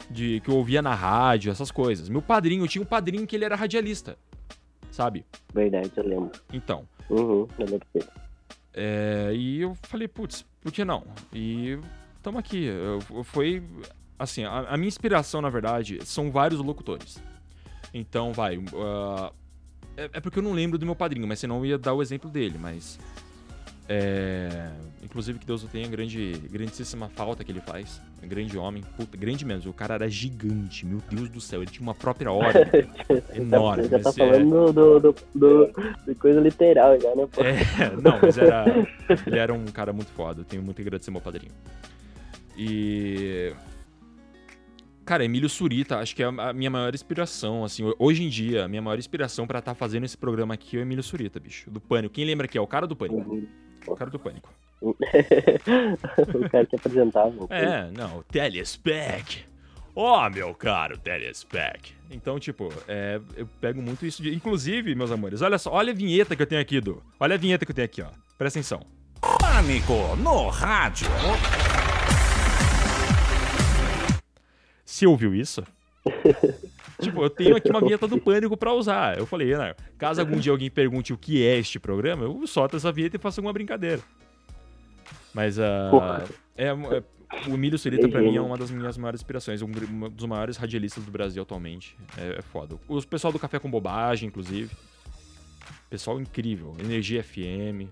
De 0.09 0.39
que 0.45 0.51
eu 0.51 0.55
ouvia 0.55 0.81
na 0.81 0.95
rádio, 0.95 1.51
essas 1.51 1.73
coisas. 1.73 2.09
Meu 2.09 2.23
padrinho, 2.23 2.63
eu 2.63 2.69
tinha 2.69 2.83
um 2.83 2.87
padrinho 2.87 3.27
que 3.27 3.35
ele 3.35 3.45
era 3.45 3.57
radialista. 3.57 4.17
Sabe? 4.93 5.25
Verdade, 5.53 5.91
eu 5.97 6.07
lembro. 6.07 6.31
Então. 6.53 6.87
Uhum, 7.11 7.49
eu 7.59 7.67
lembro 7.67 7.87
dele. 7.95 8.09
É, 8.73 9.33
e 9.35 9.63
eu 9.63 9.75
falei, 9.83 10.07
putz, 10.07 10.45
por 10.61 10.71
que 10.71 10.85
não? 10.85 11.05
E 11.33 11.79
tamo 12.23 12.39
aqui. 12.39 12.65
Eu, 12.65 13.25
foi. 13.25 13.63
Assim, 14.19 14.45
a, 14.45 14.61
a 14.69 14.77
minha 14.77 14.89
inspiração, 14.89 15.41
na 15.41 15.49
verdade, 15.49 15.99
são 16.05 16.31
vários 16.31 16.61
locutores. 16.61 17.23
Então, 17.93 18.33
vai. 18.33 18.59
ah, 18.75 19.33
é, 19.97 20.11
é 20.13 20.21
porque 20.21 20.39
eu 20.39 20.43
não 20.43 20.53
lembro 20.53 20.79
do 20.79 20.85
meu 20.85 20.95
padrinho, 20.95 21.27
mas 21.27 21.39
senão 21.39 21.59
eu 21.59 21.67
ia 21.67 21.79
dar 21.79 21.95
o 21.95 22.03
exemplo 22.03 22.31
dele, 22.31 22.59
mas. 22.59 22.99
É, 23.89 24.69
inclusive 25.03 25.39
que 25.39 25.47
Deus 25.47 25.63
o 25.63 25.69
tenha, 25.69 25.87
grande, 25.87 26.33
grandíssima 26.51 27.09
falta 27.09 27.45
que 27.45 27.53
ele 27.53 27.61
faz. 27.61 28.01
Grande 28.23 28.59
homem, 28.59 28.83
puta, 28.97 29.17
grande 29.17 29.45
mesmo. 29.45 29.71
O 29.71 29.75
cara 29.75 29.95
era 29.95 30.09
gigante, 30.11 30.85
meu 30.85 31.01
Deus 31.09 31.29
do 31.29 31.41
céu, 31.41 31.63
ele 31.63 31.71
tinha 31.71 31.83
uma 31.83 31.95
própria 31.95 32.33
órbita. 32.33 32.89
enorme. 33.35 33.85
Você 33.85 33.89
já 33.91 34.01
tá 34.01 34.11
é- 34.11 34.13
falando 34.13 34.73
do, 34.73 35.01
do, 35.01 35.15
do- 35.35 35.73
de 36.07 36.15
coisa 36.17 36.41
literal 36.41 36.99
já, 37.01 37.15
né? 37.15 37.29
É, 37.39 37.91
não, 38.03 38.19
mas 38.21 38.37
era. 38.37 38.65
Ele 39.25 39.39
era 39.39 39.55
um 39.55 39.65
cara 39.67 39.93
muito 39.93 40.11
foda. 40.11 40.41
Eu 40.41 40.45
tenho 40.45 40.63
muito 40.63 40.81
a 40.81 40.83
agradecer 40.83 41.11
meu 41.13 41.21
padrinho. 41.21 41.53
E. 42.59 43.53
Cara, 45.05 45.25
Emílio 45.25 45.49
Surita, 45.49 45.99
acho 45.99 46.17
que 46.17 46.23
é 46.25 46.27
a 46.27 46.53
minha 46.53 46.69
maior 46.69 46.93
inspiração, 46.93 47.63
assim, 47.65 47.85
hoje 47.97 48.25
em 48.25 48.29
dia, 48.29 48.65
a 48.65 48.69
minha 48.69 48.83
maior 48.83 48.99
inspiração 48.99 49.47
pra 49.47 49.61
estar 49.61 49.73
fazendo 49.77 50.03
esse 50.03 50.17
programa 50.19 50.55
aqui 50.55 50.77
é 50.77 50.81
o 50.81 50.83
Emílio 50.83 51.03
Surita, 51.05 51.39
bicho, 51.39 51.71
do 51.71 51.81
Pânico. 51.81 52.13
Quem 52.15 52.25
lembra 52.25 52.49
que 52.49 52.59
é 52.59 52.61
o 52.61 52.67
cara 52.67 52.89
do 52.89 52.97
Pânico? 52.97 53.21
Uhum. 53.31 53.47
O 53.93 53.97
cara 53.97 54.11
do 54.11 54.19
Pânico. 54.19 54.53
o 54.83 54.95
cara 56.51 56.67
que 56.67 56.77
apresentava. 56.77 57.33
É, 57.51 57.91
não, 57.93 58.19
o 58.19 58.23
Telespec. 58.25 59.45
Ó, 59.95 60.29
meu 60.29 60.55
caro 60.55 60.99
Telespec. 60.99 61.95
Então, 62.11 62.39
tipo, 62.39 62.69
é, 62.87 63.21
eu 63.37 63.47
pego 63.61 63.81
muito 63.81 64.05
isso 64.05 64.23
de. 64.23 64.35
Inclusive, 64.35 64.95
meus 64.95 65.11
amores, 65.11 65.41
olha 65.41 65.59
só, 65.59 65.73
olha 65.73 65.93
a 65.93 65.97
vinheta 65.97 66.37
que 66.37 66.43
eu 66.43 66.47
tenho 66.47 66.61
aqui, 66.61 66.81
do. 66.81 67.03
Olha 67.19 67.35
a 67.35 67.39
vinheta 67.39 67.65
que 67.65 67.71
eu 67.73 67.75
tenho 67.77 67.87
aqui, 67.87 68.03
ó. 68.03 68.09
Presta 68.37 68.59
atenção. 68.59 68.81
Pânico 69.21 70.17
no 70.17 70.49
rádio. 70.49 71.09
Você 74.85 75.07
ouviu 75.07 75.35
isso? 75.35 75.65
Tipo, 77.01 77.23
eu 77.23 77.31
tenho 77.31 77.57
aqui 77.57 77.71
uma 77.71 77.81
vinheta 77.81 78.07
do 78.07 78.19
Pânico 78.19 78.57
pra 78.57 78.73
usar. 78.73 79.19
Eu 79.19 79.27
falei, 79.27 79.57
né, 79.57 79.75
caso 79.99 80.21
algum 80.21 80.37
dia 80.39 80.53
alguém 80.53 80.71
pergunte 80.71 81.13
o 81.13 81.19
que 81.19 81.45
é 81.47 81.59
este 81.59 81.79
programa, 81.79 82.25
eu 82.25 82.47
solto 82.47 82.77
essa 82.77 82.91
vinheta 82.93 83.17
e 83.17 83.19
faço 83.19 83.41
alguma 83.41 83.53
brincadeira. 83.53 84.01
Mas 85.35 85.57
Porra. 85.91 86.25
é, 86.57 86.69
é- 86.69 87.03
o 87.49 87.55
Emílio 87.55 87.77
Surita 87.79 88.09
pra 88.09 88.23
mim 88.23 88.37
é 88.37 88.41
uma 88.41 88.57
das 88.57 88.71
minhas 88.71 88.97
maiores 88.97 89.21
inspirações, 89.21 89.61
um, 89.61 89.67
um 89.67 90.09
dos 90.09 90.25
maiores 90.27 90.57
radialistas 90.57 91.05
do 91.05 91.11
Brasil 91.11 91.43
atualmente. 91.43 91.97
É, 92.17 92.39
é 92.39 92.43
foda. 92.43 92.77
O 92.89 93.03
pessoal 93.05 93.33
do 93.33 93.39
Café 93.39 93.59
com 93.59 93.69
Bobagem, 93.71 94.29
inclusive. 94.29 94.71
Pessoal 95.91 96.21
incrível. 96.21 96.75
Energia 96.79 97.23
FM. 97.23 97.91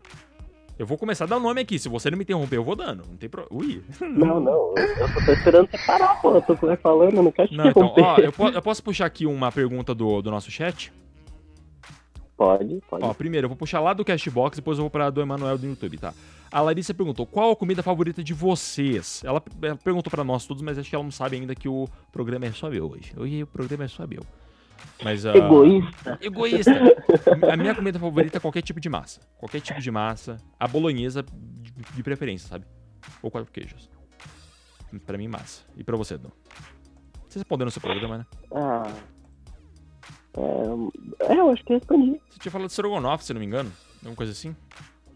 Eu 0.78 0.86
vou 0.86 0.98
começar 0.98 1.24
a 1.24 1.28
dar 1.28 1.36
o 1.36 1.40
nome 1.40 1.60
aqui. 1.60 1.78
Se 1.78 1.88
você 1.88 2.10
não 2.10 2.18
me 2.18 2.24
interromper, 2.24 2.56
eu 2.56 2.64
vou 2.64 2.74
dando. 2.74 3.04
Não 3.08 3.16
tem 3.16 3.28
pro... 3.28 3.46
Ui. 3.50 3.82
Não, 4.00 4.40
não. 4.40 4.74
Eu 4.76 5.08
só 5.08 5.24
tô 5.24 5.32
esperando 5.32 5.70
você 5.70 5.78
parar, 5.86 6.20
pô. 6.20 6.34
Eu 6.34 6.42
tô 6.42 6.56
falando, 6.56 7.14
eu 7.16 7.22
não 7.22 7.30
quero 7.30 7.48
te 7.48 7.56
Não, 7.56 7.68
então, 7.68 7.84
interromper. 7.86 8.02
ó, 8.02 8.24
eu, 8.24 8.32
po- 8.32 8.48
eu 8.48 8.62
posso 8.62 8.82
puxar 8.82 9.06
aqui 9.06 9.24
uma 9.24 9.52
pergunta 9.52 9.94
do, 9.94 10.20
do 10.20 10.30
nosso 10.32 10.50
chat? 10.50 10.92
Pode, 12.36 12.80
pode. 12.90 13.04
Ó, 13.04 13.14
primeiro, 13.14 13.44
eu 13.44 13.48
vou 13.48 13.56
puxar 13.56 13.78
lá 13.80 13.92
do 13.92 14.04
Cashbox, 14.04 14.56
depois 14.56 14.76
eu 14.78 14.82
vou 14.82 14.90
pra 14.90 15.08
do 15.10 15.20
Emanuel 15.20 15.56
do 15.56 15.66
YouTube, 15.66 15.96
tá? 15.98 16.12
A 16.50 16.60
Larissa 16.60 16.92
perguntou, 16.92 17.24
qual 17.26 17.52
a 17.52 17.56
comida 17.56 17.80
favorita 17.82 18.22
de 18.24 18.34
vocês? 18.34 19.22
Ela, 19.24 19.40
ela 19.62 19.76
perguntou 19.76 20.10
pra 20.10 20.24
nós 20.24 20.44
todos, 20.44 20.60
mas 20.62 20.76
acho 20.76 20.90
que 20.90 20.94
ela 20.96 21.04
não 21.04 21.10
sabe 21.12 21.36
ainda 21.36 21.54
que 21.54 21.68
o 21.68 21.88
programa 22.12 22.46
é 22.46 22.52
só 22.52 22.68
meu 22.68 22.90
hoje. 22.90 23.12
Hoje 23.16 23.42
o 23.44 23.46
programa 23.46 23.84
é 23.84 23.88
só 23.88 24.04
meu. 24.06 24.22
Mas, 25.02 25.26
ah, 25.26 25.36
Egoísta. 25.36 26.18
Egoísta. 26.20 26.72
a 27.52 27.56
minha 27.56 27.74
comida 27.74 27.98
favorita 27.98 28.38
é 28.38 28.40
qualquer 28.40 28.62
tipo 28.62 28.80
de 28.80 28.88
massa. 28.88 29.20
Qualquer 29.38 29.60
tipo 29.60 29.80
de 29.80 29.90
massa. 29.90 30.38
A 30.58 30.66
bolonhesa 30.66 31.22
de, 31.22 31.72
de 31.94 32.02
preferência, 32.02 32.48
sabe? 32.48 32.64
Ou 33.22 33.30
quatro 33.30 33.50
queijos. 33.52 33.90
Pra 35.04 35.18
mim, 35.18 35.28
massa. 35.28 35.62
E 35.76 35.82
pra 35.84 35.96
você, 35.96 36.16
Dom? 36.16 36.30
Você 37.28 37.38
respondeu 37.40 37.64
no 37.64 37.70
seu 37.70 37.82
programa, 37.82 38.18
né? 38.18 38.26
Ah. 38.54 38.92
É, 40.36 41.32
é, 41.32 41.38
eu 41.38 41.50
acho 41.50 41.64
que 41.64 41.72
eu 41.72 41.78
respondi. 41.78 42.20
Você 42.30 42.38
tinha 42.38 42.52
falado 42.52 42.66
de 42.68 42.72
estrogonofe, 42.72 43.24
se 43.24 43.32
não 43.32 43.40
me 43.40 43.46
engano. 43.46 43.72
Alguma 43.96 44.16
coisa 44.16 44.32
assim? 44.32 44.54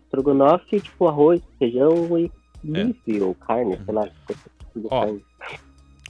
Estrogonofe, 0.04 0.80
tipo, 0.80 1.06
arroz, 1.06 1.40
feijão 1.58 2.18
e 2.18 2.30
É. 2.74 2.84
bife 2.84 3.20
ou 3.20 3.34
carne, 3.34 3.78
sei 3.84 3.94
lá. 3.94 4.08
Ó, 4.90 5.00
carne. 5.04 5.24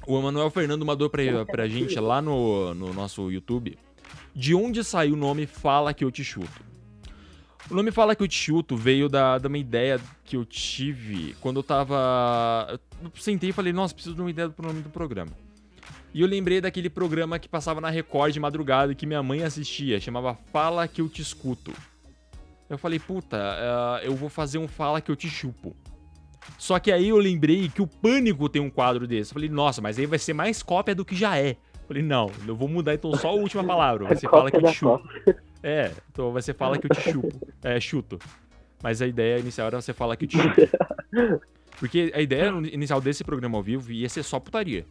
O 0.08 0.18
Emanuel 0.18 0.48
Fernando 0.48 0.86
mandou 0.86 1.10
pra, 1.10 1.44
pra 1.44 1.68
gente 1.68 2.00
lá 2.00 2.22
no, 2.22 2.72
no 2.72 2.94
nosso 2.94 3.30
YouTube. 3.30 3.78
De 4.34 4.54
onde 4.54 4.82
saiu 4.82 5.12
o 5.12 5.16
nome 5.18 5.44
Fala 5.46 5.92
Que 5.92 6.02
Eu 6.02 6.10
Te 6.10 6.24
Chuto? 6.24 6.64
O 7.70 7.74
nome 7.74 7.90
Fala 7.90 8.16
Que 8.16 8.22
Eu 8.22 8.26
Te 8.26 8.34
Chuto 8.34 8.74
veio 8.74 9.06
da, 9.06 9.36
da 9.36 9.48
uma 9.48 9.58
ideia 9.58 10.00
que 10.24 10.34
eu 10.34 10.46
tive 10.46 11.36
quando 11.42 11.58
eu 11.58 11.62
tava. 11.62 12.80
Eu 13.02 13.10
sentei 13.20 13.50
e 13.50 13.52
falei, 13.52 13.70
nossa, 13.70 13.92
preciso 13.92 14.14
de 14.14 14.22
uma 14.22 14.30
ideia 14.30 14.48
pro 14.48 14.66
nome 14.66 14.80
do 14.80 14.88
programa. 14.88 15.32
E 16.14 16.22
eu 16.22 16.26
lembrei 16.26 16.62
daquele 16.62 16.88
programa 16.88 17.38
que 17.38 17.46
passava 17.46 17.78
na 17.78 17.90
Record 17.90 18.32
de 18.32 18.40
madrugada 18.40 18.94
que 18.94 19.04
minha 19.04 19.22
mãe 19.22 19.42
assistia, 19.42 20.00
chamava 20.00 20.38
Fala 20.50 20.88
Que 20.88 21.02
Eu 21.02 21.08
Te 21.10 21.20
Escuto. 21.20 21.70
Eu 22.70 22.78
falei, 22.78 22.98
puta, 22.98 23.36
eh, 23.36 24.06
eu 24.06 24.16
vou 24.16 24.30
fazer 24.30 24.56
um 24.56 24.66
Fala 24.66 25.02
Que 25.02 25.10
Eu 25.10 25.16
Te 25.16 25.28
Chupo. 25.28 25.76
Só 26.56 26.78
que 26.78 26.90
aí 26.90 27.08
eu 27.08 27.16
lembrei 27.18 27.68
que 27.68 27.82
o 27.82 27.86
Pânico 27.86 28.48
tem 28.48 28.60
um 28.62 28.70
quadro 28.70 29.06
desse. 29.06 29.30
Eu 29.30 29.34
falei, 29.34 29.48
nossa, 29.48 29.80
mas 29.80 29.98
aí 29.98 30.06
vai 30.06 30.18
ser 30.18 30.32
mais 30.32 30.62
cópia 30.62 30.94
do 30.94 31.04
que 31.04 31.14
já 31.14 31.38
é. 31.38 31.50
Eu 31.50 31.88
falei, 31.88 32.02
não, 32.02 32.30
eu 32.46 32.54
vou 32.54 32.68
mudar 32.68 32.94
então 32.94 33.14
só 33.14 33.28
a 33.28 33.32
última 33.32 33.64
palavra. 33.64 34.14
Ser 34.16 34.28
Fala 34.30 34.50
Que 34.50 34.56
Eu 34.56 34.62
Te 34.62 34.74
Chupo. 34.74 35.08
É, 35.62 35.90
então 36.10 36.32
você 36.32 36.54
fala 36.54 36.78
que 36.78 36.86
eu 36.86 36.90
te 36.94 37.00
chupo. 37.00 37.28
É, 37.62 37.80
chuto. 37.80 38.18
Mas 38.82 39.02
a 39.02 39.06
ideia 39.06 39.38
inicial 39.38 39.66
era 39.66 39.80
você 39.80 39.92
falar 39.92 40.16
que 40.16 40.24
eu 40.24 40.28
te 40.28 40.38
chupo. 40.38 40.54
Porque 41.78 42.12
a 42.14 42.20
ideia 42.20 42.48
inicial 42.72 43.00
desse 43.00 43.22
programa 43.22 43.56
ao 43.56 43.62
vivo 43.62 43.92
ia 43.92 44.08
ser 44.08 44.22
só 44.22 44.40
putaria. 44.40 44.86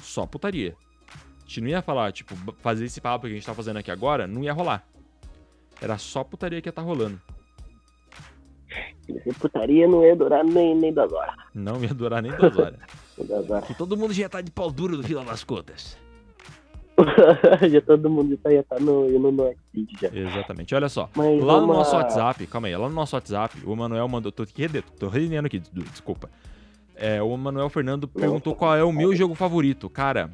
Só 0.00 0.26
putaria. 0.26 0.74
A 1.14 1.48
gente 1.48 1.60
não 1.62 1.68
ia 1.68 1.82
falar, 1.82 2.12
tipo, 2.12 2.34
fazer 2.60 2.84
esse 2.84 3.00
papo 3.00 3.26
que 3.26 3.32
a 3.32 3.34
gente 3.34 3.46
tá 3.46 3.54
fazendo 3.54 3.78
aqui 3.78 3.90
agora, 3.90 4.26
não 4.26 4.42
ia 4.42 4.52
rolar. 4.52 4.86
Era 5.80 5.98
só 5.98 6.22
putaria 6.22 6.60
que 6.60 6.68
ia 6.68 6.72
tá 6.72 6.80
rolando. 6.80 7.20
Esse 9.08 9.32
putaria 9.38 9.88
não 9.88 10.04
ia 10.04 10.14
durar 10.14 10.44
nem, 10.44 10.74
nem 10.76 10.92
duas 10.92 11.12
horas. 11.12 11.34
Não 11.54 11.82
ia 11.82 11.92
durar 11.92 12.22
nem 12.22 12.32
duas 12.32 12.56
horas. 12.56 12.78
Nem 13.18 13.26
duas 13.26 13.50
horas. 13.50 13.66
Que 13.66 13.74
todo 13.74 13.96
mundo 13.96 14.12
já 14.12 14.28
tá 14.28 14.40
de 14.40 14.50
pau 14.50 14.70
duro 14.70 14.96
no 14.96 15.02
final 15.02 15.24
das 15.24 15.42
contas. 15.44 15.96
já 17.70 17.80
todo 17.80 18.10
mundo 18.10 18.38
já 18.44 18.52
ia 18.52 18.60
estar 18.60 18.78
no, 18.78 19.08
no 19.08 19.54
Xvid 19.72 19.96
já. 20.00 20.08
Exatamente. 20.12 20.74
Olha 20.74 20.88
só. 20.88 21.08
Mas 21.14 21.42
Lá 21.42 21.58
no 21.58 21.64
uma- 21.64 21.74
nosso 21.74 21.96
WhatsApp, 21.96 22.46
calma 22.46 22.68
aí, 22.68 22.76
lá 22.76 22.88
no 22.88 22.94
nosso 22.94 23.16
WhatsApp, 23.16 23.58
o 23.64 23.74
Manuel 23.74 24.06
mandou. 24.06 24.30
Tô, 24.30 24.44
tô 24.98 25.08
rendendo 25.08 25.46
aqui, 25.46 25.58
desculpa. 25.58 26.30
É, 26.94 27.22
o 27.22 27.34
Manuel 27.36 27.70
Fernando 27.70 28.06
perguntou 28.06 28.54
qual 28.54 28.76
é 28.76 28.84
o 28.84 28.92
meu 28.92 29.14
jogo 29.16 29.34
favorito. 29.34 29.88
Cara. 29.88 30.30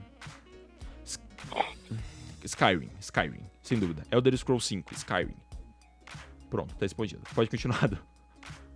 Skyrim, 2.45 2.91
Skyrim, 3.01 3.41
sem 3.63 3.79
dúvida. 3.79 4.03
Elder 4.11 4.37
Scrolls 4.37 4.67
5, 4.67 4.95
Skyrim. 4.95 5.35
Pronto, 6.51 6.75
tá 6.75 6.85
respondido. 6.85 7.21
Pode 7.35 7.51
continuar. 7.51 7.91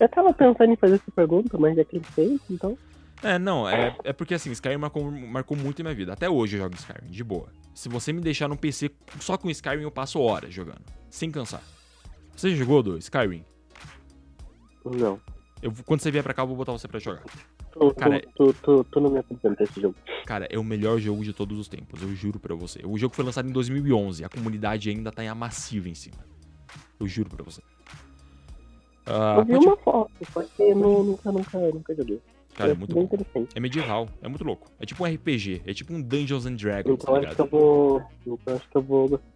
Eu 0.01 0.09
tava 0.09 0.33
pensando 0.33 0.73
em 0.73 0.77
fazer 0.77 0.95
essa 0.95 1.11
pergunta, 1.15 1.59
mas 1.59 1.77
já 1.77 1.85
que 1.85 1.97
ele 1.97 2.05
fez, 2.05 2.41
então. 2.51 2.77
É, 3.23 3.39
não, 3.39 3.69
é, 3.69 3.95
é 4.03 4.13
porque 4.15 4.33
assim, 4.33 4.51
Skyrim 4.51 4.79
marcou, 4.79 5.11
marcou 5.11 5.55
muito 5.55 5.83
a 5.83 5.85
minha 5.85 5.95
vida. 5.95 6.15
Até 6.15 6.29
hoje 6.29 6.57
eu 6.57 6.63
jogo 6.63 6.75
Skyrim, 6.75 7.11
de 7.11 7.23
boa. 7.23 7.49
Se 7.75 7.87
você 7.87 8.11
me 8.11 8.23
deixar 8.23 8.49
no 8.49 8.57
PC 8.57 8.91
só 9.21 9.37
com 9.37 9.51
Skyrim, 9.51 9.83
eu 9.83 9.91
passo 9.91 10.19
horas 10.19 10.55
jogando, 10.55 10.83
sem 11.11 11.31
cansar. 11.31 11.63
Você 12.35 12.51
já 12.51 12.57
jogou 12.57 12.83
do 12.83 12.97
Skyrim? 12.97 13.45
Não. 14.87 15.21
Eu, 15.63 15.71
quando 15.85 16.01
você 16.01 16.11
vier 16.11 16.23
pra 16.23 16.33
cá, 16.33 16.43
eu 16.43 16.47
vou 16.47 16.57
botar 16.57 16.73
você 16.73 16.89
pra 16.89 16.99
jogar. 16.99 17.23
Tu, 17.73 17.95
Cara, 17.95 18.21
tu, 18.35 18.55
tu, 18.55 18.85
tu, 18.85 19.01
não 19.01 19.11
me 19.11 19.19
apresenta 19.19 19.63
esse 19.63 19.81
jogo. 19.81 19.95
Cara, 20.25 20.49
é 20.51 20.59
o 20.59 20.65
melhor 20.65 20.99
jogo 20.99 21.23
de 21.23 21.35
todos 21.35 21.59
os 21.59 21.69
tempos, 21.69 22.03
eu 22.03 22.13
juro 22.15 22.41
pra 22.41 22.55
você. 22.55 22.81
O 22.85 22.97
jogo 22.97 23.15
foi 23.15 23.25
lançado 23.25 23.49
em 23.49 23.53
2011, 23.53 24.25
a 24.25 24.29
comunidade 24.31 24.89
ainda 24.89 25.13
tá 25.13 25.23
em 25.23 25.29
amassiva 25.29 25.89
em 25.89 25.95
cima. 25.95 26.17
Eu 26.99 27.07
juro 27.07 27.29
pra 27.29 27.45
você. 27.45 27.61
Ah, 29.11 29.37
eu 29.39 29.45
vi 29.45 29.53
pode- 29.55 29.67
uma 29.67 29.77
foto, 29.79 30.11
só 30.33 30.43
que 30.43 30.63
eu 30.63 30.77
nu- 30.77 31.03
nunca, 31.05 31.33
nunca, 31.33 31.59
nunca 31.59 31.95
joguei. 31.95 32.21
Cara, 32.55 32.71
é 32.71 32.73
Eu 32.73 32.77
muito 32.77 32.95
bem 32.95 33.05
interessante. 33.05 33.49
É 33.55 33.61
medieval, 33.61 34.09
é 34.23 34.29
muito 34.29 34.45
louco. 34.45 34.69
É 34.79 34.85
tipo 34.87 35.03
um 35.03 35.07
RPG, 35.07 35.63
é 35.67 35.73
tipo 35.73 35.93
um 35.95 36.03
Dungeons 36.03 36.47
and 36.47 36.55
Dragons, 36.57 36.95
Então 37.01 37.15
tá 37.15 37.21
acho 37.29 37.37
que 37.37 37.41
eu 37.43 37.47
vou. 37.47 38.03
Então 38.27 38.55
acho 38.57 38.69
que 38.71 38.77
eu 38.77 38.83
vou 38.83 39.09
gostar. 39.09 39.27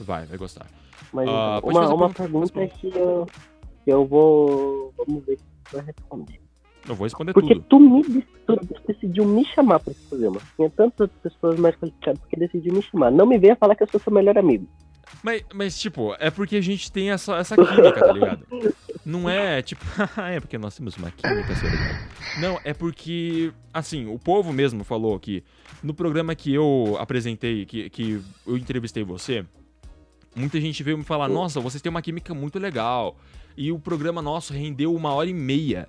Vai, 0.00 0.24
vai 0.26 0.38
gostar. 0.38 0.66
Mas 1.12 1.28
Ah, 1.28 1.60
então, 1.62 1.70
uma, 1.70 1.94
uma 1.94 2.10
pergunta, 2.10 2.52
pergunta 2.52 2.60
é 2.62 2.66
que 2.90 2.98
eu, 2.98 3.26
que 3.84 3.90
eu 3.92 4.06
vou. 4.06 4.92
Vamos 4.96 5.24
ver 5.24 5.36
se 5.38 5.44
tu 5.70 5.76
vai 5.76 5.84
responder. 5.84 6.40
Eu 6.88 6.94
vou 6.94 7.04
responder 7.04 7.32
Porque 7.32 7.54
tudo. 7.54 7.66
tu 7.68 7.80
me 7.80 8.02
dec- 8.02 8.26
tu 8.46 8.56
decidiu 8.86 9.24
me 9.24 9.44
chamar 9.46 9.80
pra 9.80 9.92
esse 9.92 10.02
programa. 10.06 10.38
Tinha 10.56 10.68
tantas 10.70 11.00
outras 11.00 11.20
pessoas 11.22 11.58
mais 11.58 11.74
qualificadas 11.76 12.20
que 12.28 12.36
decidiu 12.38 12.74
me 12.74 12.82
chamar. 12.82 13.10
Não 13.10 13.24
me 13.26 13.38
venha 13.38 13.56
falar 13.56 13.74
que 13.74 13.82
eu 13.84 13.88
sou 13.88 14.00
seu 14.00 14.12
melhor 14.12 14.36
amigo. 14.36 14.66
Mas, 15.22 15.42
mas, 15.54 15.78
tipo, 15.78 16.14
é 16.18 16.30
porque 16.30 16.56
a 16.56 16.60
gente 16.60 16.90
tem 16.92 17.10
essa, 17.10 17.36
essa 17.36 17.54
química, 17.56 18.00
tá 18.00 18.12
ligado? 18.12 18.46
Não 19.04 19.28
é, 19.28 19.60
tipo, 19.60 19.84
é 20.20 20.40
porque 20.40 20.56
nós 20.56 20.74
temos 20.76 20.96
uma 20.96 21.10
química 21.10 21.54
cerebral. 21.54 21.94
Não, 22.40 22.60
é 22.64 22.72
porque, 22.72 23.52
assim, 23.72 24.06
o 24.06 24.18
povo 24.18 24.52
mesmo 24.52 24.82
falou 24.82 25.18
que 25.20 25.44
no 25.82 25.92
programa 25.92 26.34
que 26.34 26.52
eu 26.54 26.96
apresentei, 26.98 27.66
que, 27.66 27.90
que 27.90 28.22
eu 28.46 28.56
entrevistei 28.56 29.04
você, 29.04 29.44
muita 30.34 30.60
gente 30.60 30.82
veio 30.82 30.96
me 30.98 31.04
falar, 31.04 31.28
nossa, 31.28 31.60
vocês 31.60 31.82
têm 31.82 31.90
uma 31.90 32.00
química 32.02 32.32
muito 32.34 32.58
legal. 32.58 33.16
E 33.56 33.70
o 33.70 33.78
programa 33.78 34.20
nosso 34.20 34.52
rendeu 34.52 34.94
uma 34.94 35.12
hora 35.12 35.28
e 35.28 35.34
meia. 35.34 35.86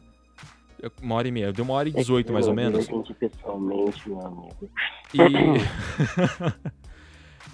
Uma 1.02 1.16
hora 1.16 1.28
e 1.28 1.32
meia, 1.32 1.52
deu 1.54 1.66
uma 1.66 1.74
hora 1.74 1.90
e 1.90 1.92
É 1.94 1.96
dezoito, 1.96 2.32
mais 2.32 2.46
eu 2.46 2.52
ou 2.52 2.56
menos. 2.56 2.88
entendi 2.88 3.14
pessoalmente, 3.14 4.08
meu 4.08 4.22
amigo. 4.22 4.70
E 5.14 5.20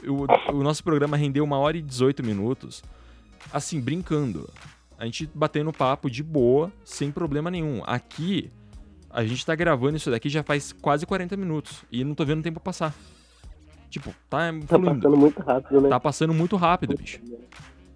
o, 0.10 0.26
o 0.58 0.64
nosso 0.64 0.84
programa 0.84 1.16
rendeu 1.16 1.44
uma 1.44 1.58
hora 1.58 1.78
e 1.78 1.82
18 1.82 2.26
minutos, 2.26 2.84
assim, 3.54 3.80
brincando. 3.80 4.50
A 5.02 5.06
gente 5.06 5.28
batendo 5.34 5.74
papo 5.74 6.12
de 6.12 6.22
boa, 6.22 6.72
sem 6.86 7.12
problema 7.12 7.50
nenhum. 7.50 7.82
Aqui, 7.88 8.52
a 9.10 9.24
gente 9.26 9.44
tá 9.44 9.56
gravando 9.56 9.98
isso 9.98 10.12
daqui 10.12 10.30
já 10.30 10.44
faz 10.44 10.72
quase 10.72 11.08
40 11.08 11.36
minutos. 11.36 11.84
E 11.92 12.04
não 12.04 12.14
tô 12.14 12.24
vendo 12.24 12.42
o 12.42 12.44
tempo 12.44 12.60
passar. 12.60 12.94
Tipo, 13.90 14.14
tá 14.30 14.54
Tá 14.68 14.78
passando 14.78 15.18
muito 15.18 15.42
rápido, 15.42 15.82
né? 15.82 15.90
Tá 15.90 16.00
passando 16.00 16.34
muito 16.36 16.56
rápido, 16.56 16.96
bicho. 16.96 17.20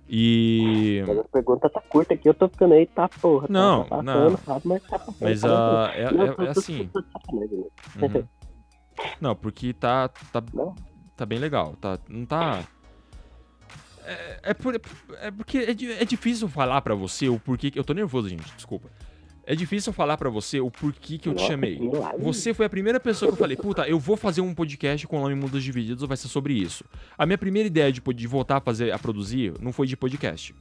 E. 0.10 1.04
Mas 1.08 1.20
a 1.20 1.24
pergunta 1.26 1.70
tá 1.70 1.80
curta 1.80 2.16
aqui, 2.16 2.28
eu 2.28 2.34
tô 2.34 2.50
ficando 2.50 2.74
aí, 2.74 2.88
tá 2.88 3.08
porra. 3.08 3.48
tá- 3.48 3.54
Não, 3.54 3.84
tá 3.84 3.98
passando 3.98 4.30
não. 4.32 4.40
rápido, 4.48 4.70
mas 4.70 4.84
tá 4.84 4.98
passando. 5.00 5.16
Mas 5.22 5.42
passando. 5.42 5.90
é, 5.90 6.02
é- 6.02 6.46
é 6.48 6.50
assim. 6.50 6.90
né? 7.32 7.48
Uhum. 8.02 8.24
Não, 9.22 9.36
porque 9.36 9.74
tá, 9.74 10.08
tá, 10.10 10.44
Não? 10.52 10.74
tá 11.16 11.24
bem 11.24 11.38
legal. 11.38 11.76
Tá, 11.80 12.00
não 12.10 12.26
tá. 12.26 12.64
É, 14.08 14.40
é, 14.44 14.54
por- 14.54 14.76
é 15.22 15.32
porque 15.32 15.58
é, 15.58 15.72
é 16.02 16.06
difícil 16.06 16.48
falar 16.48 16.82
pra 16.82 16.94
você 16.96 17.28
o 17.30 17.40
porquê. 17.40 17.72
que- 17.72 17.80
Eu 17.80 17.84
tô 17.84 17.94
nervoso, 17.94 18.30
gente, 18.30 18.44
desculpa. 18.56 18.90
É 19.48 19.56
difícil 19.56 19.94
falar 19.94 20.18
pra 20.18 20.28
você 20.30 20.60
o 20.60 20.72
porquê 20.72 21.18
que 21.20 21.30
eu 21.30 21.36
te 21.36 21.44
chamei. 21.46 21.80
Você 22.20 22.52
foi 22.54 22.66
a 22.66 22.70
primeira 22.70 23.00
pessoa 23.00 23.30
que 23.30 23.36
eu 23.36 23.40
falei, 23.40 23.56
puta, 23.56 23.88
eu 23.88 24.00
vou 24.00 24.18
fazer 24.18 24.42
um 24.42 24.54
podcast 24.56 25.06
com 25.08 25.18
o 25.20 25.22
nome 25.22 25.36
Mundos 25.36 25.64
Divididos, 25.64 26.04
vai 26.04 26.18
ser 26.18 26.28
sobre 26.30 26.54
isso. 26.56 26.84
A 27.16 27.26
minha 27.28 27.38
primeira 27.38 27.68
ideia 27.68 27.92
de, 27.92 28.02
de 28.02 28.28
voltar 28.28 28.58
a 28.58 28.62
fazer, 28.62 28.92
a 28.92 28.98
produzir, 28.98 29.54
não 29.62 29.72
foi 29.72 29.86
de 29.86 29.96
podcast. 29.96 30.56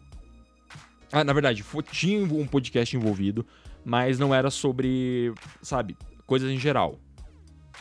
Ah, 1.12 1.24
na 1.24 1.32
verdade, 1.32 1.62
fo- 1.62 1.80
tinha 1.82 2.22
um 2.24 2.46
podcast 2.46 2.96
envolvido, 2.96 3.46
mas 3.84 4.18
não 4.18 4.34
era 4.34 4.50
sobre, 4.50 5.32
sabe, 5.62 5.96
coisas 6.26 6.50
em 6.50 6.58
geral. 6.58 6.98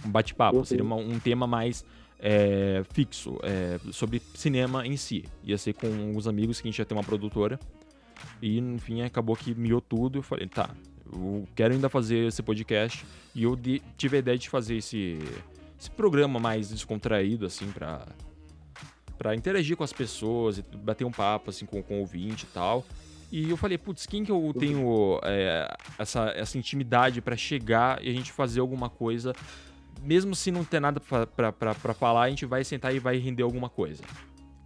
Um 0.05 0.09
bate-papo, 0.09 0.57
Uhum. 0.59 0.66
seria 0.66 0.84
uma- 0.84 0.95
um 0.95 1.20
tema 1.20 1.45
mais 1.47 1.84
é, 2.26 2.82
fixo, 2.94 3.38
é, 3.44 3.78
sobre 3.92 4.22
cinema 4.34 4.88
em 4.88 4.96
si. 4.96 5.26
Ia 5.44 5.58
ser 5.58 5.74
com 5.74 5.88
uns 5.88 6.26
amigos 6.26 6.62
que 6.62 6.68
a 6.70 6.72
gente 6.72 6.80
ia 6.80 6.86
ter 6.86 6.94
uma 6.94 7.04
produtora. 7.04 7.60
E, 8.42 8.58
enfim, 8.58 9.02
acabou 9.02 9.36
que 9.36 9.54
miou 9.54 9.82
tudo. 9.82 10.20
Eu 10.20 10.24
falei, 10.24 10.48
tá, 10.48 10.70
eu 11.12 11.46
quero 11.54 11.74
ainda 11.74 11.90
fazer 11.90 12.28
esse 12.28 12.42
podcast. 12.42 13.06
E 13.36 13.44
eu 13.44 13.58
de- 13.58 13.82
tive 13.98 14.16
a 14.16 14.20
ideia 14.20 14.38
de 14.38 14.50
fazer 14.50 14.78
esse, 14.78 15.20
esse 15.78 15.92
programa 15.92 16.40
mais 16.40 16.70
descontraído, 16.70 17.46
assim, 17.46 17.70
pra, 17.72 18.08
pra 19.18 19.36
interagir 19.36 19.76
com 19.76 19.84
as 19.84 19.92
pessoas, 19.92 20.62
bater 20.62 21.04
um 21.04 21.12
papo, 21.12 21.50
assim, 21.50 21.66
com, 21.66 21.84
com 21.84 21.96
o 21.98 22.00
ouvinte 22.00 22.46
e 22.46 22.54
tal. 22.54 22.86
E 23.30 23.50
eu 23.50 23.58
falei, 23.58 23.78
putz, 23.80 24.06
quem 24.06 24.24
que 24.24 24.32
eu 24.32 24.54
tenho 24.58 25.20
é, 25.24 25.76
essa, 25.98 26.32
essa 26.36 26.58
intimidade 26.58 27.20
pra 27.20 27.36
chegar 27.36 28.02
e 28.02 28.08
a 28.10 28.14
gente 28.14 28.32
fazer 28.32 28.60
alguma 28.60 28.90
coisa, 28.90 29.34
mesmo 30.04 30.36
se 30.36 30.51
não 30.51 30.64
ter 30.64 30.80
nada 30.80 30.99
pra 30.99 31.93
falar, 31.93 32.24
a 32.24 32.30
gente 32.30 32.45
vai 32.45 32.64
sentar 32.64 32.93
e 32.93 32.99
vai 32.99 33.18
render 33.18 33.43
alguma 33.43 33.70
coisa. 33.70 34.04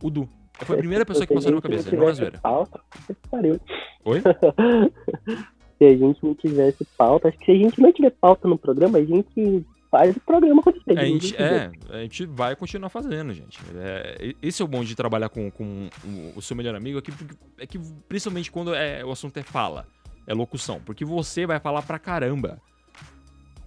O 0.02 0.10
Du. 0.10 0.28
Foi 0.60 0.76
a 0.76 0.80
primeira 0.80 1.06
pessoa 1.06 1.26
que 1.28 1.34
passou 1.34 1.52
na 1.52 1.58
minha 1.58 1.62
cabeça, 1.62 1.96
não 1.96 2.10
é 2.10 2.14
zoeira. 2.14 2.40
Pauta, 2.40 2.82
pariu. 3.30 3.60
Oi? 4.06 4.22
se 5.78 5.86
a 5.86 5.96
gente 5.98 6.24
não 6.24 6.34
tivesse 6.34 6.84
pauta, 6.98 7.28
acho 7.30 7.38
que 7.38 7.46
se 7.46 7.52
a 7.52 7.56
gente 7.56 7.80
não 7.80 7.94
tiver 7.94 8.10
pauta 8.10 8.48
no 8.48 8.58
programa, 8.58 8.98
a 8.98 9.06
gente 9.06 9.64
faz 9.92 10.16
o 10.18 10.20
programa 10.20 10.62
acontecer. 10.62 10.98
A 10.98 11.06
gente, 11.06 11.36
é, 11.36 11.72
a 11.92 11.98
gente 12.00 12.26
vai 12.26 12.56
continuar 12.56 12.90
fazendo, 12.90 13.34
gente. 13.34 13.60
É, 13.76 14.34
esse 14.42 14.62
é 14.62 14.66
o 14.66 14.68
bom 14.68 14.84
de 14.84 14.96
trabalhar 14.96 15.30
com, 15.30 15.50
com 15.52 15.90
o- 16.04 16.34
o 16.36 16.42
seu 16.42 16.58
melhor 16.58 16.74
amigo, 16.76 16.98
é 16.98 17.02
que, 17.02 17.12
é 17.60 17.68
que 17.68 17.80
principalmente 18.10 18.52
quando 18.52 18.74
é, 18.74 19.06
o 19.06 19.12
assunto 19.12 19.38
é 19.38 19.44
fala, 19.44 19.86
é 20.26 20.34
locução. 20.34 20.82
Porque 20.84 21.06
você 21.06 21.46
vai 21.46 21.60
falar 21.60 21.84
pra 21.84 22.00
caramba 22.00 22.60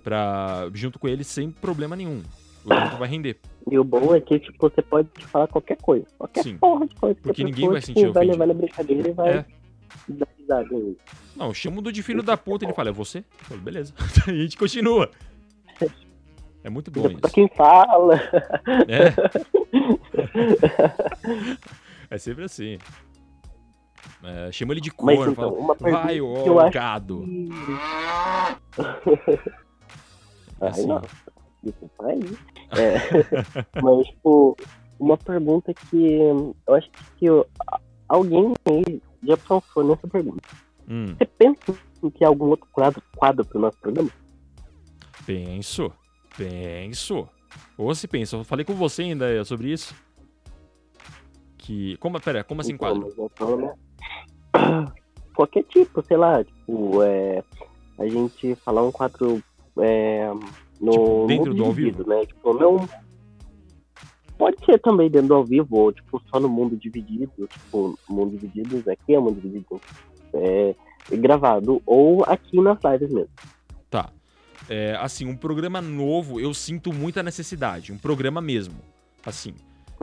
pra, 0.03 0.69
junto 0.75 0.99
com 0.99 1.09
ele 1.09 1.25
sem 1.25 1.51
problema 1.51 1.95
nenhum. 1.97 2.23
O 2.65 2.69
tempo 2.69 2.97
vai 2.99 3.09
render. 3.09 3.39
E 3.71 3.79
o 3.79 3.85
bom 3.85 4.15
é 4.15 4.21
que, 4.21 4.39
tipo, 4.39 4.57
você 4.69 4.83
pode 4.83 5.09
falar 5.27 5.47
qualquer 5.49 5.77
coisa. 5.79 6.05
Qualquer 6.19 6.43
Sim. 6.43 6.59
porra 6.59 6.87
de 6.87 6.95
coisa. 6.95 7.15
que 7.15 7.23
Porque 7.23 7.43
ninguém 7.45 7.69
pessoa, 7.69 7.73
vai 7.73 7.81
tipo, 7.81 7.99
sentir 8.01 8.13
vai 8.13 8.25
ofendido. 8.27 8.33
levar 8.33 8.47
na 8.47 8.55
brincadeira 8.61 9.09
e 9.09 9.13
vai 9.13 9.29
É. 9.31 9.45
dar 10.09 10.29
risada. 10.39 10.69
Não, 11.37 11.47
eu 11.47 11.55
chamo 11.55 11.81
do 11.81 11.91
de 11.91 12.03
filho 12.03 12.23
da 12.23 12.37
puta, 12.37 12.65
ele 12.67 12.75
fala, 12.75 12.91
é 12.91 12.93
você? 12.93 13.19
Eu 13.19 13.25
falo, 13.47 13.61
beleza. 13.63 13.95
a 14.29 14.31
gente 14.33 14.57
continua. 14.59 15.11
É 16.63 16.69
muito 16.69 16.91
bom 16.91 17.03
Pra 17.03 17.13
isso. 17.13 17.35
quem 17.35 17.49
fala. 17.57 18.21
É. 18.89 19.15
é 22.15 22.19
sempre 22.19 22.45
assim. 22.45 22.77
É, 24.23 24.53
chama 24.53 24.75
ele 24.75 24.81
de 24.83 24.91
corno. 24.91 25.33
então, 25.33 25.77
fala, 25.79 25.93
vai, 26.03 26.15
que 26.17 26.21
ô 26.21 26.47
eu 26.61 26.71
gado. 26.71 27.25
Ai, 28.79 29.39
Assim. 30.61 30.87
não. 30.87 31.01
Desculpa 31.63 32.07
aí. 32.07 32.21
É, 32.79 32.95
mas, 33.83 34.07
tipo, 34.07 34.57
uma 34.99 35.17
pergunta 35.19 35.73
que 35.75 36.15
eu 36.67 36.75
acho 36.75 36.91
que 37.17 37.27
eu- 37.27 37.47
alguém 38.09 38.53
aí 38.67 39.03
já 39.23 39.37
pensou 39.37 39.85
nessa 39.85 40.07
pergunta. 40.09 40.49
Hum, 40.89 41.15
Você 41.19 41.27
pensa 41.27 41.75
em 42.03 42.11
ter 42.11 42.25
algum 42.25 42.47
outro 42.47 42.67
quadro, 42.73 43.03
quadro 43.17 43.45
pro 43.45 43.61
nosso 43.61 43.79
programa? 43.79 44.11
penso. 45.27 45.93
Penso. 46.37 47.29
Ou 47.77 47.95
se 47.95 48.09
pensa, 48.09 48.37
eu 48.37 48.45
falei 48.45 48.65
com 48.65 48.75
você 48.75 49.03
ainda 49.03 49.45
sobre 49.45 49.71
isso. 49.73 49.95
Que. 51.59 51.97
Como, 51.99 52.21
pera, 52.21 52.43
como 52.43 52.61
assim 52.61 52.73
Então, 52.73 53.01
quadro? 53.01 53.31
falo, 53.37 53.57
né? 53.59 53.75
Qualquer 55.35 55.63
tipo, 55.65 56.03
sei 56.03 56.17
lá, 56.17 56.43
tipo, 56.45 57.03
é, 57.03 57.43
a 57.99 58.07
gente 58.09 58.55
falar 58.57 58.83
um 58.83 58.91
quadro 58.93 59.43
é, 59.79 60.31
no 60.81 60.93
Tipo, 60.93 61.27
dentro 61.27 61.45
mundo 61.47 61.55
do 61.55 61.65
ao 61.65 61.75
dividido, 61.75 62.07
né? 62.07 62.27
Tipo, 62.27 62.55
não. 62.55 62.89
Pode 64.39 64.65
ser 64.65 64.79
também 64.79 65.11
dentro 65.11 65.29
do 65.29 65.35
ao 65.35 65.45
vivo, 65.45 65.77
ou 65.77 65.93
tipo, 65.93 66.21
só 66.31 66.41
no 66.41 66.49
mundo 66.49 66.75
dividido, 66.77 67.47
tipo, 67.47 67.99
mundo 68.09 68.39
dividido 68.39 68.91
aqui 68.91 69.15
é 69.15 69.19
mundo 69.19 69.39
dividido 69.41 69.79
é, 70.33 70.75
gravado, 71.17 71.83
ou 71.85 72.25
aqui 72.25 72.59
nas 72.61 72.79
lives 72.83 73.13
mesmo. 73.13 73.31
Tá. 73.91 74.11
É, 74.69 74.97
assim, 74.99 75.27
um 75.27 75.37
programa 75.37 75.83
novo, 75.83 76.41
eu 76.41 76.55
sinto 76.55 76.93
muita 76.93 77.23
necessidade. 77.23 77.93
Um 77.93 77.99
programa 77.99 78.41
mesmo. 78.41 78.77
Assim. 79.27 79.53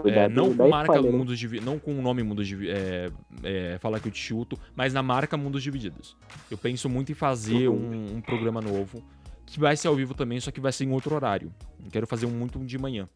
É, 0.05 0.29
não 0.29 0.55
com 0.55 0.69
marca 0.69 0.93
spoiler, 0.93 1.11
né? 1.11 1.17
Mundos 1.17 1.39
Divididos. 1.39 1.65
Não 1.65 1.79
com 1.79 1.97
o 1.97 2.01
nome 2.03 2.21
Mundos 2.21 2.47
Divididos. 2.47 2.79
É, 2.79 3.11
é, 3.43 3.77
falar 3.79 3.99
que 3.99 4.07
eu 4.07 4.11
te 4.11 4.19
chuto, 4.19 4.59
mas 4.75 4.93
na 4.93 5.01
marca 5.01 5.35
Mundos 5.35 5.63
Divididos. 5.63 6.15
Eu 6.51 6.57
penso 6.57 6.87
muito 6.87 7.11
em 7.11 7.15
fazer 7.15 7.67
Uhum. 7.67 8.11
um, 8.13 8.17
um 8.17 8.21
programa 8.21 8.61
novo. 8.61 9.01
Que 9.47 9.59
vai 9.59 9.75
ser 9.75 9.87
ao 9.87 9.95
vivo 9.95 10.13
também, 10.13 10.39
só 10.39 10.51
que 10.51 10.59
vai 10.59 10.71
ser 10.71 10.83
em 10.83 10.91
outro 10.91 11.15
horário. 11.15 11.51
Eu 11.83 11.89
quero 11.89 12.05
fazer 12.05 12.27
um 12.27 12.31
muito 12.31 12.59
de 12.59 12.77
manhã. 12.77 13.09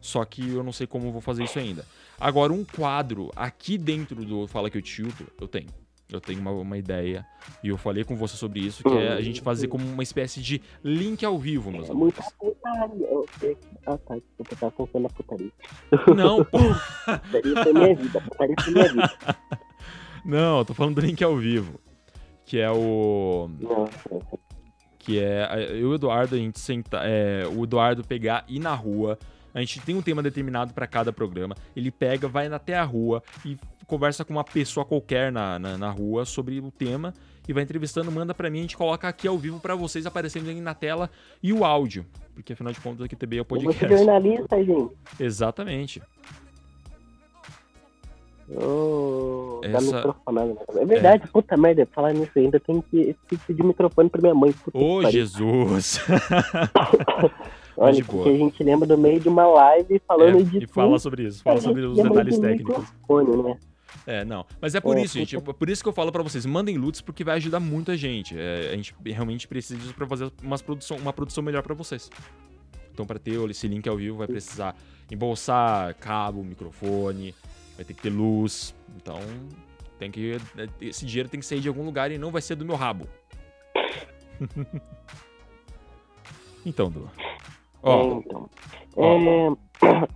Só 0.00 0.24
que 0.24 0.48
eu 0.50 0.62
não 0.62 0.72
sei 0.72 0.86
como 0.86 1.06
eu 1.08 1.12
vou 1.12 1.20
fazer 1.20 1.44
isso 1.44 1.58
ainda. 1.58 1.84
Agora, 2.20 2.52
um 2.52 2.64
quadro 2.64 3.30
aqui 3.34 3.76
dentro 3.76 4.24
do 4.24 4.46
Fala 4.46 4.70
que 4.70 4.78
eu 4.78 4.84
chuto, 4.84 5.26
eu 5.40 5.48
tenho. 5.48 5.68
Eu 6.10 6.20
tenho 6.20 6.38
uma, 6.40 6.50
uma 6.52 6.78
ideia. 6.78 7.26
E 7.62 7.68
eu 7.68 7.78
falei 7.78 8.04
com 8.04 8.14
você 8.14 8.36
sobre 8.36 8.60
isso, 8.60 8.82
que 8.84 8.90
é 8.96 9.12
a 9.14 9.20
gente 9.22 9.40
fazer 9.40 9.66
como 9.68 9.84
uma 9.84 10.02
espécie 10.02 10.40
de 10.40 10.62
link 10.84 11.24
ao 11.24 11.38
vivo, 11.38 11.72
meus 11.72 11.88
É 11.88 11.92
amores. 11.92 12.14
muita 12.16 12.30
putaria. 12.38 13.56
Ah, 13.86 13.98
tá. 13.98 14.14
Desculpa, 14.16 14.56
tava 14.56 14.72
pensando 14.72 15.02
na 15.02 15.08
putaria. 15.08 15.52
Não, 16.14 16.44
pô. 16.44 16.58
Putaria 17.32 17.62
foi 17.64 17.72
minha 17.72 17.94
vida. 17.96 18.20
Putaria 18.20 18.54
foi 18.60 18.72
minha 18.72 18.88
vida. 18.88 19.36
Não, 20.24 20.58
eu 20.58 20.64
tô 20.64 20.74
falando 20.74 20.94
do 20.96 21.00
link 21.00 21.24
ao 21.24 21.36
vivo. 21.36 21.80
Que 22.44 22.58
é 22.60 22.70
o. 22.70 23.50
Nossa, 23.58 24.10
Que 25.04 25.20
é 25.20 25.44
a- 25.44 25.60
eu 25.60 25.78
e 25.80 25.84
o 25.84 25.94
Eduardo, 25.94 26.34
a 26.34 26.38
gente 26.38 26.58
senta. 26.58 27.00
É, 27.04 27.46
o 27.46 27.64
Eduardo 27.64 28.02
pegar 28.04 28.44
e 28.48 28.56
ir 28.56 28.58
na 28.60 28.74
rua. 28.74 29.18
A 29.52 29.60
gente 29.60 29.80
tem 29.80 29.94
um 29.94 30.02
tema 30.02 30.22
determinado 30.22 30.72
pra 30.74 30.86
cada 30.86 31.12
programa. 31.12 31.54
Ele 31.76 31.90
pega, 31.90 32.26
vai 32.26 32.46
até 32.48 32.74
a 32.76 32.82
rua 32.82 33.22
e 33.44 33.56
conversa 33.86 34.24
com 34.24 34.32
uma 34.32 34.42
pessoa 34.42 34.84
qualquer 34.84 35.30
na, 35.30 35.58
na, 35.58 35.78
na 35.78 35.90
rua 35.90 36.24
sobre 36.24 36.58
o 36.58 36.70
tema. 36.70 37.14
E 37.46 37.52
vai 37.52 37.62
entrevistando, 37.62 38.10
manda 38.10 38.32
pra 38.34 38.48
mim, 38.48 38.60
a 38.60 38.62
gente 38.62 38.76
coloca 38.76 39.06
aqui 39.06 39.28
ao 39.28 39.36
vivo 39.38 39.60
pra 39.60 39.74
vocês 39.76 40.06
aparecendo 40.06 40.48
aí 40.48 40.60
na 40.60 40.74
tela 40.74 41.10
e 41.42 41.52
o 41.52 41.64
áudio. 41.64 42.06
Porque 42.34 42.54
afinal 42.54 42.72
de 42.72 42.80
contas 42.80 43.02
aqui 43.04 43.14
também 43.14 43.38
é 43.38 43.42
o 43.42 43.44
ser 43.44 43.48
podcast. 43.48 43.96
jornalista, 43.96 44.56
gente. 44.64 44.90
Exatamente. 45.20 46.02
Dá 48.48 48.56
Essa- 49.68 50.06
né? 50.32 50.54
É 50.76 50.84
verdade, 50.84 51.28
puta 51.28 51.56
merda, 51.56 51.86
falar 51.92 52.12
nisso 52.12 52.32
ainda 52.36 52.58
tem 52.60 52.80
que, 52.90 53.14
pedir 53.46 53.62
microfone 53.64 54.08
pra 54.10 54.20
minha 54.20 54.34
mãe. 54.34 54.52
Puta 54.52 54.76
Ô, 54.78 54.96
pariu. 55.02 55.10
Jesus! 55.10 56.00
Olha, 57.76 57.92
de 57.92 58.04
porque 58.04 58.22
boa. 58.24 58.34
a 58.34 58.38
gente 58.38 58.62
lembra 58.62 58.86
do 58.86 58.96
meio 58.96 59.18
de 59.18 59.28
uma 59.28 59.46
live 59.46 60.00
falando 60.06 60.38
É, 60.38 60.42
de 60.42 60.64
e 60.64 60.66
fala 60.66 60.98
sobre 60.98 61.24
isso, 61.26 61.42
fala 61.42 61.58
a 61.58 61.60
sobre 61.60 61.82
os 61.82 61.96
detalhes 61.96 62.36
de 62.36 62.40
técnicos. 62.40 62.84
né? 63.44 63.58
É, 64.06 64.24
não. 64.24 64.44
Mas 64.60 64.74
é 64.74 64.80
por 64.80 64.96
É, 64.96 65.02
isso, 65.02 65.18
gente. 65.18 65.36
é 65.36 65.40
Por 65.40 65.68
isso 65.70 65.82
que 65.82 65.88
eu 65.88 65.92
falo 65.92 66.12
pra 66.12 66.22
vocês, 66.22 66.44
mandem 66.46 66.76
loots 66.76 67.00
porque 67.00 67.24
vai 67.24 67.36
ajudar 67.36 67.58
muita 67.60 67.96
gente. 67.96 68.34
É, 68.38 68.70
a 68.72 68.76
gente 68.76 68.94
realmente 69.06 69.48
precisa 69.48 69.78
disso 69.78 69.94
pra 69.94 70.06
fazer 70.06 70.30
umas 70.42 70.62
produção, 70.62 70.96
uma 70.98 71.12
produção 71.12 71.42
melhor 71.42 71.62
pra 71.62 71.74
vocês. 71.74 72.10
Então, 72.92 73.04
pra 73.06 73.18
ter 73.18 73.38
esse 73.50 73.66
link 73.66 73.88
ao 73.88 73.96
vivo, 73.96 74.18
vai 74.18 74.28
precisar 74.28 74.76
embolsar 75.10 75.94
cabo, 75.96 76.44
microfone, 76.44 77.34
vai 77.76 77.84
ter 77.84 77.94
que 77.94 78.02
ter 78.02 78.10
luz. 78.10 78.74
Então, 78.96 79.18
tem 79.98 80.10
que 80.10 80.38
esse 80.80 81.04
dinheiro 81.04 81.28
tem 81.28 81.40
que 81.40 81.46
sair 81.46 81.60
de 81.60 81.68
algum 81.68 81.84
lugar 81.84 82.10
e 82.10 82.18
não 82.18 82.30
vai 82.30 82.42
ser 82.42 82.54
do 82.54 82.64
meu 82.64 82.76
rabo. 82.76 83.06
então, 86.64 86.90
Du. 86.90 87.08
Ó, 87.82 88.00
É, 88.00 88.14
então. 88.18 88.48
ó. 88.96 89.18
É, 89.18 90.06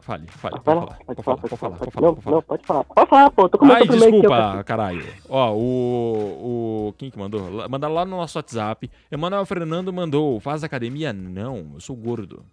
fale, 0.00 0.26
fale, 0.28 0.60
pode 0.60 0.64
falar, 0.64 0.98
pode 1.04 1.22
falar, 1.22 1.36
pode 1.38 1.56
falar, 1.56 1.76
pode 1.76 1.90
falar, 1.90 2.06
Não, 2.06 2.14
pode 2.14 2.22
falar. 2.24 2.36
não, 2.36 2.42
pode 2.42 2.66
falar. 2.66 2.84
Pode 2.84 3.10
falar, 3.10 3.30
pô. 3.30 3.48
Tô 3.48 3.58
começando 3.58 3.90
Ai, 3.92 3.98
desculpa, 3.98 4.64
caralho. 4.64 5.06
Ó, 5.28 5.52
o. 5.54 6.88
o 6.88 6.92
quem 6.96 7.10
que 7.10 7.18
mandou? 7.18 7.68
Manda 7.68 7.88
lá 7.88 8.04
no 8.04 8.16
nosso 8.16 8.38
WhatsApp. 8.38 8.90
Emanuel 9.10 9.44
Fernando 9.46 9.92
mandou. 9.92 10.38
Faz 10.40 10.62
academia? 10.62 11.12
Não, 11.12 11.72
eu 11.74 11.80
sou 11.80 11.96
gordo. 11.96 12.44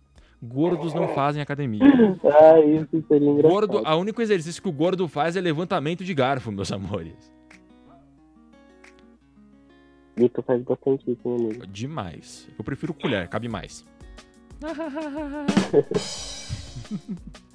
Gordos 0.47 0.93
não 0.93 1.07
fazem 1.09 1.41
academia. 1.41 1.81
Ah, 2.23 2.59
isso 2.59 3.03
seria 3.07 3.29
engraçado. 3.29 3.51
Gordo, 3.51 3.81
a 3.85 3.95
único 3.95 4.21
exercício 4.21 4.61
que 4.61 4.69
o 4.69 4.71
gordo 4.71 5.07
faz 5.07 5.35
é 5.35 5.41
levantamento 5.41 6.03
de 6.03 6.13
garfo, 6.13 6.51
meus 6.51 6.71
amores. 6.71 7.33
Vitor 10.15 10.43
faz 10.43 10.61
bastante 10.63 11.11
isso, 11.11 11.21
meu 11.25 11.35
amigo. 11.35 11.67
Demais. 11.67 12.47
Eu 12.57 12.63
prefiro 12.63 12.93
colher, 12.93 13.27
cabe 13.27 13.47
mais. 13.47 13.85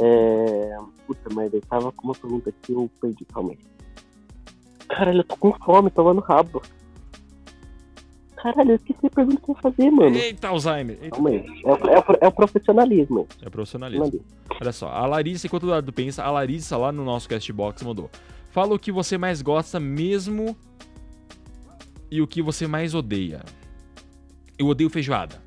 É... 0.00 0.76
Puta 1.06 1.34
merda, 1.34 1.56
eu 1.56 1.60
tava 1.62 1.92
com 1.92 2.08
uma 2.08 2.14
pergunta 2.14 2.50
aqui, 2.50 2.72
eu 2.72 2.90
perdi, 3.00 3.24
calma 3.26 3.52
aí. 3.52 3.58
Caralho, 4.88 5.20
eu 5.20 5.24
tô 5.24 5.36
com 5.36 5.52
fome, 5.52 5.90
tô 5.90 6.12
no 6.12 6.20
rabo. 6.20 6.62
Caralho, 8.44 8.72
eu 8.72 8.76
esqueci 8.76 9.06
a 9.06 9.10
pergunta 9.10 9.40
que 9.42 9.50
eu 9.50 9.54
ia 9.54 9.60
fazer, 9.62 9.90
mano. 9.90 10.16
Eita, 10.16 10.48
Alzheimer. 10.48 10.98
Eita. 11.00 11.10
Calma 11.16 11.30
aí. 11.30 11.44
É, 11.64 11.68
o- 11.72 11.88
é, 11.88 11.98
o- 11.98 12.18
é 12.20 12.28
o 12.28 12.32
profissionalismo. 12.32 13.26
É 13.40 13.48
profissionalismo. 13.48 14.04
Mandei. 14.04 14.20
Olha 14.60 14.70
só, 14.72 14.88
a 14.90 15.06
Larissa, 15.06 15.46
enquanto 15.46 15.62
o 15.62 15.66
Eduardo 15.68 15.90
pensa, 15.94 16.22
a 16.22 16.30
Larissa 16.30 16.76
lá 16.76 16.92
no 16.92 17.02
nosso 17.04 17.26
Castbox 17.26 17.82
mandou. 17.82 18.10
Fala 18.50 18.74
o 18.74 18.78
que 18.78 18.92
você 18.92 19.16
mais 19.16 19.40
gosta 19.40 19.80
mesmo 19.80 20.54
e 22.10 22.20
o 22.20 22.26
que 22.26 22.42
você 22.42 22.66
mais 22.66 22.94
odeia. 22.94 23.40
Eu 24.58 24.66
odeio 24.66 24.90
feijoada. 24.90 25.42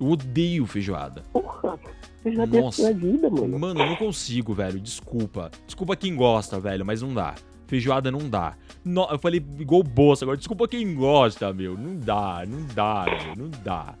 Eu 0.00 0.08
odeio 0.08 0.66
feijoada. 0.66 1.22
Porra, 1.32 1.78
dei 2.24 2.34
Nossa. 2.60 2.88
a 2.88 2.92
vida, 2.92 3.30
mano. 3.30 3.58
Mano, 3.58 3.80
eu 3.80 3.86
não 3.86 3.96
consigo, 3.96 4.52
velho. 4.52 4.80
Desculpa. 4.80 5.50
Desculpa 5.66 5.94
quem 5.94 6.16
gosta, 6.16 6.58
velho, 6.58 6.84
mas 6.84 7.00
não 7.00 7.14
dá. 7.14 7.34
Feijoada 7.70 8.10
não 8.10 8.28
dá. 8.28 8.56
No- 8.84 9.06
eu 9.12 9.16
falei 9.20 9.38
igual 9.60 9.84
bolsa 9.84 10.24
agora. 10.24 10.36
Desculpa 10.36 10.66
quem 10.66 10.92
gosta, 10.92 11.52
meu. 11.52 11.78
Não 11.78 11.96
dá, 12.00 12.44
não 12.44 12.66
dá, 12.74 13.04
meu. 13.06 13.44
Não 13.46 13.48
dá. 13.62 13.94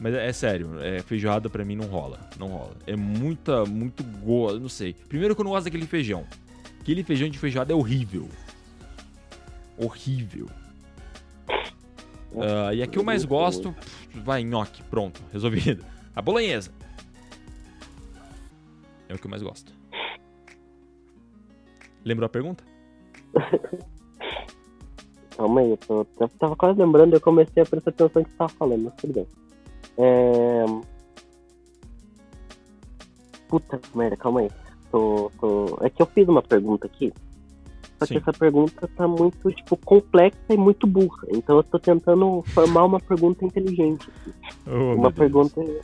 Mas 0.00 0.12
é, 0.14 0.26
é 0.26 0.32
sério, 0.32 0.80
é, 0.80 1.00
feijoada 1.00 1.48
pra 1.48 1.64
mim 1.64 1.76
não 1.76 1.86
rola. 1.86 2.18
Não 2.36 2.48
rola. 2.48 2.74
É 2.84 2.96
muita, 2.96 3.64
muito 3.64 4.02
gosto. 4.02 4.58
Não 4.58 4.68
sei. 4.68 4.94
Primeiro 4.94 5.32
que 5.36 5.40
eu 5.40 5.44
não 5.44 5.52
gosto 5.52 5.66
daquele 5.66 5.86
feijão. 5.86 6.26
Aquele 6.80 7.04
feijão 7.04 7.28
de 7.28 7.38
feijoada 7.38 7.72
é 7.72 7.76
horrível. 7.76 8.28
Horrível. 9.78 10.50
Ah, 12.36 12.74
e 12.74 12.82
a 12.82 12.86
que 12.88 12.98
eu 12.98 13.04
mais 13.04 13.24
gosto, 13.24 13.72
pff, 13.72 14.18
vai, 14.24 14.42
nhoque. 14.42 14.82
Pronto, 14.90 15.22
resolvido. 15.32 15.84
A 16.16 16.20
bolonhesa. 16.20 16.72
É 19.08 19.14
o 19.14 19.18
que 19.18 19.26
eu 19.26 19.30
mais 19.30 19.40
gosto. 19.40 19.72
Lembrou 22.04 22.26
a 22.26 22.28
pergunta? 22.28 22.71
Calma 25.36 25.60
aí, 25.60 25.70
eu, 25.70 25.76
tô, 25.76 26.06
eu 26.20 26.28
tava 26.38 26.54
quase 26.56 26.78
lembrando, 26.78 27.14
eu 27.14 27.20
comecei 27.20 27.62
a 27.62 27.66
prestar 27.66 27.90
atenção 27.90 28.20
no 28.20 28.24
que 28.24 28.30
você 28.30 28.36
tava 28.36 28.52
falando, 28.52 28.84
mas 28.84 28.94
tudo 28.94 29.12
bem. 29.14 29.26
É... 29.98 30.64
Puta 33.48 33.80
merda, 33.94 34.16
calma 34.16 34.40
aí. 34.40 34.50
Tô, 34.90 35.30
tô... 35.40 35.78
É 35.80 35.90
que 35.90 36.02
eu 36.02 36.06
fiz 36.06 36.28
uma 36.28 36.42
pergunta 36.42 36.86
aqui, 36.86 37.12
só 38.02 38.06
Sim. 38.06 38.14
que 38.14 38.18
essa 38.18 38.32
pergunta 38.32 38.88
tá 38.96 39.06
muito, 39.06 39.52
tipo, 39.52 39.76
complexa 39.76 40.36
e 40.50 40.56
muito 40.56 40.86
burra. 40.86 41.22
Então 41.28 41.56
eu 41.56 41.62
tô 41.62 41.78
tentando 41.78 42.42
formar 42.48 42.84
uma 42.84 42.98
pergunta 42.98 43.44
inteligente. 43.44 44.08
Oh, 44.66 44.94
uma 44.94 45.10
Deus. 45.10 45.80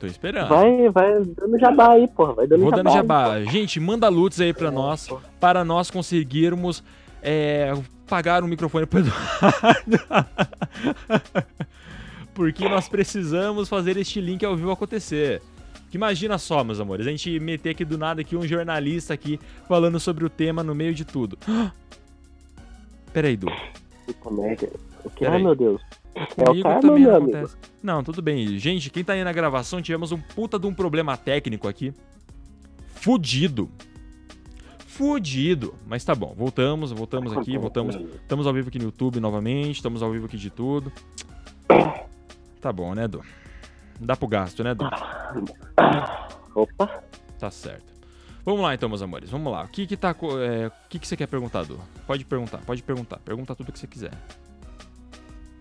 Tô 0.00 0.06
esperando. 0.06 0.48
Vai, 0.48 0.88
vai 0.88 1.22
dando 1.22 1.58
jabá 1.58 1.92
aí, 1.92 2.08
porra. 2.08 2.32
Vai 2.32 2.46
dando 2.46 2.62
Vou 2.62 2.70
jabá. 2.70 2.76
dando 2.82 2.88
aí, 2.88 2.94
jabá. 2.94 3.40
Gente, 3.52 3.78
manda 3.78 4.08
loots 4.08 4.40
aí 4.40 4.54
pra 4.54 4.70
nós, 4.70 5.08
para 5.38 5.62
nós 5.62 5.90
conseguirmos 5.90 6.82
é, 7.22 7.74
pagar 8.08 8.42
um 8.42 8.46
microfone 8.46 8.86
pro 8.86 9.00
Eduardo. 9.00 10.00
Porque 12.32 12.66
nós 12.66 12.88
precisamos 12.88 13.68
fazer 13.68 13.98
este 13.98 14.22
link 14.22 14.42
ao 14.42 14.56
vivo 14.56 14.70
acontecer. 14.70 15.42
Que 15.90 15.98
imagina 15.98 16.38
só, 16.38 16.64
meus 16.64 16.80
amores, 16.80 17.06
a 17.06 17.10
gente 17.10 17.38
meter 17.38 17.70
aqui 17.70 17.84
do 17.84 17.98
nada 17.98 18.22
aqui 18.22 18.34
um 18.34 18.46
jornalista 18.46 19.12
aqui 19.12 19.38
falando 19.68 20.00
sobre 20.00 20.24
o 20.24 20.30
tema 20.30 20.62
no 20.62 20.74
meio 20.74 20.94
de 20.94 21.04
tudo. 21.04 21.36
Peraí, 23.12 23.36
Du. 23.36 23.48
Puta 24.06 24.30
merda. 24.30 24.70
O 25.04 25.10
que? 25.10 25.26
Ai, 25.26 25.42
meu 25.42 25.54
Deus. 25.54 25.82
É 26.14 26.42
o 26.42 26.46
Comigo 26.46 26.62
karma, 26.62 26.80
também 26.80 27.02
meu 27.04 27.16
acontece. 27.16 27.56
Não, 27.82 28.02
tudo 28.02 28.20
bem. 28.20 28.58
Gente, 28.58 28.90
quem 28.90 29.04
tá 29.04 29.12
aí 29.12 29.24
na 29.24 29.32
gravação, 29.32 29.80
tivemos 29.80 30.12
um 30.12 30.20
puta 30.20 30.58
de 30.58 30.66
um 30.66 30.74
problema 30.74 31.16
técnico 31.16 31.68
aqui. 31.68 31.94
Fudido. 32.94 33.70
Fudido. 34.86 35.74
Mas 35.86 36.04
tá 36.04 36.14
bom, 36.14 36.34
voltamos, 36.36 36.92
voltamos 36.92 37.32
aqui, 37.36 37.56
voltamos. 37.56 37.96
Estamos 37.96 38.46
ao 38.46 38.52
vivo 38.52 38.68
aqui 38.68 38.78
no 38.78 38.86
YouTube 38.86 39.20
novamente, 39.20 39.76
estamos 39.76 40.02
ao 40.02 40.10
vivo 40.10 40.26
aqui 40.26 40.36
de 40.36 40.50
tudo. 40.50 40.92
Tá 42.60 42.72
bom, 42.72 42.94
né, 42.94 43.08
Du? 43.08 43.22
Dá 43.98 44.16
pro 44.16 44.28
gasto, 44.28 44.62
né, 44.62 44.74
Du? 44.74 44.84
Opa. 46.54 47.02
Tá 47.38 47.50
certo. 47.50 47.90
Vamos 48.44 48.60
lá 48.60 48.74
então, 48.74 48.88
meus 48.88 49.00
amores. 49.00 49.30
Vamos 49.30 49.50
lá. 49.52 49.62
O 49.64 49.68
que 49.68 49.86
que 49.86 49.96
tá. 49.96 50.10
é, 50.10 50.66
o 50.66 50.88
que 50.88 50.98
que 50.98 51.06
você 51.06 51.16
quer 51.16 51.26
perguntar, 51.26 51.64
Du? 51.64 51.78
Pode 52.06 52.24
perguntar, 52.24 52.58
pode 52.58 52.82
perguntar. 52.82 53.18
Pergunta 53.20 53.54
tudo 53.54 53.72
que 53.72 53.78
você 53.78 53.86
quiser. 53.86 54.12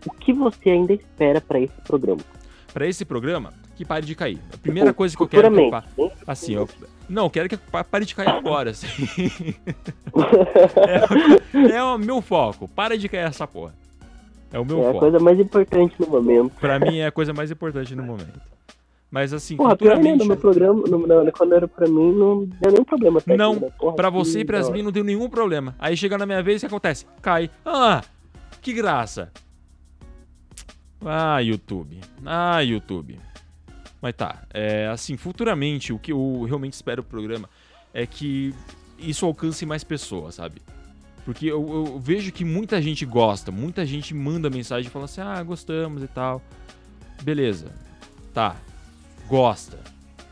O 0.05 0.11
que 0.11 0.31
você 0.33 0.69
ainda 0.69 0.93
espera 0.93 1.41
pra 1.41 1.59
esse 1.59 1.73
programa? 1.85 2.21
Pra 2.73 2.85
esse 2.87 3.03
programa, 3.03 3.53
que 3.75 3.83
pare 3.83 4.05
de 4.05 4.13
cair. 4.15 4.39
A 4.53 4.57
primeira 4.57 4.93
coisa 4.93 5.15
que 5.17 5.21
eu 5.23 5.27
quero 5.27 5.49
que 5.49 5.55
Futuramente. 5.55 5.87
pa- 5.95 6.03
né? 6.03 6.11
Assim, 6.27 6.53
eu. 6.53 6.69
Não, 7.09 7.23
eu 7.25 7.29
quero 7.29 7.49
que 7.49 7.57
pa- 7.57 7.83
pare 7.83 8.05
de 8.05 8.13
cair 8.15 8.29
agora. 8.29 8.69
Assim. 8.71 8.87
é, 11.71 11.75
é 11.77 11.83
o 11.83 11.97
meu 11.97 12.21
foco. 12.21 12.67
Para 12.67 12.97
de 12.97 13.09
cair 13.09 13.25
essa 13.27 13.47
porra. 13.47 13.73
É 14.51 14.59
o 14.59 14.65
meu 14.65 14.77
É 14.77 14.81
a 14.81 14.85
foco. 14.87 14.99
coisa 14.99 15.19
mais 15.19 15.39
importante 15.39 15.95
no 15.99 16.07
momento. 16.07 16.51
Pra 16.59 16.79
mim 16.79 16.97
é 16.99 17.07
a 17.07 17.11
coisa 17.11 17.33
mais 17.33 17.51
importante 17.51 17.95
no 17.95 18.03
momento. 18.03 18.39
Mas 19.11 19.33
assim, 19.33 19.57
Porra, 19.57 19.75
pior 19.75 19.95
futuramente. 19.95 20.19
no 20.19 20.25
meu 20.27 20.37
programa, 20.37 20.83
no, 20.87 20.99
no- 21.07 21.31
quando 21.31 21.53
era 21.55 21.67
pra 21.67 21.87
mim, 21.87 22.13
não 22.13 22.45
deu 22.45 22.71
nenhum 22.71 22.83
problema. 22.83 23.19
técnico, 23.19 23.37
Não, 23.43 23.55
né? 23.59 23.69
Porra, 23.77 23.95
Pra 23.95 24.09
você 24.11 24.41
e 24.41 24.45
pra 24.45 24.59
da 24.59 24.65
hora. 24.65 24.73
mim 24.75 24.83
não 24.83 24.91
deu 24.91 25.03
nenhum 25.03 25.27
problema. 25.27 25.75
Aí 25.79 25.97
chega 25.97 26.15
na 26.17 26.27
minha 26.27 26.43
vez, 26.43 26.57
o 26.57 26.59
que 26.61 26.67
acontece? 26.67 27.07
Cai. 27.21 27.49
Ah, 27.65 28.03
que 28.61 28.71
graça. 28.71 29.31
Ah, 31.05 31.39
YouTube. 31.39 31.99
Ah, 32.25 32.59
YouTube. 32.59 33.19
Mas 34.01 34.15
tá, 34.15 34.43
é, 34.53 34.87
assim, 34.87 35.17
futuramente, 35.17 35.91
o 35.91 35.99
que 35.99 36.11
eu 36.11 36.43
realmente 36.47 36.73
espero 36.73 37.01
do 37.01 37.07
programa 37.07 37.49
é 37.93 38.05
que 38.05 38.53
isso 38.97 39.25
alcance 39.25 39.65
mais 39.65 39.83
pessoas, 39.83 40.35
sabe? 40.35 40.61
Porque 41.25 41.45
eu, 41.45 41.67
eu 41.67 41.99
vejo 41.99 42.31
que 42.31 42.45
muita 42.45 42.81
gente 42.81 43.05
gosta, 43.05 43.51
muita 43.51 43.85
gente 43.85 44.13
manda 44.13 44.49
mensagem 44.49 44.87
e 44.87 44.91
fala 44.91 45.05
assim, 45.05 45.21
ah, 45.21 45.41
gostamos 45.43 46.01
e 46.01 46.07
tal. 46.07 46.41
Beleza, 47.21 47.73
tá, 48.33 48.55
gosta, 49.27 49.77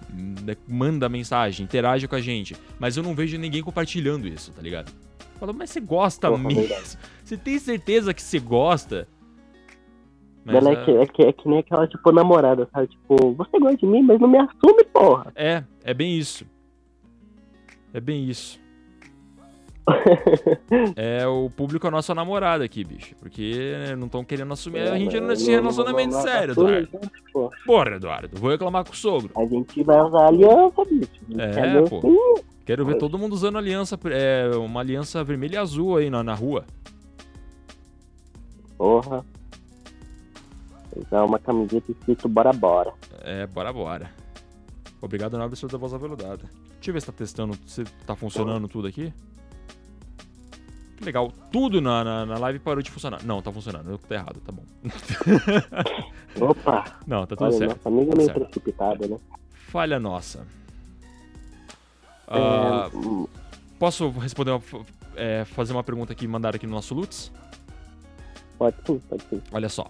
né, 0.09 0.55
manda 0.68 1.09
mensagem, 1.09 1.65
interage 1.65 2.07
com 2.07 2.15
a 2.15 2.22
gente, 2.22 2.55
mas 2.80 2.95
eu 2.95 3.03
não 3.03 3.13
vejo 3.13 3.38
ninguém 3.38 3.61
compartilhando 3.61 4.28
isso, 4.28 4.51
tá 4.51 4.61
ligado? 4.61 4.91
Fala, 5.39 5.53
mas 5.53 5.70
você 5.70 5.82
gosta 5.82 6.30
Porra, 6.30 6.41
mesmo? 6.43 6.61
verdade. 6.61 6.97
Você 7.24 7.38
tem 7.38 7.59
certeza 7.59 8.13
que 8.13 8.22
você 8.22 8.39
gosta? 8.39 9.07
Mas, 10.47 10.55
Ela 10.55 10.69
é, 10.69 10.73
é- 10.73 10.85
que, 10.85 10.91
é, 10.91 11.05
que, 11.05 11.21
é 11.23 11.33
que 11.33 11.49
nem 11.49 11.59
aquela, 11.59 11.85
tipo, 11.85 12.09
namorada, 12.09 12.69
sabe? 12.71 12.87
Tipo, 12.87 13.33
você 13.33 13.59
gosta 13.59 13.75
de 13.75 13.85
mim, 13.85 14.01
mas 14.01 14.17
não 14.17 14.29
me 14.29 14.37
assume, 14.37 14.81
porra. 14.93 15.29
É, 15.35 15.61
é 15.83 15.93
bem 15.93 16.17
isso. 16.17 16.45
É 17.93 17.99
bem 17.99 18.23
isso. 18.29 18.57
é 20.95 21.27
o 21.27 21.49
público 21.49 21.85
é 21.85 21.89
a 21.89 21.91
nossa 21.91 22.15
namorada 22.15 22.63
aqui, 22.63 22.81
bicho. 22.85 23.13
Porque 23.19 23.73
não 23.97 24.05
estão 24.05 24.23
querendo 24.23 24.53
assumir 24.53 24.81
a 24.81 24.97
gente 24.97 25.19
nesse 25.19 25.51
relacionamento 25.51 26.15
sério, 26.15 26.53
Eduardo. 26.53 26.89
Pô, 27.33 27.51
Porra, 27.65 27.95
Eduardo, 27.95 28.39
vou 28.39 28.49
reclamar 28.49 28.85
com 28.85 28.93
o 28.93 28.95
sogro. 28.95 29.29
a 29.35 29.45
gente 29.45 29.83
vai 29.83 30.01
usar 30.01 30.27
aliança, 30.27 30.83
bicho. 30.89 31.11
É, 31.37 31.61
Aliança, 31.61 31.89
pô. 31.89 32.41
Quero 32.65 32.85
ver 32.85 32.97
todo 32.97 33.17
mundo 33.17 33.33
usando 33.33 33.57
aliança, 33.57 33.99
é, 34.11 34.55
uma 34.57 34.79
aliança 34.79 35.23
vermelha 35.25 35.55
e 35.55 35.57
azul 35.57 35.97
aí 35.97 36.09
na, 36.09 36.23
na 36.23 36.33
rua. 36.33 36.65
Porra. 38.77 39.25
Usar 41.05 41.23
uma 41.25 41.39
camiseta 41.39 41.91
escrito 41.91 42.27
bora 42.27 42.51
bora. 42.53 42.93
É, 43.21 43.45
bora, 43.47 43.71
bora. 43.73 44.11
Obrigado, 45.01 45.37
nobre 45.37 45.55
senhor 45.57 45.71
da 45.71 45.77
voz 45.77 45.93
aveludada. 45.93 46.49
Deixa 46.75 46.89
eu 46.89 46.93
ver 46.93 46.99
se 47.01 47.05
tá 47.07 47.11
testando, 47.13 47.57
se 47.67 47.83
tá 48.05 48.15
funcionando 48.15 48.67
tudo 48.67 48.87
aqui. 48.87 49.13
Que 50.97 51.05
legal. 51.05 51.31
Tudo 51.51 51.79
na, 51.79 52.03
na, 52.03 52.25
na 52.25 52.37
live 52.39 52.57
parou 52.59 52.81
de 52.81 52.89
funcionar. 52.89 53.23
Não, 53.23 53.39
tá 53.41 53.51
funcionando. 53.51 53.91
Eu 53.91 53.97
tô 53.99 54.13
errado, 54.13 54.39
tá 54.39 54.51
bom. 54.51 54.63
Opa, 56.41 56.85
Não, 57.05 57.25
tá 57.27 57.35
tudo 57.35 57.47
olha, 57.47 57.57
certo. 57.57 57.75
nossa 57.77 57.89
amiga 57.89 58.11
Tá 58.11 58.17
meio 58.17 58.33
precipitada, 58.33 59.07
né? 59.07 59.17
Falha 59.51 59.99
nossa. 59.99 60.45
Ah, 62.27 62.89
É, 62.91 62.97
hum, 62.97 63.27
posso 63.77 64.09
responder 64.09 64.51
uma, 64.51 64.61
é, 65.15 65.45
fazer 65.45 65.73
uma 65.73 65.83
pergunta 65.83 66.15
que 66.15 66.27
mandaram 66.27 66.55
aqui 66.55 66.65
no 66.65 66.73
nosso 66.73 66.95
Lutz? 66.95 67.31
pode 68.57 68.75
sim, 68.85 68.99
pode 69.07 69.23
sim. 69.29 69.41
Olha 69.51 69.69
só. 69.69 69.87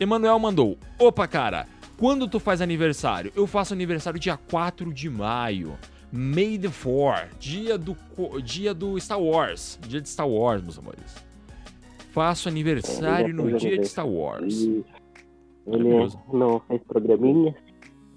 Emanuel 0.00 0.38
mandou. 0.38 0.76
Opa, 0.98 1.26
cara, 1.26 1.66
quando 1.98 2.26
tu 2.28 2.38
faz 2.40 2.60
aniversário? 2.60 3.32
Eu 3.36 3.46
faço 3.46 3.72
aniversário 3.74 4.18
dia 4.18 4.36
4 4.36 4.92
de 4.92 5.08
maio. 5.08 5.76
May 6.12 6.56
the 6.58 6.68
4, 6.70 7.36
dia 7.40 7.76
do, 7.76 7.96
dia 8.42 8.72
do 8.72 8.98
Star 9.00 9.20
Wars. 9.20 9.78
Dia 9.88 10.00
de 10.00 10.08
Star 10.08 10.28
Wars, 10.28 10.62
meus 10.62 10.78
amores. 10.78 11.14
Faço 12.12 12.48
aniversário 12.48 13.30
É, 13.30 13.32
no 13.32 13.56
dia 13.58 13.76
de 13.78 13.88
Star 13.88 14.06
Wars. 14.08 14.54
E 14.62 14.84
ele 15.66 15.84
Maravilhoso. 15.88 16.20
não 16.32 16.60
faz 16.60 16.80
programinha. 16.84 17.54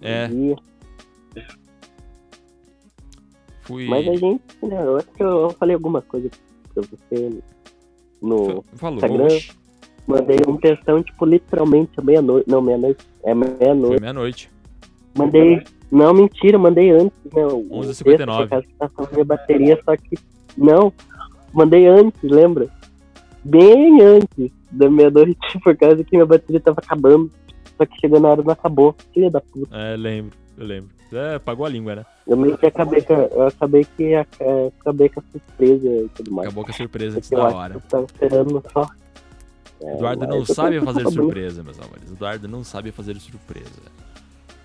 É, 0.02 0.30
e- 0.32 0.56
fui. 3.62 3.88
Mas 3.88 4.08
a 4.08 4.16
gente, 4.16 4.42
né, 4.62 4.84
eu 4.86 4.98
acho 4.98 5.08
que 5.08 5.24
eu 5.24 5.50
falei 5.52 5.76
alguma 5.76 6.02
coisa 6.02 6.30
pra 6.74 6.84
você 6.84 7.42
no. 8.22 8.62
Fa- 8.62 8.78
Falou. 8.78 8.96
Instagram. 8.98 9.40
Mandei 10.08 10.38
um 10.48 10.56
textão, 10.58 11.04
tipo, 11.04 11.26
literalmente 11.26 11.92
meia-noite. 12.04 12.50
Não, 12.50 12.62
meia-noite. 12.62 13.06
É 13.24 13.34
Foi 13.36 13.44
meia-noite. 13.60 14.02
meia-noite. 14.02 14.50
Mandei. 15.18 15.62
Não, 15.92 16.14
mentira, 16.14 16.58
mandei 16.58 16.92
antes, 16.92 17.18
né? 17.34 17.46
o- 17.46 17.66
o 17.70 17.80
11h59. 17.82 18.48
texto, 18.50 18.70
tá 18.80 18.90
falando 18.90 19.16
de 19.16 19.24
bateria, 19.24 19.80
só 19.84 19.96
que. 19.98 20.18
Não, 20.58 20.92
mandei 21.54 21.88
antes, 21.88 22.22
lembra? 22.24 22.68
Bem 23.44 24.02
antes 24.02 24.52
da 24.72 24.90
meia-noite, 24.90 25.38
por 25.64 25.76
causa 25.78 26.04
que 26.04 26.16
minha 26.16 26.26
bateria 26.26 26.60
tava 26.60 26.80
acabando. 26.80 27.30
Só 27.78 27.86
que 27.86 28.00
chegou 28.00 28.20
na 28.20 28.30
hora 28.30 28.42
não 28.44 28.52
acabou. 28.54 28.96
Filha 29.14 29.30
da 29.30 29.40
puta. 29.42 29.76
É, 29.76 29.96
lembro, 29.96 30.36
eu 30.58 30.66
lembro. 30.66 30.90
É, 31.14 31.40
pagou 31.40 31.66
a 31.66 31.70
língua, 31.70 31.96
né? 31.96 32.06
Eu 32.28 32.36
meio 32.36 32.58
que 32.58 32.66
acabei 32.66 33.02
com, 33.02 33.14
eu 33.14 33.48
acabei 33.48 33.86
que 33.96 34.14
é, 34.14 34.26
acabei 34.82 35.08
com 35.10 35.22
a 35.22 35.24
surpresa 35.32 35.88
e 35.88 36.10
tudo 36.10 36.32
mais. 36.34 36.48
Acabou 36.48 36.66
com 36.66 36.72
a 36.72 36.74
surpresa 36.74 37.18
antes 37.18 37.30
da 37.30 37.48
hora. 37.48 37.74
eu 37.76 37.82
tava 37.82 38.06
esperando 38.06 38.64
só. 38.74 38.88
É, 39.82 39.94
Eduardo 39.94 40.26
não 40.28 40.46
sabe 40.46 40.82
fazer 40.82 41.08
surpresa, 41.10 41.64
meus 41.64 41.80
amores. 41.80 42.12
Eduardo 42.12 42.48
não 42.48 42.64
sabe 42.64 42.92
fazer 42.92 43.16
surpresa. 43.20 43.82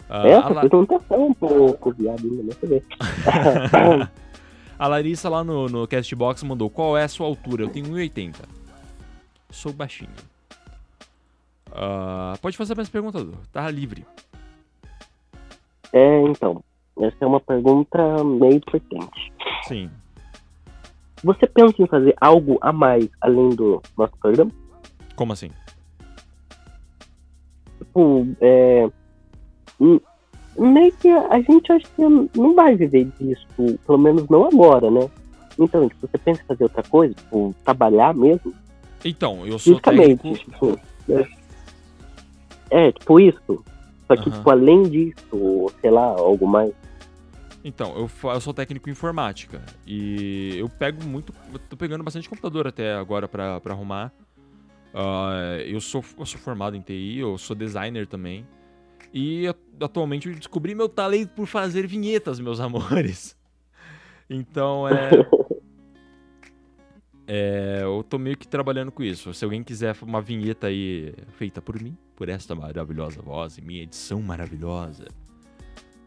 Ah, 0.09 0.27
É, 0.27 0.35
a, 0.35 0.49
La- 0.49 0.63
um 0.65 1.33
pouco, 1.35 1.93
viado, 1.93 2.21
eu 2.63 2.69
ver. 2.69 2.85
a 4.79 4.87
Larissa 4.89 5.29
lá 5.29 5.43
no, 5.45 5.69
no 5.69 5.87
Castbox 5.87 6.43
mandou: 6.43 6.69
Qual 6.71 6.97
é 6.97 7.05
a 7.05 7.09
sua 7.09 7.27
altura? 7.27 7.65
Eu 7.65 7.69
tenho 7.69 7.87
1,80. 7.87 8.37
Sou 9.51 9.73
baixinho. 9.73 10.11
Ah, 11.71 12.35
pode 12.43 12.57
fazer 12.57 12.75
mais 12.75 12.89
perguntas, 12.89 13.25
Du. 13.25 13.33
Tá 13.53 13.71
livre. 13.71 14.05
É, 15.93 16.23
então, 16.23 16.63
essa 16.99 17.17
é 17.21 17.27
uma 17.27 17.41
pergunta 17.41 18.23
meio 18.25 18.55
importante. 18.57 19.33
Sim. 19.65 19.91
Você 21.23 21.47
pensa 21.47 21.81
em 21.81 21.87
fazer 21.87 22.15
algo 22.21 22.59
a 22.61 22.73
mais 22.73 23.09
além 23.21 23.51
do 23.51 23.81
nosso 23.97 24.13
programa? 24.21 24.51
Como 25.15 25.33
assim? 25.33 25.51
Tipo, 27.79 28.27
é. 28.41 28.89
Meio 30.59 30.93
que 30.93 31.09
a 31.09 31.41
gente 31.41 31.73
acho 31.73 31.87
que 31.97 32.03
não 32.03 32.55
vai 32.55 32.77
viver 32.77 33.11
disso, 33.19 33.47
pelo 33.87 33.99
menos 33.99 34.29
não 34.29 34.47
agora, 34.47 34.91
né? 34.91 35.09
Então, 35.59 35.89
tipo, 35.89 36.07
você 36.07 36.19
pensa 36.19 36.43
em 36.43 36.47
fazer 36.47 36.65
outra 36.65 36.83
coisa, 36.83 37.15
tipo, 37.15 37.55
trabalhar 37.65 38.15
mesmo, 38.15 38.55
Então, 39.05 39.47
eu 39.47 39.59
sou 39.59 39.81
técnico. 39.81 40.35
tipo. 40.35 40.79
É, 42.71 42.87
é, 42.89 42.93
tipo 42.93 43.19
isso. 43.19 43.65
Só 44.07 44.17
que, 44.17 44.29
Aham. 44.29 44.39
tipo, 44.39 44.51
além 44.51 44.83
disso, 44.85 45.73
sei 45.81 45.91
lá, 45.91 46.05
algo 46.05 46.47
mais. 46.47 46.73
Então, 47.65 47.95
eu, 47.97 48.11
eu 48.31 48.41
sou 48.41 48.53
técnico 48.53 48.89
em 48.89 48.93
informática. 48.93 49.63
E 49.87 50.57
eu 50.59 50.69
pego 50.69 51.03
muito. 51.05 51.33
Eu 51.53 51.59
tô 51.59 51.77
pegando 51.77 52.05
bastante 52.05 52.29
computador 52.29 52.67
até 52.67 52.95
agora 52.95 53.27
pra 53.29 53.61
arrumar. 53.71 54.13
Ah, 54.95 55.57
eu, 55.65 55.81
sou, 55.81 56.05
eu 56.19 56.27
sou 56.27 56.41
formado 56.41 56.77
em 56.77 56.81
TI, 56.81 57.19
eu 57.19 57.39
sou 57.39 57.57
designer 57.57 58.07
também. 58.07 58.47
E 59.13 59.47
atualmente 59.81 60.29
eu 60.29 60.35
descobri 60.35 60.75
meu 60.75 60.89
talento 60.89 61.31
por 61.31 61.47
fazer 61.47 61.87
vinhetas, 61.87 62.41
meus 62.41 62.59
amores. 62.61 63.37
Então 64.29 64.89
é. 64.89 65.11
É, 67.25 67.81
eu 67.83 68.05
tô 68.07 68.19
meio 68.19 68.37
que 68.37 68.47
trabalhando 68.49 68.91
com 68.91 69.03
isso. 69.03 69.33
Se 69.33 69.45
alguém 69.45 69.63
quiser 69.63 69.97
uma 70.03 70.21
vinheta 70.21 70.67
aí 70.67 71.15
feita 71.39 71.63
por 71.63 71.81
mim, 71.81 71.97
por 72.17 72.29
esta 72.29 72.55
maravilhosa 72.55 73.23
voz 73.23 73.57
e 73.57 73.63
minha 73.63 73.85
edição 73.85 74.21
maravilhosa, 74.21 75.07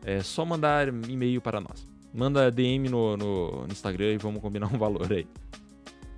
É 0.04 0.22
só 0.22 0.46
mandar 0.46 0.90
e-mail 0.90 1.42
para 1.42 1.60
nós. 1.60 1.88
Manda 2.14 2.52
DM 2.52 2.90
no, 2.90 3.18
no, 3.18 3.62
no 3.66 3.72
Instagram 3.72 4.14
e 4.14 4.18
vamos 4.18 4.40
combinar 4.40 4.68
um 4.68 4.78
valor 4.78 5.12
aí. 5.12 5.26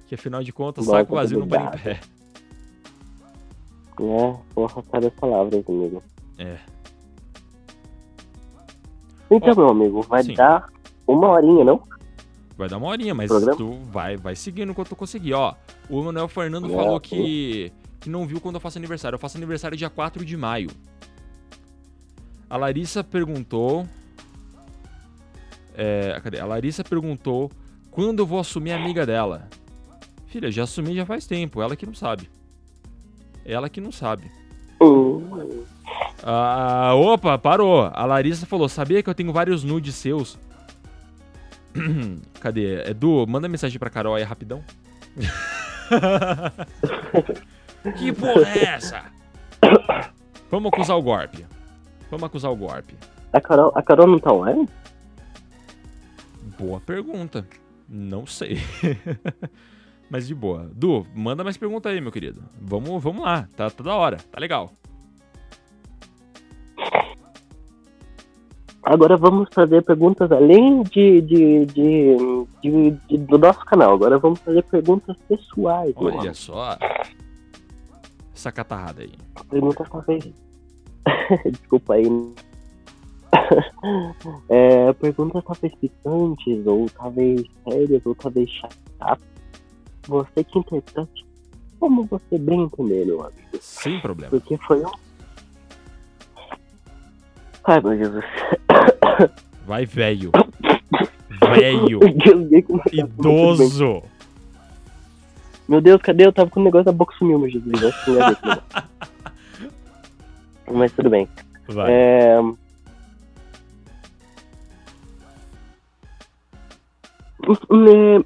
Que 0.07 0.15
afinal 0.15 0.43
de 0.43 0.51
contas, 0.51 0.85
Nossa, 0.85 0.99
saco 0.99 1.15
vazio 1.15 1.39
não 1.39 1.47
para 1.47 1.77
em 1.77 1.79
pé. 1.79 1.99
É, 3.99 4.35
porra, 4.53 4.83
cada 4.91 5.11
palavras, 5.11 5.63
amigo. 5.67 6.03
É. 6.37 6.57
Então, 9.29 9.51
Ó, 9.51 9.55
meu 9.55 9.69
amigo, 9.69 10.01
vai 10.03 10.23
sim. 10.23 10.33
dar 10.33 10.69
uma 11.05 11.29
horinha, 11.29 11.63
não? 11.65 11.81
Vai 12.57 12.69
dar 12.69 12.77
uma 12.77 12.87
horinha, 12.87 13.13
mas 13.13 13.27
Programa? 13.27 13.57
tu 13.57 13.77
vai, 13.91 14.17
vai 14.17 14.35
seguindo 14.35 14.71
enquanto 14.71 14.89
tu 14.89 14.95
conseguir. 14.95 15.33
Ó, 15.33 15.53
o 15.89 16.01
Manuel 16.01 16.27
Fernando 16.27 16.71
É, 16.71 16.75
falou 16.75 16.99
que, 16.99 17.71
que 17.99 18.09
não 18.09 18.25
viu 18.25 18.39
quando 18.41 18.55
eu 18.55 18.61
faço 18.61 18.77
aniversário. 18.77 19.15
Eu 19.15 19.19
faço 19.19 19.37
aniversário 19.37 19.77
dia 19.77 19.89
4 19.89 20.23
de 20.25 20.35
maio. 20.37 20.69
A 22.49 22.57
Larissa 22.57 23.03
perguntou. 23.03 23.85
É, 25.75 26.19
cadê? 26.23 26.39
A 26.39 26.45
Larissa 26.45 26.83
perguntou 26.83 27.51
quando 27.91 28.19
eu 28.19 28.25
vou 28.25 28.39
assumir 28.39 28.71
a 28.71 28.77
amiga 28.77 29.05
dela. 29.05 29.47
Filha, 30.25 30.49
já 30.51 30.63
assumi 30.63 30.95
já 30.95 31.05
faz 31.05 31.27
tempo. 31.27 31.61
Ela 31.61 31.75
que 31.75 31.85
não 31.85 31.93
sabe. 31.93 32.29
Ela 33.47 33.69
que 33.69 33.79
não 33.79 33.91
sabe. 33.91 34.29
Hum, 34.81 35.63
Ah, 36.23 36.93
opa, 36.95 37.37
parou. 37.37 37.89
A 37.93 38.05
Larissa 38.05 38.45
falou: 38.45 38.67
Sabia 38.67 39.01
que 39.01 39.09
eu 39.09 39.15
tenho 39.15 39.31
vários 39.31 39.63
nudes 39.63 39.95
seus? 39.95 40.37
Cadê? 42.41 42.89
Edu, 42.89 43.25
manda 43.27 43.47
mensagem 43.47 43.79
pra 43.79 43.89
Carol 43.89 44.15
aí 44.15 44.23
rapidão. 44.23 44.61
que 47.97 48.11
porra 48.11 48.47
é 48.49 48.63
essa? 48.65 49.03
Vamos 50.51 50.71
acusar 50.73 50.97
o 50.97 51.01
golpe. 51.01 51.45
Vamos 52.11 52.23
acusar 52.25 52.51
o 52.51 52.55
golpe. 52.55 52.95
a, 53.33 53.41
Carol, 53.41 53.71
a 53.75 53.81
Carol 53.81 54.07
não 54.07 54.19
tá 54.19 54.31
online? 54.33 54.67
Boa 56.59 56.79
pergunta. 56.79 57.45
Não 57.87 58.25
sei. 58.25 58.59
Mas 60.09 60.25
de 60.27 60.33
boa. 60.33 60.69
Du, 60.73 61.05
manda 61.13 61.43
mais 61.43 61.57
pergunta 61.57 61.89
aí, 61.89 61.99
meu 61.99 62.11
querido. 62.11 62.41
Vamos, 62.61 63.03
vamos 63.03 63.21
lá. 63.23 63.47
Tá, 63.55 63.69
tá 63.69 63.83
da 63.83 63.95
hora. 63.95 64.17
Tá 64.31 64.39
legal. 64.39 64.71
Agora 68.83 69.17
vamos 69.17 69.49
fazer 69.53 69.83
perguntas 69.83 70.31
além 70.31 70.81
de, 70.83 71.19
de, 71.21 71.65
de, 71.65 72.15
de- 72.63 72.91
de- 73.09 73.17
do 73.17 73.37
nosso 73.37 73.59
canal. 73.65 73.93
Agora 73.93 74.17
vamos 74.17 74.39
fazer 74.39 74.63
perguntas 74.63 75.17
pessoais. 75.27 75.93
Olha 75.97 76.19
amigo. 76.19 76.35
só. 76.35 76.77
Essa 78.33 78.49
catarrada 78.51 79.01
aí. 79.01 79.11
Perguntas 79.49 79.87
talvez. 79.91 80.31
Desculpa 81.51 81.95
aí. 81.95 82.05
é, 84.47 84.93
perguntas 84.93 85.43
talvez 85.43 85.75
picantes, 85.75 86.65
ou 86.65 86.89
talvez 86.89 87.43
sérias, 87.67 88.05
ou 88.05 88.15
talvez 88.15 88.49
chatas. 88.49 89.19
Você 90.07 90.43
que 90.43 90.59
interprete 90.59 91.25
como 91.79 92.05
você 92.05 92.37
bem 92.37 92.63
entender, 92.63 93.05
meu 93.05 93.21
amigo. 93.21 93.41
Sem 93.59 93.99
problema. 93.99 94.31
Porque 94.31 94.57
foi 94.57 94.83
um. 94.83 94.91
Ai, 97.63 97.81
meu 97.81 97.97
Jesus. 97.97 98.25
Vai, 99.65 99.85
velho. 99.85 100.31
Velho. 101.55 101.99
Idoso. 102.91 104.03
Meu 105.67 105.81
Deus, 105.81 106.01
cadê? 106.01 106.25
Eu 106.25 106.31
tava 106.31 106.49
com 106.49 106.61
o 106.61 106.63
negócio 106.63 106.85
da 106.85 106.93
boca 106.93 107.13
sumiu, 107.17 107.37
meu 107.37 107.49
Jesus. 107.49 107.73
Mas 110.71 110.91
tudo 110.93 111.09
bem. 111.09 111.27
Vai. 111.67 111.91
É... 111.91 112.39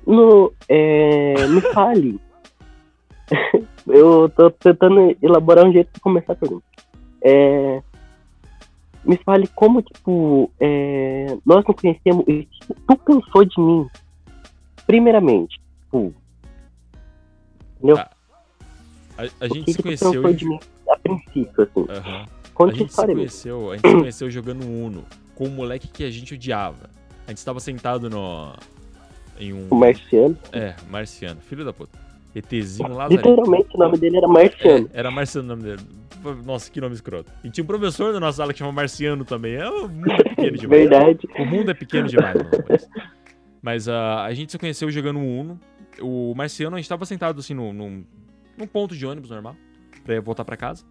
no, 0.05 0.53
é, 0.69 1.47
me 1.47 1.61
fale. 1.73 2.19
Eu 3.87 4.29
tô 4.29 4.51
tentando 4.51 5.15
elaborar 5.21 5.65
um 5.65 5.71
jeito 5.73 5.89
de 5.93 5.99
começar 5.99 6.33
a 6.33 6.35
pergunta. 6.35 6.63
É, 7.23 7.81
me 9.03 9.17
fale 9.17 9.47
como, 9.47 9.81
tipo, 9.81 10.51
é, 10.59 11.25
nós 11.45 11.63
não 11.65 11.73
conhecemos. 11.73 12.23
e 12.27 12.47
Tu 12.87 12.97
pensou 12.97 13.43
de 13.45 13.59
mim, 13.59 13.87
primeiramente. 14.85 15.59
Tipo, 15.83 16.13
entendeu? 17.77 17.97
Ah, 17.97 18.11
A, 19.17 19.45
a 19.45 19.47
gente 19.47 19.65
que, 19.65 19.71
se 19.71 19.77
que 19.77 19.83
conheceu. 19.83 20.29
e- 20.29 20.33
de 20.33 20.45
mim 20.45 20.59
a 20.89 20.97
princípio, 20.97 21.63
assim? 21.63 21.85
Aham. 21.89 22.25
A 22.25 22.53
Conte 22.53 22.73
a 22.73 22.77
gente 22.77 22.93
se 22.93 23.05
conheceu, 23.05 23.71
a 23.71 23.75
gente 23.77 23.87
se 23.89 23.95
conheceu 23.97 24.29
jogando 24.29 24.63
Uno 24.67 25.03
com 25.35 25.45
um 25.45 25.51
moleque 25.51 25.87
que 25.87 26.03
a 26.03 26.11
gente 26.11 26.33
odiava. 26.35 26.89
A 27.25 27.31
gente 27.31 27.37
estava 27.37 27.59
sentado 27.59 28.09
no 28.09 28.53
em 29.41 29.53
um 29.53 29.67
O 29.69 29.75
Marciano. 29.75 30.37
é, 30.53 30.75
Marciano, 30.89 31.41
filho 31.41 31.65
da 31.65 31.73
puta. 31.73 31.99
ETzinho 32.33 32.93
Lazarento. 32.93 33.27
Literalmente 33.29 33.75
o 33.75 33.77
nome 33.77 33.97
dele 33.97 34.17
era 34.17 34.27
Marciano. 34.27 34.89
É, 34.93 34.99
era 34.99 35.11
Marciano 35.11 35.45
o 35.45 35.55
nome 35.55 35.63
dele. 35.63 35.81
Nossa, 36.45 36.71
que 36.71 36.79
nome 36.79 36.93
escroto. 36.93 37.31
E 37.43 37.49
tinha 37.49 37.63
um 37.63 37.67
professor 37.67 38.13
da 38.13 38.19
nossa 38.19 38.37
sala 38.37 38.53
que 38.53 38.59
chama 38.59 38.71
Marciano 38.71 39.25
também. 39.25 39.55
É, 39.55 39.67
o 39.67 39.89
mundo 39.89 40.11
é 40.11 40.23
pequeno 40.23 40.57
demais. 40.57 40.81
Verdade. 40.81 41.27
O 41.37 41.45
mundo 41.45 41.71
é 41.71 41.73
pequeno 41.73 42.07
demais, 42.07 42.35
amores. 42.39 42.89
Mas 43.61 43.87
ah, 43.87 44.23
a 44.23 44.33
gente 44.33 44.51
se 44.51 44.57
conheceu 44.57 44.89
jogando 44.91 45.19
Uno. 45.19 45.59
O 45.99 46.33
Marciano, 46.35 46.75
a 46.75 46.79
gente 46.79 46.87
tava 46.87 47.05
sentado 47.05 47.39
assim 47.39 47.53
num, 47.53 47.73
num, 47.73 48.03
num 48.57 48.67
ponto 48.67 48.95
de 48.95 49.05
ônibus 49.05 49.29
normal, 49.29 49.55
pra 50.03 50.19
voltar 50.21 50.45
pra 50.45 50.55
casa. 50.55 50.85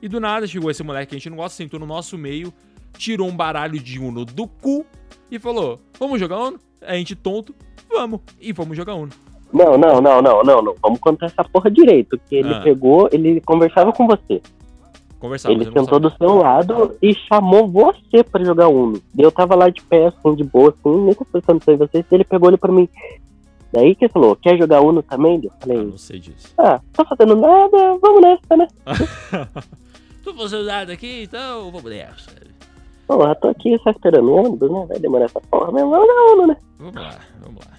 E 0.00 0.08
do 0.08 0.18
nada 0.18 0.46
chegou 0.46 0.70
esse 0.70 0.82
moleque 0.82 1.10
que 1.10 1.14
a 1.14 1.18
gente 1.18 1.30
não 1.30 1.36
gosta, 1.36 1.56
sentou 1.56 1.78
no 1.78 1.86
nosso 1.86 2.18
meio, 2.18 2.52
tirou 2.98 3.28
um 3.28 3.36
baralho 3.36 3.78
de 3.78 4.00
Uno 4.00 4.24
do 4.24 4.48
cu 4.48 4.84
e 5.30 5.38
falou: 5.38 5.80
Vamos 5.98 6.18
jogar 6.18 6.38
Uno? 6.38 6.58
A 6.82 6.94
gente 6.94 7.14
tonto, 7.14 7.54
vamos. 7.92 8.20
E 8.40 8.52
vamos 8.52 8.76
jogar 8.76 8.94
Uno. 8.94 9.10
Não, 9.52 9.76
não, 9.76 10.00
não, 10.00 10.22
não, 10.22 10.42
não, 10.42 10.62
não. 10.62 10.74
Vamos 10.82 10.98
contar 10.98 11.26
essa 11.26 11.44
porra 11.44 11.70
direito. 11.70 12.18
Que 12.28 12.36
ele 12.36 12.54
Ah. 12.54 12.60
pegou, 12.62 13.08
ele 13.12 13.40
conversava 13.42 13.92
com 13.92 14.06
você. 14.06 14.40
Conversava. 15.20 15.54
ele 15.54 15.64
sentou 15.66 16.00
do 16.00 16.10
seu 16.16 16.34
lado 16.38 16.96
e 17.00 17.14
chamou 17.14 17.68
você 17.68 18.24
pra 18.24 18.42
jogar 18.44 18.66
Uno. 18.68 19.00
E 19.16 19.22
eu 19.22 19.30
tava 19.30 19.54
lá 19.54 19.68
de 19.68 19.80
pé, 19.82 20.06
assim, 20.06 20.34
de 20.34 20.42
boa, 20.42 20.70
assim, 20.70 21.04
nem 21.04 21.14
tô 21.14 21.24
pensando 21.24 21.62
em 21.68 21.76
você. 21.76 22.04
Ele 22.10 22.24
pegou 22.24 22.48
ele 22.50 22.56
pra 22.56 22.72
mim. 22.72 22.88
Daí 23.72 23.94
que 23.94 24.04
ele 24.06 24.12
falou, 24.12 24.34
quer 24.34 24.58
jogar 24.58 24.80
Uno 24.80 25.00
também? 25.02 25.40
Eu 25.44 25.50
Ah, 25.52 25.56
falei, 25.60 25.78
não 25.84 25.96
sei 25.96 26.18
disso. 26.18 26.52
ah, 26.58 26.80
tô 26.92 27.04
fazendo 27.04 27.36
nada, 27.36 27.96
vamos 28.02 28.20
nessa, 28.20 28.56
né? 28.56 28.68
Tô 30.24 30.32
fazendo 30.34 30.64
nada 30.64 30.92
aqui, 30.92 31.22
então 31.24 31.70
vamos 31.70 31.90
nessa. 31.90 32.30
Porra, 33.06 33.34
tô 33.34 33.48
aqui 33.48 33.76
só 33.82 33.90
esperando 33.90 34.28
o 34.28 34.36
ônibus, 34.36 34.70
né? 34.70 34.86
Vai 34.88 34.98
demorar 34.98 35.24
essa 35.26 35.40
porra 35.40 35.72
mesmo, 35.72 35.90
vamos 35.90 36.06
jogar 36.06 36.32
Uno, 36.34 36.46
né? 36.48 36.56
Vamos 36.78 36.94
lá, 36.94 37.18
vamos 37.40 37.64
lá. 37.64 37.72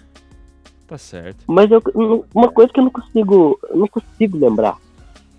Tá 0.93 0.97
certo. 0.99 1.43
Mas 1.47 1.71
eu, 1.71 1.81
uma 2.35 2.49
coisa 2.51 2.71
que 2.71 2.79
eu 2.79 2.83
não 2.83 2.91
consigo, 2.91 3.59
eu 3.67 3.77
não 3.77 3.87
consigo 3.87 4.37
lembrar. 4.37 4.77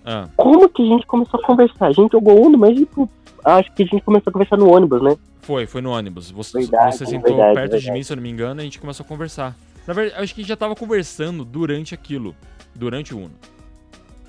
Ah, 0.04 0.26
Como 0.36 0.68
que 0.68 0.82
a 0.82 0.84
gente 0.84 1.06
começou 1.06 1.38
a 1.38 1.46
conversar? 1.46 1.86
A 1.86 1.92
gente 1.92 2.10
jogou 2.10 2.44
Uno, 2.44 2.58
mas 2.58 2.76
tipo, 2.76 3.08
acho 3.44 3.72
que 3.72 3.84
a 3.84 3.86
gente 3.86 4.02
começou 4.02 4.30
a 4.30 4.32
conversar 4.32 4.56
no 4.56 4.68
ônibus, 4.74 5.00
né? 5.00 5.16
foi, 5.42 5.64
foi 5.64 5.80
no 5.80 5.92
ônibus. 5.92 6.28
Você, 6.32 6.58
Verdade, 6.58 6.96
você 6.96 7.06
sentou 7.06 7.36
verdade, 7.36 7.54
perto 7.54 7.70
de 7.70 7.76
verdade. 7.76 7.92
mim, 7.92 8.02
se 8.02 8.12
eu 8.12 8.16
não 8.16 8.22
me 8.24 8.30
engano, 8.30 8.60
e 8.60 8.62
a 8.62 8.64
gente 8.64 8.80
começou 8.80 9.04
a 9.04 9.08
conversar. 9.08 9.54
Na 9.86 9.94
verdade, 9.94 10.20
acho 10.24 10.34
que 10.34 10.40
a 10.40 10.42
gente 10.42 10.48
já 10.48 10.56
tava 10.56 10.74
conversando 10.74 11.44
durante 11.44 11.94
aquilo. 11.94 12.34
Durante 12.74 13.14
o 13.14 13.18
Uno. 13.18 13.34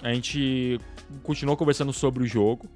A 0.04 0.14
gente 0.14 0.80
continuou 1.24 1.58
conversando 1.58 1.92
sobre 1.92 2.22
o 2.22 2.28
jogo. 2.28 2.68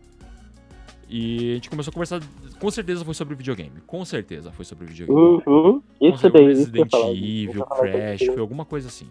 E 1.09 1.51
a 1.51 1.53
gente 1.55 1.69
começou 1.71 1.89
a 1.89 1.93
conversar. 1.93 2.21
Com 2.59 2.69
certeza 2.69 3.03
foi 3.03 3.15
sobre 3.15 3.33
videogame. 3.33 3.81
Com 3.87 4.05
certeza 4.05 4.51
foi 4.51 4.63
sobre 4.63 4.85
videogame. 4.85 5.41
Uhum. 5.47 5.81
Isso 5.99 6.29
daí, 6.29 6.51
isso 6.51 6.65
Resident 6.65 6.91
falar. 6.91 7.09
Evil, 7.09 7.65
Crash, 7.65 8.21
isso. 8.21 8.31
foi 8.31 8.41
alguma 8.41 8.63
coisa 8.63 8.87
assim. 8.89 9.07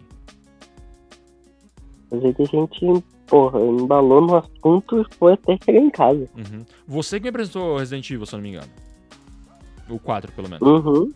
Mas 2.09 2.23
aí 2.23 2.33
que 2.33 2.41
a 2.43 2.45
gente, 2.45 3.03
porra, 3.27 3.59
embalou 3.59 4.21
no 4.21 4.37
assunto 4.37 5.01
e 5.01 5.15
foi 5.15 5.33
até 5.33 5.57
chegar 5.63 5.79
em 5.79 5.89
casa. 5.89 6.29
Uhum. 6.37 6.65
Você 6.87 7.19
que 7.19 7.23
me 7.23 7.29
apresentou 7.29 7.77
Resident 7.77 8.09
Evil, 8.09 8.25
se 8.25 8.33
eu 8.33 8.37
não 8.37 8.43
me 8.43 8.49
engano. 8.49 8.71
O 9.89 9.99
4, 9.99 10.31
pelo 10.31 10.49
menos. 10.49 10.65
Uhum. 10.65 11.11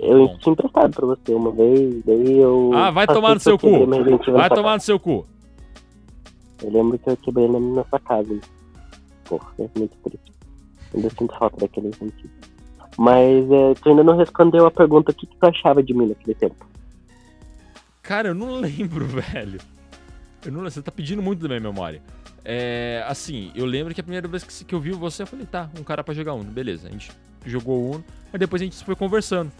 Eu 0.00 0.26
Bom. 0.26 0.38
tinha 0.38 0.52
emprestado 0.54 0.92
pra 0.92 1.06
você 1.06 1.32
uma 1.32 1.52
vez, 1.52 2.02
daí 2.04 2.38
eu. 2.38 2.72
Ah, 2.74 2.90
vai 2.90 3.06
tomar 3.06 3.34
no 3.34 3.40
seu 3.40 3.56
cu. 3.56 3.86
Vai 4.32 4.48
tomar 4.48 4.74
no 4.74 4.80
seu 4.80 4.98
cu. 4.98 5.26
Eu 6.62 6.72
lembro 6.72 6.98
que 6.98 7.10
eu 7.10 7.16
quebrei 7.18 7.46
na 7.46 7.60
minha 7.60 7.84
casa. 7.84 8.40
Porra, 9.30 9.46
é 9.60 9.78
muito 9.78 9.96
triste. 10.02 10.32
Ainda 10.92 11.08
sinto 11.10 11.38
falta 11.38 11.56
daquele 11.58 11.86
Evil. 11.86 12.12
Mas 12.98 13.48
é, 13.48 13.74
tu 13.80 13.90
ainda 13.90 14.02
não 14.02 14.16
respondeu 14.16 14.66
a 14.66 14.70
pergunta: 14.72 15.12
o 15.12 15.14
que, 15.14 15.24
que 15.24 15.36
tu 15.36 15.46
achava 15.46 15.80
de 15.80 15.94
mim 15.94 16.08
naquele 16.08 16.34
tempo? 16.34 16.66
Cara, 18.02 18.28
eu 18.28 18.34
não 18.34 18.58
lembro, 18.58 19.06
velho. 19.06 19.60
Eu 20.44 20.50
não. 20.50 20.62
Você 20.62 20.82
tá 20.82 20.90
pedindo 20.90 21.22
muito 21.22 21.40
da 21.42 21.48
minha 21.48 21.60
memória. 21.60 22.02
É, 22.44 23.04
assim, 23.06 23.52
eu 23.54 23.66
lembro 23.66 23.94
que 23.94 24.00
a 24.00 24.04
primeira 24.04 24.26
vez 24.26 24.42
que, 24.42 24.64
que 24.64 24.74
eu 24.74 24.80
vi 24.80 24.90
você, 24.90 25.22
eu 25.22 25.26
falei, 25.28 25.46
tá, 25.46 25.70
um 25.78 25.84
cara 25.84 26.02
pra 26.02 26.12
jogar 26.12 26.34
Uno, 26.34 26.50
beleza. 26.50 26.88
A 26.88 26.90
gente 26.90 27.12
jogou 27.46 27.92
Uno, 27.92 28.04
mas 28.32 28.40
depois 28.40 28.60
a 28.60 28.64
gente 28.64 28.82
foi 28.82 28.96
conversando. 28.96 29.52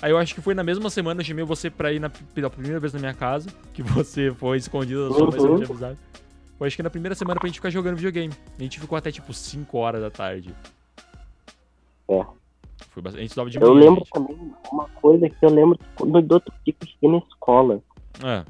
Aí 0.00 0.12
eu 0.12 0.18
acho 0.18 0.34
que 0.34 0.40
foi 0.40 0.54
na 0.54 0.62
mesma 0.62 0.90
semana, 0.90 1.20
eu 1.20 1.24
chamei 1.24 1.44
você 1.44 1.70
pra 1.70 1.92
ir 1.92 1.98
na, 1.98 2.10
pela 2.10 2.50
primeira 2.50 2.78
vez 2.78 2.92
na 2.92 3.00
minha 3.00 3.14
casa, 3.14 3.50
que 3.72 3.82
você 3.82 4.32
foi 4.32 4.58
escondido 4.58 5.08
da 5.08 5.14
sua 5.14 5.26
mãe, 5.26 5.40
você 5.40 5.48
não 5.48 5.56
tinha 5.56 5.68
avisado. 5.68 5.98
Foi 6.62 6.68
acho 6.68 6.76
que 6.76 6.82
na 6.84 6.90
primeira 6.90 7.12
semana 7.16 7.40
pra 7.40 7.48
gente 7.48 7.56
ficar 7.56 7.70
jogando 7.70 7.96
videogame. 7.96 8.32
A 8.56 8.62
gente 8.62 8.78
ficou 8.78 8.96
até 8.96 9.10
tipo 9.10 9.32
5 9.34 9.76
horas 9.78 10.00
da 10.00 10.12
tarde. 10.12 10.54
Fui 12.90 13.02
bastante. 13.02 13.18
A 13.18 13.22
gente 13.22 13.30
estudava 13.30 13.50
de 13.50 13.58
Eu 13.60 13.74
manhã, 13.74 13.80
lembro 13.80 13.98
gente. 14.04 14.10
também 14.12 14.52
uma 14.70 14.88
coisa 14.90 15.28
que 15.28 15.44
eu 15.44 15.50
lembro 15.50 15.76
no 16.04 16.22
do 16.22 16.34
outro 16.34 16.52
eu 16.64 16.74
cheguei 16.86 17.10
na 17.10 17.18
escola. 17.18 17.80
É. 18.24 18.44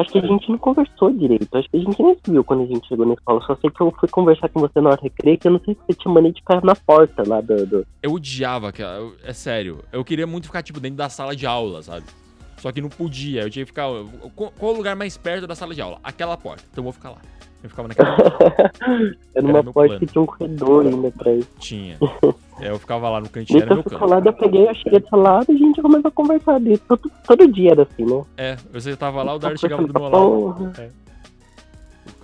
Acho 0.00 0.10
que 0.10 0.18
a 0.18 0.26
gente 0.26 0.50
não 0.50 0.58
conversou 0.58 1.12
direito. 1.12 1.46
Acho 1.56 1.70
que 1.70 1.76
a 1.76 1.80
gente 1.80 2.02
nem 2.02 2.16
viu 2.26 2.42
quando 2.42 2.64
a 2.64 2.66
gente 2.66 2.88
chegou 2.88 3.06
na 3.06 3.14
escola. 3.14 3.40
Só 3.46 3.54
sei 3.54 3.70
que 3.70 3.80
eu 3.80 3.94
fui 4.00 4.08
conversar 4.08 4.48
com 4.48 4.58
você 4.58 4.80
na 4.80 4.88
hora 4.90 4.96
do 4.96 5.04
recreio, 5.04 5.38
que 5.38 5.46
eu 5.46 5.52
não 5.52 5.60
sei 5.64 5.74
se 5.74 5.80
você 5.86 5.92
tinha 5.94 6.12
mania 6.12 6.32
de 6.32 6.40
ficar 6.40 6.60
na 6.64 6.74
porta 6.74 7.22
lá 7.24 7.40
do. 7.40 7.64
do... 7.66 7.86
Eu 8.02 8.14
odiava 8.14 8.70
aquela. 8.70 8.94
eu- 8.96 9.14
É 9.22 9.32
sério. 9.32 9.84
Eu 9.92 10.04
queria 10.04 10.26
muito 10.26 10.46
ficar, 10.48 10.64
tipo, 10.64 10.80
dentro 10.80 10.96
da 10.96 11.08
sala 11.08 11.36
de 11.36 11.46
aula, 11.46 11.82
sabe? 11.84 12.04
Só 12.62 12.70
que 12.70 12.80
não 12.80 12.88
podia. 12.88 13.42
Eu 13.42 13.50
tinha 13.50 13.64
que 13.64 13.72
ficar. 13.72 13.88
Qual, 14.36 14.52
qual 14.56 14.72
o 14.72 14.76
lugar 14.76 14.94
mais 14.94 15.16
perto 15.16 15.48
da 15.48 15.54
sala 15.56 15.74
de 15.74 15.82
aula? 15.82 15.98
Aquela 16.04 16.36
porta. 16.36 16.62
Então 16.70 16.80
eu 16.82 16.84
vou 16.84 16.92
ficar 16.92 17.10
lá. 17.10 17.18
Eu 17.60 17.68
ficava 17.68 17.88
naquela 17.88 18.14
porta. 18.14 18.72
Era 19.34 19.44
uma 19.44 19.62
meu 19.64 19.72
porta 19.72 19.98
que 19.98 20.06
tinha 20.06 20.22
um 20.22 20.26
corredor 20.26 20.86
ainda 20.86 21.08
atrás. 21.08 21.44
Tinha. 21.58 21.98
É, 22.60 22.70
eu 22.70 22.78
ficava 22.78 23.08
lá 23.08 23.20
no 23.20 23.28
cantinho, 23.28 23.60
era 23.60 23.74
meu 23.74 23.82
canto. 23.82 24.06
daí 24.06 24.22
eu 24.24 24.32
peguei, 24.34 24.68
eu 24.68 24.74
cheguei 24.76 25.00
desse 25.00 25.16
lado 25.16 25.46
e 25.50 25.54
a 25.54 25.58
gente 25.58 25.82
começou 25.82 26.08
a 26.08 26.12
conversar 26.12 26.54
ali. 26.54 26.78
Todo, 26.78 27.10
todo 27.26 27.48
dia 27.50 27.72
era 27.72 27.82
assim, 27.82 28.04
né? 28.04 28.24
É, 28.36 28.56
você 28.72 28.94
tava 28.94 29.20
lá, 29.24 29.34
o 29.34 29.38
Dart 29.40 29.58
chegava 29.58 29.84
do 29.84 29.92
meu 29.92 30.02
lado. 30.08 30.12
Porra. 30.12 30.72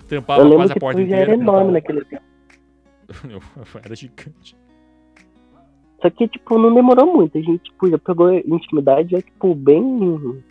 Tampava 0.07 0.39
Eu 0.39 0.43
lembro 0.45 0.59
quase 0.59 0.71
a 0.71 0.75
porta 0.77 1.01
inteira. 1.01 1.21
era 1.23 1.33
enorme 1.33 1.73
naquele 1.73 2.05
tempo. 2.05 2.23
Era 3.83 3.95
gigante. 3.95 4.55
Só 6.01 6.09
que, 6.09 6.27
tipo, 6.27 6.57
não 6.57 6.73
demorou 6.73 7.13
muito. 7.13 7.37
A 7.37 7.41
gente, 7.41 7.59
tipo, 7.63 7.89
já 7.89 7.97
pegou 7.97 8.31
intimidade, 8.33 9.11
já, 9.11 9.21
tipo, 9.21 9.53
bem 9.53 10.41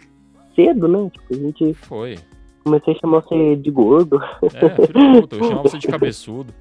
cedo, 0.54 0.86
né? 0.88 1.10
Tipo, 1.10 1.34
a 1.34 1.36
gente 1.36 1.74
Foi. 1.74 2.18
comecei 2.64 2.94
a 2.94 2.98
chamar 2.98 3.22
você 3.22 3.56
de 3.56 3.70
gordo. 3.70 4.20
É, 4.42 4.48
filho 4.86 5.22
puta, 5.22 5.36
eu 5.36 5.44
chamava 5.44 5.62
você 5.68 5.78
de 5.78 5.86
cabeçudo. 5.88 6.52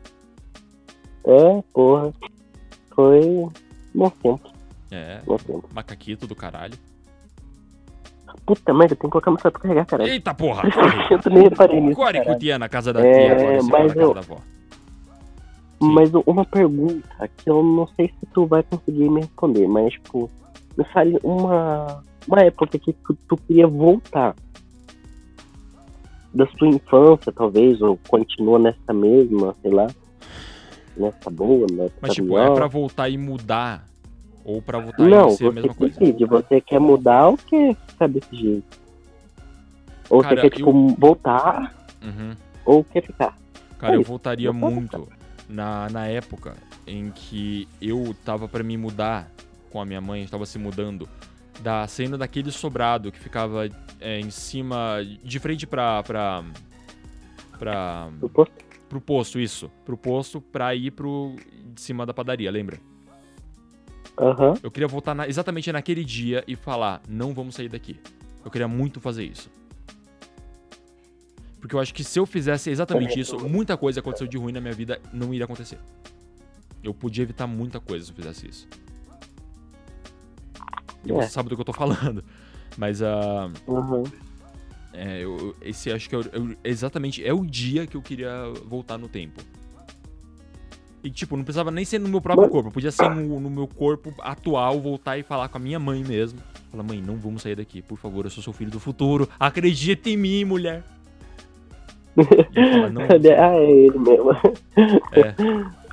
É, 1.26 1.62
porra. 1.74 2.14
Foi 2.96 3.20
bom 3.94 4.10
tempo, 4.10 4.50
É, 4.90 5.20
bom 5.26 5.36
tempo. 5.38 5.70
macaquito 5.74 6.26
do 6.26 6.36
caralho. 6.36 6.74
Puta 8.46 8.74
merda, 8.74 8.96
tem 8.96 9.10
que 9.10 9.12
colocar 9.12 9.32
celular 9.32 9.52
pra 9.52 9.62
carregar, 9.62 9.86
caralho. 9.86 10.10
Eita 10.10 10.34
porra. 10.34 10.64
Eu 11.12 11.32
nem 11.32 11.44
reparei 11.44 11.82
nisso, 11.82 12.00
caralho. 12.00 12.26
cutia 12.26 12.58
na 12.58 12.70
casa 12.70 12.94
da 12.94 13.02
É, 13.06 13.14
tia, 13.14 13.32
agora 13.34 13.62
você 13.62 13.70
vai 13.72 13.82
mas 13.82 13.90
na 13.90 13.94
casa 13.96 14.02
eu- 14.08 14.14
da 14.14 14.20
avó. 14.22 14.38
Sim. 15.80 15.92
Mas 15.94 16.12
uma 16.26 16.44
pergunta 16.46 17.30
que 17.38 17.50
eu 17.50 17.62
não 17.64 17.88
sei 17.96 18.08
se 18.20 18.26
tu 18.34 18.46
vai 18.46 18.64
conseguir 18.64 19.10
me 19.10 19.22
responder, 19.22 19.68
mas, 19.68 19.94
tipo, 19.94 20.30
me 20.78 20.84
fale 20.86 21.18
uma, 21.24 22.04
uma 22.28 22.40
época 22.42 22.80
que 22.80 22.94
tu, 22.94 23.18
tu 23.28 23.38
queria 23.38 23.68
voltar. 23.68 24.36
Da 26.34 26.46
sua 26.58 26.68
infância, 26.68 27.32
talvez, 27.32 27.82
ou 27.82 27.98
continua 28.08 28.60
nessa 28.60 28.94
mesma, 28.94 29.56
sei 29.62 29.72
lá. 29.72 29.88
Nessa 30.96 31.30
boa, 31.30 31.66
nessa 31.72 31.94
Mas 32.02 32.14
tipo, 32.14 32.28
pior. 32.28 32.52
é 32.52 32.56
pra 32.56 32.68
voltar 32.68 33.10
e 33.10 33.18
mudar? 33.18 33.88
Ou 34.44 34.62
pra 34.62 34.80
voltar 34.80 35.04
Não, 35.04 35.30
e 35.30 35.32
ser 35.32 35.48
a 35.48 35.52
mesma 35.52 35.74
que 35.74 35.80
coisa? 35.80 36.00
decide. 36.00 36.26
Você 36.26 36.62
quer 36.62 36.80
mudar 36.80 37.28
ou 37.30 37.38
quer 37.38 37.76
ficar 37.88 38.08
desse 38.08 38.36
jeito? 38.36 38.78
Ou 40.10 40.22
Cara, 40.22 40.42
você 40.42 40.50
quer, 40.50 40.56
tipo, 40.58 40.96
voltar 40.98 41.76
Uhum. 42.04 42.34
ou 42.66 42.84
quer 42.84 43.02
ficar? 43.04 43.38
Cara, 43.78 43.94
É 43.96 43.98
eu 43.98 44.04
voltaria 44.04 44.48
Eu 44.50 44.54
muito 44.54 45.08
na, 45.48 45.90
na 45.90 46.08
época 46.08 46.56
em 46.86 47.12
que 47.12 47.68
eu 47.82 48.16
tava 48.26 48.48
pra 48.48 48.64
me 48.64 48.78
mudar 48.78 49.32
com 49.70 49.82
a 49.82 49.86
minha 49.86 50.02
mãe, 50.02 50.24
estava 50.24 50.46
se 50.46 50.58
mudando, 50.58 51.08
da 51.62 51.86
cena 51.88 52.18
daquele 52.18 52.52
sobrado 52.52 53.12
que 53.12 53.20
ficava 53.20 53.68
é, 54.00 54.20
em 54.20 54.30
cima, 54.30 54.98
de 55.24 55.40
frente 55.40 55.66
pra. 55.66 56.04
pra. 56.04 56.44
pra. 57.58 58.10
Eu 58.22 58.30
posso? 58.30 58.52
pro 58.88 59.02
posto, 59.02 59.40
isso. 59.40 59.70
Pro 59.84 59.98
posto 59.98 60.40
pra 60.40 60.74
ir 60.74 60.92
pro. 60.92 61.36
de 61.74 61.82
cima 61.82 62.06
da 62.06 62.14
padaria, 62.14 62.50
lembra? 62.52 62.80
Aham. 64.20 64.54
Eu 64.64 64.72
queria 64.72 64.88
voltar 64.88 65.14
na- 65.14 65.28
exatamente 65.28 65.72
naquele 65.72 66.04
dia 66.04 66.44
e 66.48 66.56
falar: 66.56 67.02
não 67.08 67.34
vamos 67.34 67.56
sair 67.56 67.70
daqui. 67.70 68.00
Eu 68.44 68.50
queria 68.50 68.68
muito 68.68 69.00
fazer 69.02 69.26
isso. 69.26 69.50
Porque 71.68 71.76
eu 71.76 71.82
acho 71.82 71.94
que 71.94 72.02
se 72.02 72.18
eu 72.18 72.26
fizesse 72.26 72.70
exatamente 72.70 73.20
isso, 73.20 73.38
muita 73.46 73.76
coisa 73.76 74.00
aconteceu 74.00 74.26
de 74.26 74.38
ruim 74.38 74.54
na 74.54 74.62
minha 74.62 74.74
vida 74.74 75.02
não 75.12 75.34
iria 75.34 75.44
acontecer. 75.44 75.78
Eu 76.82 76.94
podia 76.94 77.24
evitar 77.24 77.46
muita 77.46 77.78
coisa 77.78 78.06
se 78.06 78.12
eu 78.12 78.16
fizesse 78.16 78.48
isso. 78.48 78.68
E 81.04 81.12
É. 81.12 81.14
você 81.14 81.28
sabe 81.28 81.50
do 81.50 81.56
que 81.56 81.62
eu 81.62 81.66
tô 81.66 81.74
falando. 81.74 82.24
Mas 82.78 83.02
ah, 83.02 83.52
Aham. 83.68 84.04
é, 84.94 85.26
eu, 85.26 85.54
esse 85.62 85.92
acho 85.92 86.08
que 86.10 86.16
é, 86.16 86.20
é 86.20 86.70
exatamente 86.70 87.22
é 87.26 87.34
o 87.34 87.46
dia 87.46 87.86
que 87.86 87.98
eu 87.98 88.02
queria 88.02 88.50
voltar 88.66 88.98
no 88.98 89.10
tempo. 89.10 89.42
E 91.04 91.12
tipo, 91.12 91.36
não 91.36 91.44
precisava 91.44 91.70
nem 91.70 91.84
ser 91.84 92.00
no 92.00 92.08
meu 92.08 92.22
próprio 92.22 92.44
Mas- 92.46 92.52
corpo, 92.54 92.72
podia 92.72 92.92
ser 92.94 93.14
no, 93.14 93.42
no 93.42 93.50
meu 93.50 93.68
corpo 93.68 94.14
atual, 94.20 94.80
voltar 94.80 95.18
e 95.18 95.24
falar 95.24 95.50
com 95.50 95.58
a 95.58 95.60
minha 95.60 95.80
mãe 95.80 96.02
mesmo. 96.02 96.40
Falar, 96.72 96.84
mãe, 96.84 97.02
não 97.02 97.18
vamos 97.18 97.42
sair 97.42 97.58
daqui, 97.58 97.82
por 97.82 97.98
favor, 97.98 98.24
eu 98.26 98.30
sou 98.32 98.42
seu 98.42 98.54
filho 98.54 98.72
do 98.72 98.80
futuro, 98.80 99.28
acredita 99.38 100.10
em 100.10 100.16
mim, 100.16 100.46
mulher. 100.46 100.82
Fala, 102.26 102.90
não, 102.90 103.02
ah, 103.04 103.56
é 103.56 103.72
ele 103.72 103.98
mesmo. 104.00 104.32
é, 105.14 105.36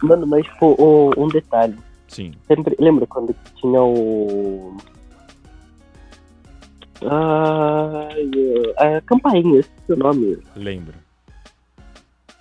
Mano, 0.02 0.26
mas 0.26 0.44
tipo, 0.46 0.74
um, 0.78 1.24
um 1.24 1.28
detalhe. 1.28 1.76
sim, 2.08 2.32
Sempre, 2.46 2.76
lembra 2.78 3.06
quando 3.06 3.34
tinha 3.56 3.82
o. 3.82 4.76
Ai, 7.02 8.30
a 8.78 9.00
campainha, 9.02 9.60
esse 9.60 9.70
é 9.88 9.92
o 9.92 9.96
nome. 9.96 10.38
lembro. 10.56 10.94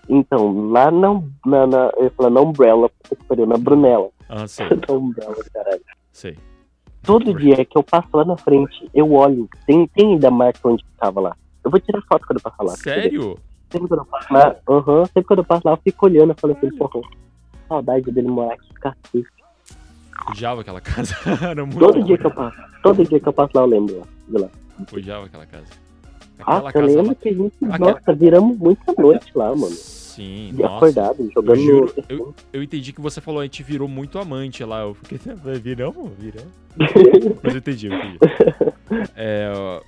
Então, 0.09 0.69
lá 0.69 0.91
na, 0.91 1.21
na, 1.45 1.67
na 1.67 1.91
eu 1.97 2.03
ia 2.05 2.09
falar 2.11 2.29
na 2.29 2.41
Umbrella, 2.41 2.89
na 3.47 3.57
Brunella. 3.57 4.09
Ah, 4.29 4.47
sei, 4.47 4.65
Na 4.87 4.93
Umbrella, 4.95 5.35
caralho. 5.53 5.81
sei. 6.11 6.37
Todo 7.03 7.33
dia 7.33 7.65
que 7.65 7.77
eu 7.77 7.83
passo 7.83 8.07
lá 8.13 8.23
na 8.23 8.37
frente, 8.37 8.89
eu 8.93 9.11
olho. 9.13 9.49
Tem, 9.65 9.85
tem 9.87 10.13
ainda 10.13 10.29
a 10.29 10.31
marca 10.31 10.59
onde 10.67 10.83
ficava 10.85 11.19
lá. 11.19 11.35
Eu 11.63 11.71
vou 11.71 11.79
tirar 11.79 12.01
foto 12.03 12.25
quando 12.25 12.39
eu 12.39 12.43
passar 12.43 12.63
lá. 12.63 12.75
Sério? 12.75 13.37
Sempre 13.73 13.87
quando 13.89 13.99
eu 13.99 14.05
passo 14.05 14.33
lá, 14.33 14.55
aham, 14.69 15.05
sempre 15.07 15.23
quando 15.23 15.39
eu 15.39 15.45
passo 15.45 15.61
lá, 15.65 15.73
eu 15.73 15.77
fico 15.83 16.05
olhando, 16.05 16.29
eu 16.29 16.35
falo 16.39 16.53
assim, 16.55 16.69
porra, 16.77 17.01
saudade 17.67 18.11
dele 18.11 18.27
morar 18.29 18.53
aqui, 18.53 18.73
cacete. 18.75 19.25
Odiava 20.29 20.61
aquela 20.61 20.79
casa. 20.79 21.13
Era 21.41 21.65
muito 21.65 21.79
Todo 21.79 21.99
bom. 21.99 22.05
dia 22.05 22.17
que 22.17 22.25
eu 22.25 22.31
passo, 22.31 22.57
todo 22.81 23.03
dia 23.05 23.19
que 23.19 23.27
eu 23.27 23.33
passo 23.33 23.51
lá, 23.55 23.61
eu 23.63 23.65
lembro 23.67 23.97
lá, 23.99 24.05
de 24.29 24.37
lá. 24.37 24.49
Odiava 24.93 25.25
aquela 25.25 25.45
casa. 25.45 25.65
Ah, 26.39 26.57
Aquela 26.57 26.69
eu 26.69 26.73
casa 26.73 26.85
lembro 26.85 27.07
lá- 27.07 27.15
que 27.15 27.29
a 27.29 27.33
gente, 27.33 27.53
Aquela- 27.69 27.91
nossa, 27.93 28.13
viramos 28.13 28.57
muita 28.57 28.93
noite 28.97 29.31
lá, 29.35 29.49
mano. 29.55 29.75
Sim, 29.75 30.51
De 30.53 30.61
nossa. 30.61 30.75
acordado, 30.75 31.29
jogando 31.33 31.57
Eu 31.59 31.65
juro, 31.65 31.93
no... 31.97 32.03
eu, 32.07 32.35
eu 32.53 32.63
entendi 32.63 32.93
que 32.93 33.01
você 33.01 33.19
falou, 33.19 33.39
a 33.39 33.43
gente 33.43 33.63
virou 33.63 33.87
muito 33.87 34.19
amante 34.19 34.63
lá. 34.63 34.81
Eu 34.81 34.93
fiquei, 34.93 35.17
viramos? 35.59 36.11
Viramos. 36.19 36.51
Mas 37.43 37.53
eu 37.53 37.57
entendi, 37.59 37.87
eu 37.87 37.93
entendi. 37.93 38.19
É, 39.15 39.81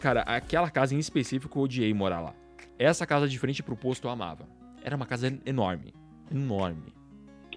cara, 0.00 0.22
aquela 0.22 0.70
casa 0.70 0.94
em 0.94 0.98
específico 0.98 1.58
eu 1.58 1.62
odiei 1.64 1.92
morar 1.92 2.20
lá. 2.20 2.32
Essa 2.78 3.06
casa 3.06 3.28
de 3.28 3.38
frente 3.38 3.62
pro 3.62 3.76
posto 3.76 4.06
eu 4.06 4.10
amava. 4.10 4.46
Era 4.82 4.94
uma 4.94 5.06
casa 5.06 5.36
enorme. 5.44 5.92
Enorme. 6.30 6.92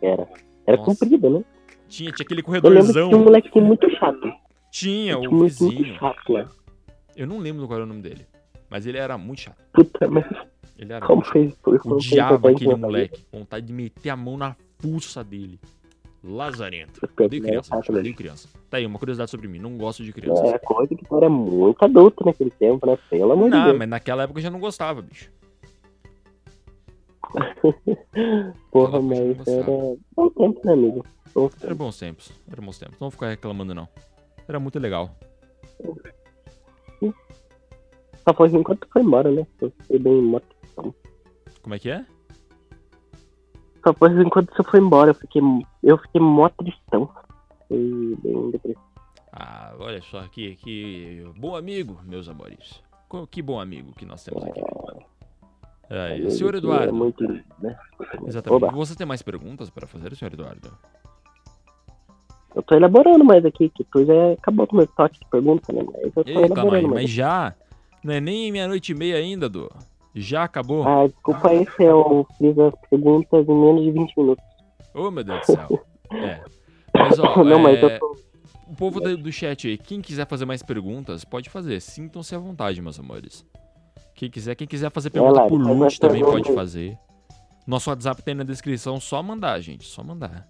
Era. 0.02 0.28
Era 0.66 0.78
Nossa. 0.78 1.00
comprida, 1.00 1.30
né? 1.30 1.44
Tinha, 1.88 2.12
tinha 2.12 2.26
aquele 2.26 2.42
corredorzão. 2.42 3.10
tinha 3.10 3.20
um 3.20 3.24
molequinho 3.24 3.66
muito 3.66 3.90
chato. 3.98 4.32
Tinha, 4.72 5.18
o 5.18 5.22
um 5.22 5.32
moleque 5.32 5.62
muito 5.62 5.76
vizinho. 5.78 6.00
chato 6.00 6.34
lá. 6.34 6.48
Eu 7.16 7.28
não 7.28 7.38
lembro 7.40 7.68
qual 7.68 7.78
era 7.78 7.84
o 7.84 7.88
nome 7.88 8.02
dele. 8.02 8.26
Mas 8.70 8.86
ele 8.86 8.98
era 8.98 9.18
muito 9.18 9.42
chato. 9.42 9.62
Puta, 9.74 10.08
mas 10.10 10.26
Ele 10.78 10.94
era 10.94 11.06
como 11.06 11.22
muito 11.22 11.54
chato. 11.54 11.72
fez? 11.72 11.86
Odiava 11.86 12.40
foi, 12.40 12.54
aquele 12.54 12.76
moleque. 12.76 13.26
Vontade 13.32 13.66
de 13.68 13.74
meter 13.74 14.10
a 14.10 14.16
mão 14.16 14.38
na 14.38 14.56
fuça 14.80 15.24
dele. 15.24 15.60
Lazarento. 16.24 17.00
Foi, 17.16 17.26
Odeio 17.26 17.42
criança, 17.44 17.76
odeio 17.90 18.16
criança. 18.16 18.48
Tá 18.70 18.78
aí, 18.78 18.86
uma 18.86 19.00
curiosidade 19.00 19.32
sobre 19.32 19.48
mim. 19.48 19.58
Não 19.60 19.76
gosto 19.78 20.04
de 20.04 20.14
crianças. 20.14 20.52
É, 20.54 20.60
coisa 20.60 20.96
que 20.96 21.04
tu 21.04 21.18
era 21.18 21.30
muito 21.30 21.84
adulto 21.84 22.24
naquele 22.26 22.52
tempo, 22.52 22.86
né? 22.86 22.98
Pelo 23.10 23.32
amor 23.32 23.50
de 23.50 23.58
Não, 23.58 23.66
Deus. 23.66 23.78
mas 23.80 23.90
naquela 23.90 24.24
época 24.24 24.40
eu 24.40 24.44
já 24.44 24.50
não 24.52 24.60
gostava, 24.60 25.02
bicho. 25.02 25.32
Porra, 28.72 29.02
mas 29.02 29.48
era 29.48 29.64
bom 30.16 30.30
tempo, 30.38 30.62
né, 30.66 30.74
amigo? 30.74 31.06
Bom 31.34 31.46
Era 31.46 31.58
tempo. 31.60 31.76
bons 31.76 31.98
tempos. 31.98 32.32
Era 32.52 32.62
bons 32.62 32.78
tempos. 32.78 32.94
Não 33.00 33.06
vou 33.06 33.12
ficar 33.12 33.30
reclamando, 33.30 33.74
não. 33.74 33.88
Era 34.48 34.60
muito 34.60 34.78
legal. 34.80 35.16
Só 38.28 38.34
foi 38.36 38.50
enquanto 38.50 38.82
tu 38.82 38.88
foi 38.92 39.02
embora, 39.02 39.32
né? 39.32 39.48
Eu 39.60 39.72
fiquei 39.82 39.98
bem 39.98 40.40
tristão. 40.62 40.94
Como 41.64 41.74
é 41.76 41.80
que 41.80 41.90
é? 41.90 42.06
Só 43.84 43.94
foi 43.94 44.10
enquanto 44.22 44.54
você 44.56 44.64
foi 44.64 44.80
embora, 44.80 45.12
eu 45.12 45.16
fiquei, 45.16 45.42
eu 45.84 45.98
fiquei 45.98 46.22
mó 46.22 46.50
tristão. 46.50 47.10
Foi 47.68 48.16
bem 48.24 48.52
depressivo. 48.52 48.82
Ah, 49.34 49.74
olha 49.80 50.02
só, 50.02 50.22
que, 50.28 50.56
que 50.58 51.24
bom 51.38 51.56
amigo, 51.56 52.00
meus 52.04 52.28
amores. 52.28 52.82
Que 53.30 53.42
bom 53.42 53.60
amigo 53.60 53.92
que 53.94 54.06
nós 54.06 54.24
temos 54.24 54.44
aqui. 54.44 54.62
Aí, 55.90 56.30
senhor 56.32 56.54
É 56.54 56.58
Eduardo. 56.58 56.94
muito, 56.94 57.24
né? 57.60 57.78
Exatamente. 58.26 58.64
Oba, 58.66 58.76
Você 58.76 58.96
tem 58.96 59.06
mais 59.08 59.22
perguntas 59.22 59.70
para 59.70 59.88
fazer, 59.88 60.16
senhor 60.16 60.34
Eduardo? 60.34 60.72
eu 62.54 62.62
tô 62.64 62.76
elaborando 62.76 63.24
mais 63.24 63.46
aqui, 63.46 63.70
que 63.70 63.84
tu 63.86 64.06
já 64.06 64.34
acabou 64.34 64.68
com 64.68 64.76
o 64.76 64.78
meu 64.80 64.88
toque 64.88 65.20
de 65.20 65.26
pergunta, 65.30 65.72
né? 65.74 65.82
Mas 65.86 66.04
eu 66.04 66.12
tô 66.12 66.30
Ei, 66.30 66.34
calma 66.34 66.44
aí, 66.44 66.52
elaborando 66.52 66.88
mas 66.90 66.94
mais. 66.96 67.10
já? 67.10 67.56
Não 68.04 68.14
é 68.14 68.20
nem 68.20 68.52
meia-noite 68.52 68.92
e 68.92 68.96
meia 68.96 69.16
ainda, 69.18 69.48
Du. 69.48 69.70
Já 70.14 70.44
acabou? 70.44 70.88
Ah, 70.88 71.08
desculpa 71.08 71.50
aí 71.50 71.66
se 71.76 71.84
eu 71.84 72.28
fiz 72.38 72.58
as 72.60 72.74
perguntas 72.90 73.48
em 73.48 73.56
menos 73.56 73.84
de 73.84 73.92
20 73.92 74.18
minutos. 74.18 74.46
Ô, 74.94 75.10
meu 75.10 75.24
Deus 75.24 75.40
do 75.42 75.46
céu. 75.46 75.68
É. 76.14 76.44
Mas, 76.94 77.18
ó, 77.20 77.42
Não, 77.42 77.58
mas 77.58 77.82
é, 77.82 77.86
eu 77.86 78.00
tô. 78.00 78.18
o 78.68 78.76
povo 78.76 79.00
do, 79.00 79.32
chat 79.32 79.66
aí, 79.66 79.78
quem 79.78 80.02
quiser 80.02 80.28
fazer 80.28 80.44
mais 80.44 80.62
perguntas, 80.62 81.24
pode 81.24 81.50
fazer. 81.50 81.80
Sintam-se 81.80 82.36
à 82.36 82.38
vontade, 82.38 82.82
meus 82.82 83.00
amores. 83.00 83.46
Quem 84.14 84.30
quiser, 84.30 84.56
quem 84.56 84.68
quiser 84.68 84.92
fazer 84.92 85.10
pergunta 85.10 85.40
Lari, 85.40 85.50
por 85.50 85.62
loot 85.62 85.98
também 86.02 86.22
pergunta 86.22 86.44
pode 86.44 86.54
fazer. 86.54 86.98
Nosso 87.66 87.90
WhatsApp 87.90 88.22
tem 88.24 88.36
na 88.36 88.44
descrição, 88.44 89.00
só 89.00 89.24
mandar, 89.24 89.58
gente. 89.62 89.86
Só 89.86 90.04
mandar. 90.04 90.46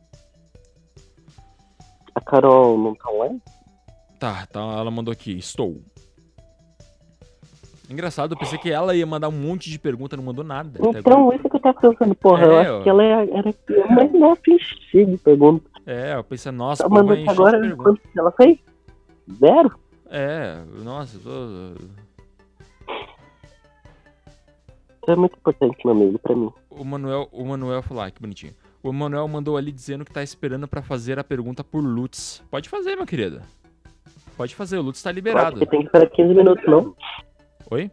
A 2.16 2.22
Carol 2.22 2.76
não 2.76 2.96
tá 2.96 3.12
lá? 3.12 3.30
Tá, 4.20 4.46
tá, 4.48 4.60
ela 4.60 4.90
mandou 4.90 5.12
aqui, 5.12 5.38
estou. 5.38 5.80
Engraçado, 7.92 8.34
eu 8.34 8.38
pensei 8.38 8.58
que 8.58 8.72
ela 8.72 8.96
ia 8.96 9.06
mandar 9.06 9.28
um 9.28 9.34
monte 9.34 9.70
de 9.70 9.78
pergunta, 9.78 10.16
não 10.16 10.24
mandou 10.24 10.44
nada. 10.46 10.80
Então, 10.82 11.34
isso 11.34 11.50
que 11.50 11.56
eu 11.58 11.60
tava 11.60 11.80
pensando, 11.80 12.16
porra, 12.16 12.46
eu 12.46 12.52
É, 12.54 12.62
acho 12.62 12.72
ó. 12.74 12.84
que 12.84 12.90
ela 12.90 13.04
era 13.04 13.54
mas 13.90 14.12
nossa, 14.14 14.42
encheu 14.48 15.06
de 15.06 15.18
perguntas. 15.18 15.70
É, 15.86 16.16
eu 16.16 16.24
pensei, 16.24 16.52
nossa, 16.52 16.88
pô, 16.90 17.02
encher 17.14 17.30
agora, 17.30 17.60
pergunta. 17.60 17.84
quanto 17.84 18.02
ela 18.18 18.32
fez? 18.32 18.58
Zero? 19.40 19.72
É, 20.10 20.62
nossa, 20.84 21.18
eu 21.18 21.76
tô... 25.06 25.12
É 25.12 25.16
muito 25.16 25.36
importante, 25.36 25.78
meu 25.84 25.94
amigo, 25.96 26.20
pra 26.20 26.36
mim. 26.36 26.52
O 26.70 26.84
Manuel, 26.86 27.28
o 27.32 27.44
Manuel 27.44 27.82
falou, 27.82 28.04
ah, 28.04 28.12
que 28.12 28.22
bonitinho. 28.22 28.54
O 28.84 28.94
Manuel 28.94 29.28
mandou 29.28 29.58
ali 29.58 29.72
dizendo 29.72 30.06
que 30.06 30.12
tá 30.12 30.24
esperando 30.24 30.68
pra 30.68 30.82
fazer 30.82 31.20
a 31.20 31.24
pergunta 31.24 31.64
por 31.64 31.84
Lutz. 31.84 32.42
Pode 32.50 32.70
fazer, 32.70 32.96
meu 32.96 33.06
querido. 33.06 33.42
Pode 34.38 34.56
fazer, 34.56 34.78
o 34.78 34.82
Lutz 34.82 35.02
tá 35.04 35.12
liberado. 35.12 35.52
Porque 35.60 35.66
tem 35.66 35.80
que 35.82 35.86
esperar 35.88 36.10
15 36.10 36.34
minutos, 36.34 36.66
não? 36.68 36.96
Oi? 37.72 37.90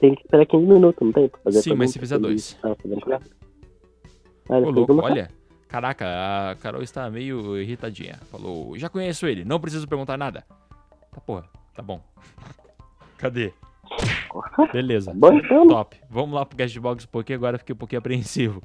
Tem 0.00 0.14
que 0.14 0.22
esperar 0.22 0.46
15 0.46 0.66
minutos, 0.66 1.06
não 1.06 1.12
tem? 1.12 1.28
Pra 1.28 1.40
fazer 1.42 1.62
Sim, 1.62 1.74
mas 1.74 1.90
se 1.92 1.98
fizer 1.98 2.18
dois. 2.18 2.58
ela. 2.64 2.76
Ah, 4.48 4.56
Ô, 4.56 4.70
louco, 4.70 5.00
olha. 5.00 5.30
Caraca, 5.68 6.50
a 6.50 6.56
Carol 6.56 6.82
está 6.82 7.08
meio 7.10 7.56
irritadinha. 7.58 8.16
Falou, 8.30 8.76
já 8.78 8.88
conheço 8.88 9.26
ele, 9.26 9.44
não 9.44 9.60
preciso 9.60 9.86
perguntar 9.86 10.16
nada. 10.18 10.44
Tá 11.12 11.20
porra, 11.20 11.44
tá 11.74 11.82
bom. 11.82 12.02
Cadê? 13.18 13.52
Beleza. 14.72 15.12
Bom, 15.14 15.34
então. 15.34 15.68
Top. 15.68 15.96
Vamos 16.10 16.34
lá 16.34 16.44
pro 16.44 16.56
Cashbox 16.56 17.04
um 17.04 17.08
pouquinho, 17.08 17.38
agora 17.38 17.58
fiquei 17.58 17.74
um 17.74 17.78
pouquinho 17.78 17.98
apreensivo. 18.00 18.62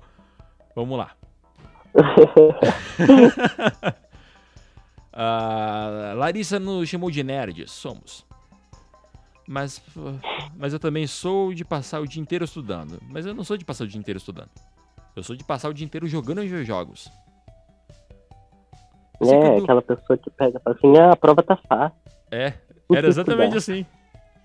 Vamos 0.76 0.98
lá. 0.98 1.12
Ah, 5.20 6.14
Larissa 6.16 6.60
nos 6.60 6.88
chamou 6.88 7.10
de 7.10 7.24
nerds, 7.24 7.72
somos. 7.72 8.24
Mas, 9.48 9.82
mas 10.58 10.74
eu 10.74 10.80
também 10.80 11.08
sou 11.08 11.54
de 11.54 11.64
passar 11.64 12.02
o 12.02 12.08
dia 12.08 12.22
inteiro 12.22 12.44
estudando. 12.44 13.00
Mas 13.10 13.26
eu 13.26 13.34
não 13.34 13.44
sou 13.44 13.56
de 13.58 13.64
passar 13.64 13.86
o 13.86 13.88
dia 13.88 14.00
inteiro 14.00 14.18
estudando. 14.18 14.50
Eu 15.16 15.24
sou 15.24 15.36
de 15.36 15.44
passar 15.44 15.70
o 15.70 15.74
dia 15.74 15.86
inteiro 15.86 16.08
jogando 16.08 16.42
que 19.30 19.36
É, 19.36 19.58
eu- 19.58 19.64
aquela 19.64 19.82
pessoa 19.82 20.18
que 20.18 20.30
pega 20.30 20.60
e 20.60 20.62
fala 20.62 20.76
assim, 20.76 20.98
ah, 20.98 21.12
a 21.12 21.16
prova 21.16 21.42
tá 21.42 21.56
fácil. 21.68 21.98
É, 22.30 22.54
era 22.94 23.08
exatamente 23.08 23.58
assim. 23.58 23.86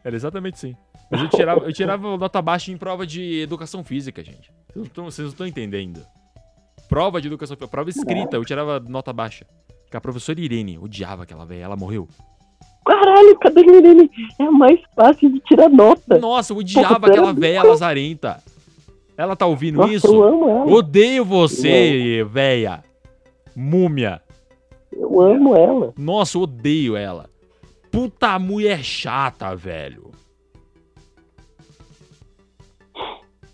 Era 0.04 0.16
exatamente 0.16 0.54
assim. 0.54 0.76
Mas 1.10 1.20
eu 1.22 1.28
tirava, 1.28 1.60
eu 1.66 1.72
tirava 1.72 2.16
nota 2.16 2.40
baixa 2.40 2.72
em 2.72 2.76
prova 2.78 3.06
de 3.06 3.40
educação 3.40 3.84
física, 3.84 4.24
gente. 4.24 4.50
Vocês 4.68 4.76
não 4.76 4.84
estão- 4.84 5.04
Vocês 5.04 5.26
não 5.26 5.32
estão 5.32 5.46
entendendo. 5.46 6.04
Prova 6.88 7.20
de 7.20 7.26
educação 7.28 7.54
física, 7.56 7.68
prova 7.70 7.90
escrita, 7.90 8.36
eu 8.36 8.44
tirava 8.44 8.80
nota 8.80 9.12
baixa. 9.12 9.46
Que 9.90 9.96
a 9.96 10.00
professora 10.00 10.40
Irene 10.40 10.78
odiava 10.78 11.24
aquela 11.24 11.44
velha, 11.44 11.64
ela 11.64 11.76
morreu. 11.76 12.08
Caralho, 12.84 13.38
cadê 13.38 13.60
a 13.60 13.76
Irene? 13.76 14.10
É 14.40 14.44
mais 14.50 14.80
fácil 14.96 15.32
de 15.32 15.40
tirar 15.40 15.68
nota. 15.68 16.18
Nossa, 16.18 16.52
eu 16.52 16.56
odiava 16.56 16.98
Porra, 16.98 17.12
aquela 17.12 17.32
velha 17.32 17.62
lazarenta. 17.62 18.42
Ela 19.16 19.36
tá 19.36 19.46
ouvindo 19.46 19.76
Nossa, 19.76 19.92
isso? 19.92 20.06
eu 20.06 20.22
amo 20.22 20.48
ela. 20.48 20.66
Odeio 20.72 21.24
você, 21.24 22.26
véia. 22.28 22.82
Múmia. 23.54 24.20
Eu 24.92 25.20
amo 25.20 25.54
ela. 25.56 25.92
Nossa, 25.96 26.36
eu 26.36 26.42
odeio 26.42 26.96
ela. 26.96 27.30
Puta 27.90 28.38
mulher 28.38 28.82
chata, 28.82 29.54
velho. 29.54 30.10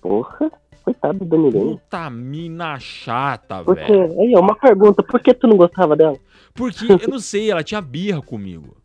Porra, 0.01 0.51
coitado 0.85 1.25
da 1.25 1.37
Irene. 1.37 1.53
Puta 1.77 2.09
mina 2.09 2.79
chata, 2.79 3.63
Por 3.65 3.77
quê? 3.77 3.85
velho. 3.93 4.21
Aí, 4.21 4.35
ó, 4.37 4.41
uma 4.41 4.57
pergunta, 4.57 5.03
por 5.03 5.21
que 5.21 5.35
tu 5.35 5.47
não 5.47 5.57
gostava 5.57 5.97
dela? 5.97 6.17
Porque, 6.55 6.87
eu 6.91 7.09
não 7.09 7.19
sei, 7.19 7.51
ela 7.51 7.63
tinha 7.63 7.81
birra 7.81 8.23
comigo. 8.23 8.77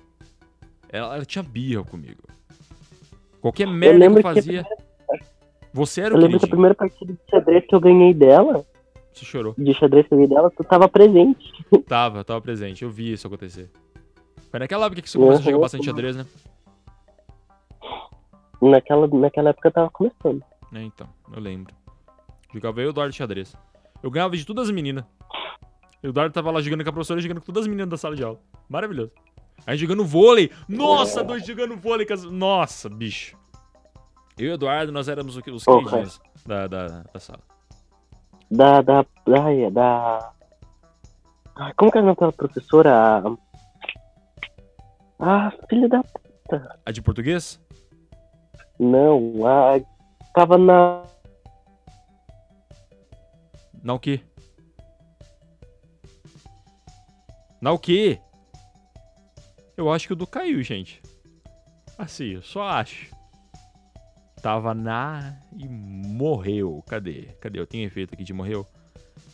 Ela, 0.94 1.16
ela 1.16 1.26
tinha 1.26 1.44
birra 1.44 1.84
comigo. 1.84 2.22
Qualquer 3.42 3.68
merda 3.68 4.00
que 4.06 4.12
eu 4.12 4.16
que 4.16 4.22
fazia. 4.22 4.66
Você 5.74 6.02
era 6.02 6.14
Eu 6.14 6.18
o 6.20 6.22
lembro 6.22 6.40
que 6.40 6.46
a 6.46 6.50
primeira 6.50 6.76
partida 6.76 7.12
de 7.14 7.20
xadrez 7.30 7.66
que 7.68 7.74
eu 7.76 7.80
ganhei 7.80 8.14
dela, 8.14 8.64
Você 9.12 9.26
chorou. 9.26 9.56
de 9.58 9.74
xadrez 9.74 10.08
que 10.08 10.14
eu 10.14 10.18
ganhei 10.20 10.30
dela, 10.30 10.52
tu 10.52 10.64
tava 10.64 10.88
presente. 10.88 11.52
Tava, 11.90 12.24
tava 12.24 12.40
presente. 12.40 12.84
Eu 12.84 12.92
vi 12.92 13.12
isso 13.12 13.26
acontecer. 13.28 13.70
Foi 14.52 14.60
naquela 14.60 14.86
época 14.86 15.02
que 15.02 15.10
você 15.10 15.18
começou 15.18 15.40
a 15.40 15.44
jogar 15.44 15.56
Uhum. 15.58 15.62
bastante 15.62 15.86
xadrez, 15.86 16.16
né? 16.16 16.26
Naquela, 18.62 19.08
naquela 19.08 19.50
época 19.50 19.68
eu 19.68 19.72
tava 19.74 19.90
começando. 19.90 20.44
É, 20.74 20.82
então, 20.84 21.08
eu 21.36 21.42
lembro. 21.42 21.74
Jogava 22.54 22.80
eu 22.82 22.86
e 22.86 22.88
o 22.88 22.92
Eduardo 22.92 23.14
xadrez. 23.14 23.56
Eu 24.02 24.10
ganhava 24.12 24.38
de 24.38 24.46
todas 24.46 24.70
as 24.70 24.72
meninas. 24.74 25.04
E 26.04 26.08
o 26.08 26.10
Eduardo 26.12 26.34
tava 26.34 26.52
lá 26.52 26.62
jogando 26.62 26.84
com 26.84 26.90
a 26.90 26.94
professora 26.94 27.20
e 27.20 27.24
jogando 27.24 27.40
com 27.40 27.46
todas 27.48 27.64
as 27.64 27.68
meninas 27.68 27.90
da 27.90 27.98
sala 27.98 28.16
de 28.16 28.24
aula. 28.24 28.40
Maravilhoso. 28.70 29.12
Aí 29.66 29.78
jogando 29.78 30.04
vôlei. 30.04 30.52
Nossa, 30.68 31.24
dois 31.24 31.46
jogando 31.46 31.78
vôlei. 31.78 32.06
Nossa, 32.30 32.90
bicho. 32.90 33.38
Eu 34.38 34.48
e 34.48 34.50
o 34.50 34.54
Eduardo, 34.56 34.92
nós 34.92 35.08
éramos 35.08 35.36
os 35.38 35.44
queridinhos 35.44 36.20
da, 36.46 36.68
da, 36.68 36.88
da 36.88 37.20
sala. 37.20 37.40
Da, 38.50 38.82
da, 38.82 39.06
da, 39.26 39.70
da... 39.72 40.34
Como 41.78 41.92
que 41.92 41.98
era 41.98 42.12
aquela 42.12 42.34
professora? 42.34 43.24
Ah, 45.20 45.52
filha 45.70 45.88
da... 45.88 46.04
A 46.86 46.92
de 46.92 47.02
português? 47.02 47.62
Não, 48.80 49.46
a... 49.46 49.80
Tava 50.34 50.58
na... 50.58 51.04
Na 53.84 53.94
o 53.94 54.00
quê? 54.00 54.22
Na 57.62 57.72
o 57.72 57.80
quê? 57.80 58.20
Eu 59.76 59.92
acho 59.92 60.08
que 60.08 60.14
o 60.14 60.16
do 60.16 60.28
caiu, 60.28 60.62
gente. 60.64 61.02
Assim, 61.98 62.34
eu 62.36 62.42
só 62.42 62.64
acho. 62.64 63.12
Tava 64.42 64.74
na 64.74 65.38
e 65.58 65.68
morreu. 65.68 66.84
Cadê? 66.88 67.24
Cadê? 67.40 67.60
Eu 67.60 67.68
tenho 67.68 67.86
efeito 67.86 68.14
aqui 68.14 68.24
de 68.24 68.34
morreu? 68.34 68.66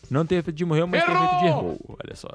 Não 0.09 0.25
tem 0.25 0.37
efeito 0.37 0.55
de 0.57 0.65
morreu, 0.65 0.87
mas 0.87 1.03
tem 1.03 1.13
efeito 1.13 1.39
de 1.39 1.45
errou. 1.45 1.77
Olha 1.89 2.15
só. 2.15 2.29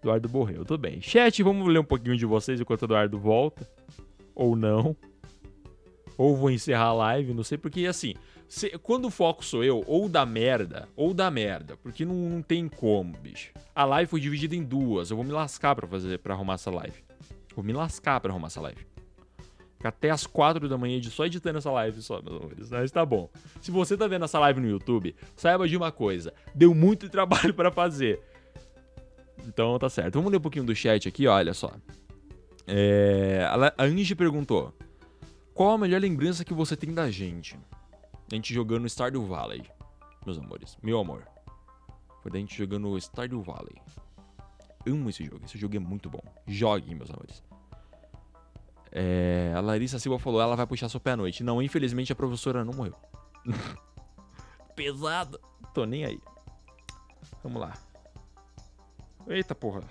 Eduardo 0.00 0.28
morreu, 0.28 0.64
tudo 0.64 0.78
bem. 0.78 1.00
Chat, 1.00 1.42
vamos 1.42 1.66
ler 1.68 1.78
um 1.80 1.84
pouquinho 1.84 2.16
de 2.16 2.26
vocês 2.26 2.60
enquanto 2.60 2.82
o 2.82 2.84
Eduardo 2.84 3.18
volta. 3.18 3.68
Ou 4.34 4.54
não. 4.54 4.94
Ou 6.18 6.36
vou 6.36 6.50
encerrar 6.50 6.84
a 6.86 6.92
live, 6.92 7.34
não 7.34 7.42
sei, 7.44 7.58
porque 7.58 7.86
assim, 7.86 8.14
se- 8.48 8.78
quando 8.78 9.06
o 9.06 9.10
foco 9.10 9.44
sou 9.44 9.62
eu, 9.62 9.82
ou 9.86 10.08
da 10.08 10.24
merda, 10.24 10.88
ou 10.96 11.12
da 11.12 11.30
merda, 11.30 11.76
porque 11.76 12.06
não, 12.06 12.14
não 12.14 12.40
tem 12.42 12.68
como, 12.68 13.12
bicho. 13.18 13.52
A 13.74 13.84
live 13.84 14.08
foi 14.08 14.20
dividida 14.20 14.56
em 14.56 14.62
duas, 14.62 15.10
eu 15.10 15.16
vou 15.16 15.24
me 15.26 15.32
lascar 15.32 15.74
pra 15.76 15.86
fazer, 15.86 16.18
para 16.20 16.32
arrumar 16.32 16.54
essa 16.54 16.70
live. 16.70 17.04
Vou 17.56 17.64
me 17.64 17.72
lascar 17.72 18.20
pra 18.20 18.30
arrumar 18.30 18.48
essa 18.48 18.60
live. 18.60 18.86
Ficar 19.78 19.88
até 19.88 20.10
as 20.10 20.26
quatro 20.26 20.68
da 20.68 20.76
manhã 20.76 21.02
só 21.04 21.24
editando 21.24 21.56
essa 21.56 21.70
live 21.70 22.02
só, 22.02 22.20
meus 22.20 22.36
amores. 22.36 22.70
Mas 22.70 22.90
tá 22.90 23.04
bom. 23.04 23.30
Se 23.62 23.70
você 23.70 23.96
tá 23.96 24.06
vendo 24.06 24.26
essa 24.26 24.38
live 24.38 24.60
no 24.60 24.68
YouTube, 24.68 25.16
saiba 25.34 25.66
de 25.66 25.74
uma 25.74 25.90
coisa. 25.90 26.34
Deu 26.54 26.74
muito 26.74 27.08
trabalho 27.10 27.54
pra 27.54 27.72
fazer. 27.72 28.20
Então 29.46 29.78
tá 29.78 29.88
certo. 29.88 30.14
Vamos 30.14 30.30
ler 30.30 30.36
um 30.36 30.42
pouquinho 30.42 30.66
do 30.66 30.76
chat 30.76 31.08
aqui, 31.08 31.26
olha 31.26 31.54
só. 31.54 31.72
É, 32.66 33.48
a 33.48 33.84
Angie 33.84 34.14
perguntou: 34.14 34.74
Qual 35.54 35.70
a 35.70 35.78
melhor 35.78 36.00
lembrança 36.00 36.44
que 36.44 36.52
você 36.52 36.76
tem 36.76 36.92
da 36.92 37.10
gente? 37.10 37.56
A 38.30 38.34
gente 38.34 38.52
jogando 38.52 38.86
Stardew 38.86 39.24
Valley, 39.24 39.62
meus 40.26 40.36
amores. 40.36 40.76
Meu 40.82 40.98
amor. 40.98 41.26
Foi 42.22 42.30
da 42.30 42.38
gente 42.38 42.56
jogando 42.56 42.98
Stardew 42.98 43.40
Valley. 43.40 43.76
Amo 44.86 45.10
esse 45.10 45.24
jogo. 45.24 45.44
Esse 45.44 45.58
jogo 45.58 45.76
é 45.76 45.80
muito 45.80 46.08
bom. 46.08 46.22
Jogue, 46.46 46.94
meus 46.94 47.10
amores. 47.10 47.42
É, 48.92 49.52
a 49.54 49.60
Larissa 49.60 49.98
Silva 49.98 50.18
falou: 50.18 50.40
ela 50.40 50.56
vai 50.56 50.66
puxar 50.66 50.88
seu 50.88 51.00
pé 51.00 51.12
à 51.12 51.16
noite. 51.16 51.42
Não, 51.42 51.60
infelizmente 51.60 52.12
a 52.12 52.16
professora 52.16 52.64
não 52.64 52.72
morreu. 52.72 52.94
Pesado. 54.74 55.40
Tô 55.74 55.84
nem 55.84 56.04
aí. 56.04 56.20
Vamos 57.42 57.60
lá. 57.60 57.74
Eita 59.28 59.54
porra. 59.54 59.82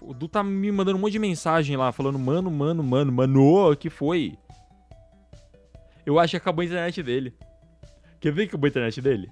O 0.00 0.12
Du 0.12 0.28
tá 0.28 0.42
me 0.42 0.70
mandando 0.72 0.98
um 0.98 1.00
monte 1.00 1.12
de 1.12 1.18
mensagem 1.18 1.76
lá, 1.76 1.92
falando, 1.92 2.18
mano, 2.18 2.50
mano, 2.50 2.82
mano, 2.82 3.12
mano, 3.12 3.76
que 3.76 3.88
foi? 3.88 4.36
Eu 6.04 6.18
acho 6.18 6.32
que 6.32 6.36
acabou 6.36 6.62
a 6.62 6.64
internet 6.64 7.02
dele. 7.02 7.34
Quer 8.20 8.32
ver 8.32 8.42
que 8.42 8.50
acabou 8.50 8.66
a 8.66 8.70
internet 8.70 9.00
dele? 9.00 9.30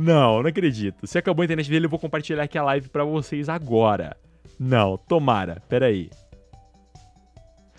Não, 0.00 0.42
não 0.42 0.48
acredito. 0.48 1.06
Se 1.06 1.18
acabou 1.18 1.42
a 1.42 1.44
internet 1.44 1.68
dele, 1.68 1.84
eu 1.84 1.90
vou 1.90 1.98
compartilhar 1.98 2.42
aqui 2.42 2.56
a 2.56 2.62
live 2.62 2.88
pra 2.88 3.04
vocês 3.04 3.50
agora. 3.50 4.16
Não, 4.58 4.96
tomara. 4.96 5.62
Pera 5.68 5.84
aí. 5.86 6.08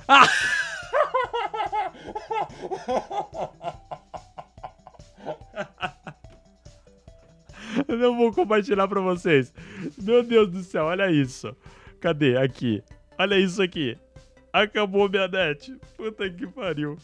Ah! 0.08 0.28
não 7.88 8.16
vou 8.16 8.32
compartilhar 8.32 8.88
pra 8.88 9.02
vocês. 9.02 9.52
Meu 9.98 10.22
Deus 10.22 10.52
do 10.52 10.62
céu, 10.62 10.86
olha 10.86 11.10
isso. 11.10 11.58
Cadê? 12.00 12.38
Aqui. 12.38 12.84
Olha 13.18 13.40
isso 13.40 13.64
aqui. 13.64 13.98
Acabou 14.54 15.10
minha 15.10 15.28
net. 15.28 15.76
Puta 15.98 16.30
que 16.30 16.46
pariu. 16.46 17.00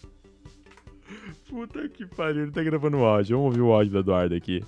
Puta 1.50 1.90
que 1.90 2.06
pariu. 2.06 2.44
Ele 2.44 2.52
tá 2.52 2.62
gravando 2.62 2.98
o 2.98 3.06
áudio. 3.06 3.38
Vamos 3.38 3.58
ouvir 3.58 3.62
o 3.62 3.74
áudio 3.74 3.94
do 3.94 4.00
Eduardo 4.00 4.36
aqui. 4.36 4.64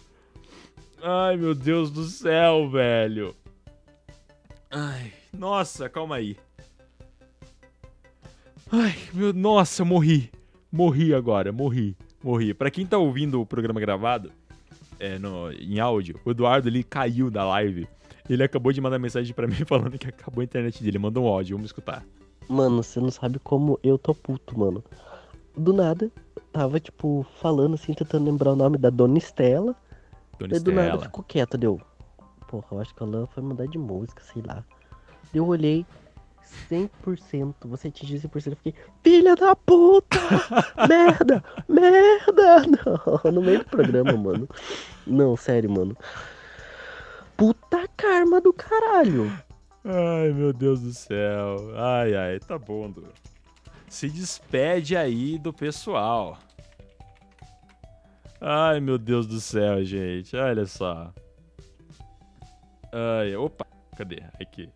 Ai, 1.02 1.38
meu 1.38 1.56
Deus 1.56 1.90
do 1.90 2.04
céu, 2.04 2.70
velho. 2.70 3.36
Ai, 4.70 5.14
nossa, 5.38 5.90
calma 5.90 6.16
aí. 6.16 6.38
Ai, 8.72 8.96
meu, 9.14 9.34
nossa, 9.34 9.86
morri. 9.86 10.30
Morri 10.72 11.14
agora, 11.14 11.52
morri, 11.52 11.96
morri. 12.24 12.54
Pra 12.54 12.70
quem 12.70 12.86
tá 12.86 12.98
ouvindo 12.98 13.42
o 13.42 13.46
programa 13.46 13.80
gravado, 13.80 14.32
é, 15.00 15.18
no, 15.18 15.52
em 15.54 15.80
áudio, 15.80 16.20
o 16.24 16.32
Eduardo, 16.32 16.68
ele 16.68 16.84
caiu 16.84 17.32
da 17.32 17.44
live. 17.46 17.88
Ele 18.30 18.44
acabou 18.44 18.72
de 18.72 18.80
mandar 18.80 19.00
mensagem 19.00 19.34
pra 19.34 19.48
mim 19.50 19.66
falando 19.66 19.98
que 19.98 20.08
acabou 20.08 20.42
a 20.42 20.44
internet 20.44 20.84
dele. 20.84 21.00
Mandou 21.00 21.26
um 21.26 21.28
áudio, 21.28 21.56
vamos 21.56 21.70
escutar. 21.70 22.06
Mano, 22.48 22.84
você 22.84 23.00
não 23.00 23.10
sabe 23.10 23.40
como 23.40 23.80
eu 23.82 23.98
tô 23.98 24.14
puto, 24.14 24.58
mano. 24.58 24.84
Do 25.58 25.74
nada, 25.74 26.12
tava, 26.52 26.80
tipo, 26.80 27.26
falando 27.40 27.76
assim, 27.76 27.94
tentando 27.94 28.26
lembrar 28.26 28.52
o 28.52 28.56
nome 28.56 28.78
da 28.78 28.90
Dona 28.90 29.18
Estela. 29.18 29.76
Dona 30.40 30.56
E 30.56 30.60
do 30.60 30.72
nada 30.72 31.00
ficou 31.00 31.24
quieto, 31.24 31.58
deu. 31.58 31.80
Porra, 32.48 32.68
eu 32.72 32.80
acho 32.80 32.96
que 32.96 33.04
a 33.04 33.06
Lan 33.06 33.28
foi 33.28 33.44
mudar 33.44 33.68
de 33.68 33.78
música, 33.78 34.24
sei 34.24 34.42
lá. 34.42 34.64
Eu 35.34 35.46
olhei 35.46 35.86
100%, 36.72 37.54
você 37.66 37.90
atingiu 37.90 38.18
100%, 38.20 38.48
eu 38.48 38.56
fiquei, 38.56 38.74
filha 39.04 39.36
da 39.36 39.56
puta! 39.56 40.18
merda! 40.88 41.44
Merda! 41.68 42.64
Não, 42.66 43.32
no 43.32 43.42
meio 43.42 43.60
do 43.60 43.66
programa, 43.66 44.14
mano. 44.14 44.50
Não, 45.06 45.36
sério, 45.36 45.70
mano. 45.70 45.96
Puta 47.38 47.88
karma 47.96 48.42
do 48.42 48.52
caralho. 48.52 49.32
Ai, 49.84 50.32
meu 50.34 50.52
Deus 50.54 50.82
do 50.82 50.94
céu. 50.94 51.74
Ai, 51.76 52.16
ai, 52.16 52.40
tá 52.40 52.58
bom, 52.58 52.90
Du. 52.90 53.08
Se 53.88 54.10
despede 54.10 54.96
aí 54.96 55.38
do 55.38 55.52
pessoal. 55.52 56.38
Ai, 58.42 58.80
meu 58.80 58.98
Deus 58.98 59.28
do 59.28 59.40
céu, 59.40 59.84
gente. 59.84 60.36
Olha 60.36 60.66
só. 60.66 61.14
Ai, 62.92 63.36
opa. 63.36 63.66
Cadê? 63.98 64.24
Aqui. 64.40 64.70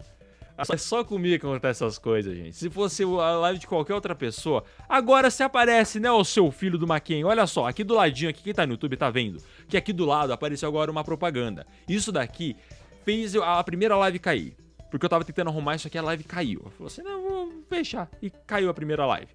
É 0.56 0.78
só 0.78 1.04
comigo 1.04 1.40
que 1.40 1.46
acontece 1.46 1.84
essas 1.84 1.98
coisas, 1.98 2.36
gente. 2.36 2.56
Se 2.56 2.70
fosse 2.70 3.04
a 3.04 3.32
live 3.38 3.60
de 3.60 3.66
qualquer 3.66 3.96
outra 3.96 4.14
pessoa, 4.14 4.64
agora 4.88 5.32
se 5.32 5.42
aparece, 5.42 6.00
né, 6.00 6.12
o 6.12 6.24
seu 6.24 6.52
filho 6.52 6.78
do 6.78 6.86
Maquin. 6.86 7.24
Olha 7.24 7.48
só, 7.48 7.68
aqui 7.68 7.84
do 7.84 7.96
ladinho, 7.96 8.30
aqui 8.30 8.44
quem 8.44 8.54
tá 8.54 8.66
no 8.66 8.74
YouTube 8.74 8.96
tá 8.96 9.10
vendo, 9.10 9.42
que 9.68 9.76
aqui 9.76 9.92
do 9.92 10.06
lado 10.06 10.32
apareceu 10.32 10.70
agora 10.70 10.92
uma 10.92 11.04
propaganda. 11.04 11.66
Isso 11.88 12.12
daqui 12.12 12.56
fez 13.04 13.36
a 13.36 13.64
primeira 13.64 13.96
live 13.98 14.20
cair. 14.20 14.56
Porque 14.92 15.06
eu 15.06 15.10
tava 15.10 15.26
tentando 15.26 15.50
arrumar 15.50 15.76
isso 15.76 15.88
aqui, 15.88 15.98
a 15.98 16.04
live 16.04 16.24
caiu. 16.24 16.62
Eu 16.66 16.72
falei 16.72 16.88
assim, 16.88 17.02
não, 17.02 17.24
vou 17.24 17.64
fechar. 17.68 18.08
E 18.22 18.30
caiu 18.30 18.70
a 18.70 18.74
primeira 18.76 19.08
live. 19.08 19.34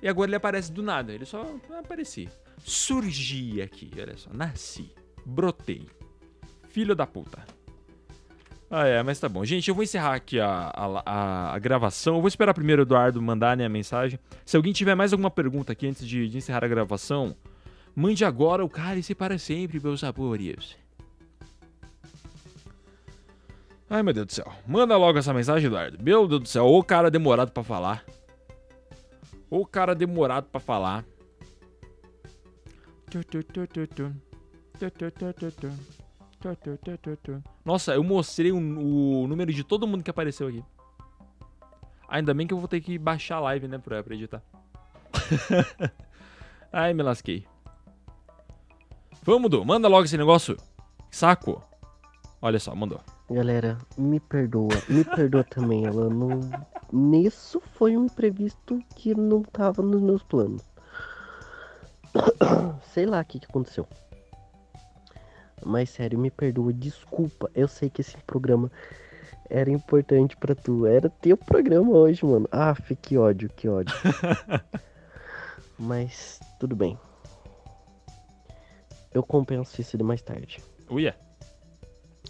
E 0.00 0.08
agora 0.08 0.30
ele 0.30 0.36
aparece 0.36 0.72
do 0.72 0.82
nada, 0.82 1.12
ele 1.12 1.26
só 1.26 1.44
aparecia. 1.78 2.30
Surgi 2.64 3.62
aqui, 3.62 3.90
olha 3.98 4.16
só, 4.16 4.30
nasci, 4.32 4.90
brotei. 5.24 5.86
Filho 6.68 6.94
da 6.94 7.06
puta. 7.06 7.44
Ah, 8.70 8.86
é, 8.86 9.02
mas 9.02 9.18
tá 9.18 9.28
bom. 9.28 9.42
Gente, 9.46 9.68
eu 9.68 9.74
vou 9.74 9.82
encerrar 9.82 10.14
aqui 10.14 10.38
a, 10.38 10.70
a, 10.74 11.54
a- 11.54 11.58
gravação. 11.58 12.16
Eu 12.16 12.20
vou 12.20 12.28
esperar 12.28 12.52
primeiro 12.52 12.82
o 12.82 12.84
Eduardo 12.84 13.20
mandar 13.22 13.56
né, 13.56 13.64
a 13.64 13.68
mensagem. 13.68 14.18
Se 14.44 14.56
alguém 14.58 14.74
tiver 14.74 14.94
mais 14.94 15.12
alguma 15.12 15.30
pergunta 15.30 15.72
aqui 15.72 15.86
antes 15.86 16.06
de, 16.06 16.28
de 16.28 16.36
encerrar 16.36 16.62
a 16.64 16.68
gravação, 16.68 17.34
mande 17.96 18.26
agora 18.26 18.62
o 18.62 18.68
cálice 18.68 19.14
para 19.14 19.38
sempre, 19.38 19.80
meus 19.80 20.00
sabores. 20.00 20.76
Ai, 23.88 24.02
meu 24.02 24.12
Deus 24.12 24.26
do 24.26 24.32
céu. 24.34 24.52
Manda 24.66 24.96
logo 24.98 25.18
essa 25.18 25.32
mensagem, 25.32 25.66
Eduardo. 25.66 25.96
Meu 26.02 26.28
Deus 26.28 26.42
do 26.42 26.48
céu, 26.48 26.66
ô 26.66 26.84
cara 26.84 27.10
demorado 27.10 27.50
pra 27.50 27.64
falar. 27.64 28.04
Ô 29.48 29.64
cara 29.64 29.94
demorado 29.94 30.44
pra 30.50 30.60
falar. 30.60 31.06
Nossa, 37.64 37.94
eu 37.94 38.04
mostrei 38.04 38.52
o, 38.52 38.56
o 38.56 39.26
número 39.26 39.52
de 39.52 39.64
todo 39.64 39.86
mundo 39.86 40.04
que 40.04 40.10
apareceu 40.10 40.48
aqui. 40.48 40.64
Ainda 42.08 42.32
bem 42.32 42.46
que 42.46 42.54
eu 42.54 42.58
vou 42.58 42.68
ter 42.68 42.80
que 42.80 42.98
baixar 42.98 43.36
a 43.36 43.40
live, 43.40 43.68
né, 43.68 43.78
pra, 43.78 44.02
pra 44.02 44.14
editar. 44.14 44.42
Ai, 46.72 46.94
me 46.94 47.02
lasquei. 47.02 47.46
Vamos, 49.22 49.50
Du, 49.50 49.64
manda 49.64 49.88
logo 49.88 50.04
esse 50.04 50.16
negócio. 50.16 50.56
Saco. 51.10 51.62
Olha 52.40 52.58
só, 52.58 52.74
mandou. 52.74 53.00
Galera, 53.30 53.76
me 53.98 54.20
perdoa, 54.20 54.74
me 54.88 55.04
perdoa 55.04 55.44
também, 55.44 55.84
ela 55.84 56.08
não. 56.08 56.40
Nisso 56.90 57.60
foi 57.74 57.96
um 57.96 58.06
imprevisto 58.06 58.78
que 58.94 59.14
não 59.14 59.42
tava 59.42 59.82
nos 59.82 60.00
meus 60.00 60.22
planos. 60.22 60.62
Sei 62.92 63.06
lá 63.06 63.20
o 63.20 63.24
que, 63.24 63.40
que 63.40 63.46
aconteceu. 63.46 63.86
Mas 65.64 65.90
sério, 65.90 66.18
me 66.18 66.30
perdoa, 66.30 66.72
desculpa. 66.72 67.50
Eu 67.54 67.68
sei 67.68 67.90
que 67.90 68.00
esse 68.00 68.16
programa 68.18 68.70
era 69.50 69.70
importante 69.70 70.36
pra 70.36 70.54
tu. 70.54 70.86
Era 70.86 71.08
teu 71.08 71.36
programa 71.36 71.90
hoje, 71.90 72.24
mano. 72.24 72.48
Ah, 72.52 72.74
que 73.00 73.16
ódio, 73.16 73.48
que 73.48 73.68
ódio. 73.68 73.94
Mas 75.78 76.40
tudo 76.58 76.74
bem. 76.74 76.98
Eu 79.12 79.22
compenso 79.22 79.80
isso 79.80 79.96
de 79.96 80.04
mais 80.04 80.20
tarde. 80.20 80.62
Uia. 80.90 81.16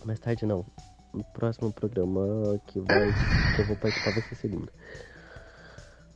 Mais 0.04 0.18
tarde 0.18 0.46
não. 0.46 0.64
No 1.12 1.24
próximo 1.24 1.72
programa 1.72 2.60
que 2.66 2.78
vai 2.80 3.12
que 3.54 3.62
eu 3.62 3.66
vou 3.66 3.76
participar 3.76 4.12
vai 4.12 4.22
ser 4.22 4.34
segunda. 4.36 4.72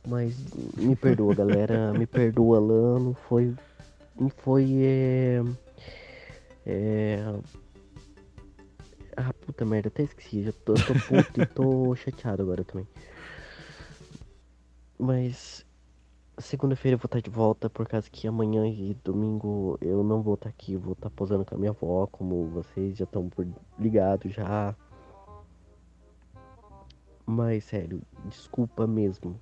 Mas 0.07 0.35
me 0.75 0.95
perdoa, 0.95 1.33
galera. 1.33 1.93
Me 1.97 2.05
perdoa, 2.05 2.59
Lan. 2.59 2.99
Não 2.99 3.13
foi. 3.13 3.55
Foi. 4.37 4.83
É. 4.83 5.43
É. 6.65 7.17
Ah, 9.15 9.33
puta 9.33 9.65
merda, 9.65 9.87
até 9.87 10.03
esqueci. 10.03 10.43
Já 10.43 10.51
tô, 10.51 10.73
tô 10.73 10.93
puto 11.07 11.41
e 11.41 11.45
tô 11.45 11.95
chateado 11.95 12.43
agora 12.43 12.63
também. 12.63 12.87
Mas. 14.99 15.65
Segunda-feira 16.39 16.95
eu 16.95 16.99
vou 16.99 17.05
estar 17.05 17.21
de 17.21 17.29
volta, 17.29 17.69
por 17.69 17.87
causa 17.87 18.09
que 18.09 18.27
amanhã 18.27 18.65
e 18.67 18.97
domingo 19.03 19.77
eu 19.79 20.03
não 20.03 20.23
vou 20.23 20.33
estar 20.33 20.49
aqui, 20.49 20.75
vou 20.75 20.93
estar 20.93 21.11
posando 21.11 21.45
com 21.45 21.53
a 21.53 21.57
minha 21.59 21.69
avó, 21.69 22.07
como 22.07 22.47
vocês 22.47 22.97
já 22.97 23.03
estão 23.03 23.29
por 23.29 23.47
ligado 23.77 24.27
já. 24.29 24.75
Mas 27.23 27.65
sério, 27.65 28.01
desculpa 28.25 28.87
mesmo. 28.87 29.39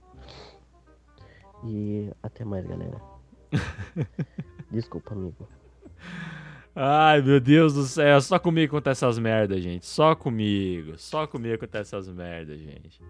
E 1.64 2.12
até 2.24 2.44
mais, 2.44 2.66
galera. 2.66 3.00
Desculpa, 4.72 5.14
amigo. 5.14 5.48
Ai, 6.74 7.22
meu 7.22 7.40
Deus 7.40 7.74
do 7.74 7.84
céu, 7.84 8.22
só 8.22 8.40
comigo 8.40 8.76
acontece 8.76 9.04
essas 9.04 9.20
merdas, 9.20 9.62
gente. 9.62 9.86
Só 9.86 10.16
comigo, 10.16 10.98
só 10.98 11.28
comigo 11.28 11.56
acontece 11.56 11.96
essas 11.96 12.08
merdas, 12.08 12.58
gente. 12.60 13.02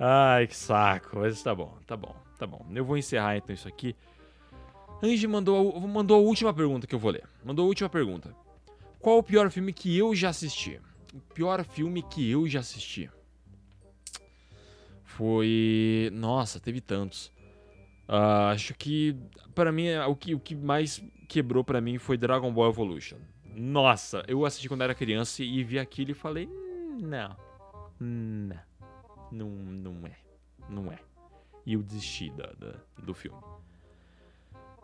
Ai, 0.00 0.46
que 0.46 0.56
saco. 0.56 1.18
Mas 1.18 1.42
tá 1.42 1.54
bom, 1.54 1.76
tá 1.86 1.96
bom, 1.96 2.16
tá 2.38 2.46
bom. 2.46 2.64
Eu 2.74 2.84
vou 2.84 2.96
encerrar 2.96 3.36
então 3.36 3.54
isso 3.54 3.68
aqui. 3.68 3.94
Angie 5.02 5.28
mandou, 5.28 5.78
mandou 5.82 6.16
a 6.16 6.20
última 6.20 6.52
pergunta 6.52 6.86
que 6.86 6.94
eu 6.94 6.98
vou 6.98 7.10
ler. 7.10 7.24
Mandou 7.44 7.64
a 7.64 7.68
última 7.68 7.88
pergunta. 7.88 8.34
Qual 8.98 9.18
o 9.18 9.22
pior 9.22 9.50
filme 9.50 9.72
que 9.72 9.96
eu 9.96 10.14
já 10.14 10.30
assisti? 10.30 10.80
O 11.14 11.20
pior 11.34 11.62
filme 11.64 12.02
que 12.02 12.28
eu 12.30 12.48
já 12.48 12.60
assisti? 12.60 13.10
Foi. 15.04 16.10
Nossa, 16.12 16.58
teve 16.58 16.80
tantos. 16.80 17.30
Ah, 18.08 18.50
acho 18.50 18.72
que 18.74 19.14
para 19.54 19.70
mim 19.70 19.86
é 19.86 20.04
o 20.06 20.16
que, 20.16 20.34
o 20.34 20.40
que 20.40 20.54
mais 20.54 21.02
quebrou 21.28 21.62
pra 21.62 21.80
mim 21.80 21.98
foi 21.98 22.16
Dragon 22.16 22.50
Ball 22.52 22.70
Evolution. 22.70 23.18
Nossa, 23.54 24.24
eu 24.26 24.44
assisti 24.46 24.66
quando 24.68 24.82
era 24.82 24.94
criança 24.94 25.42
e 25.42 25.62
vi 25.62 25.78
aquilo 25.78 26.12
e 26.12 26.14
falei, 26.14 26.46
"Hum, 26.46 26.98
não, 27.02 27.36
não, 28.00 28.56
não, 29.30 29.48
não 29.50 30.06
é, 30.06 30.16
não 30.68 30.92
é. 30.92 30.98
E 31.66 31.74
eu 31.74 31.82
desisti 31.82 32.30
da, 32.30 32.46
da- 32.58 32.78
do 33.02 33.12
filme. 33.12 33.38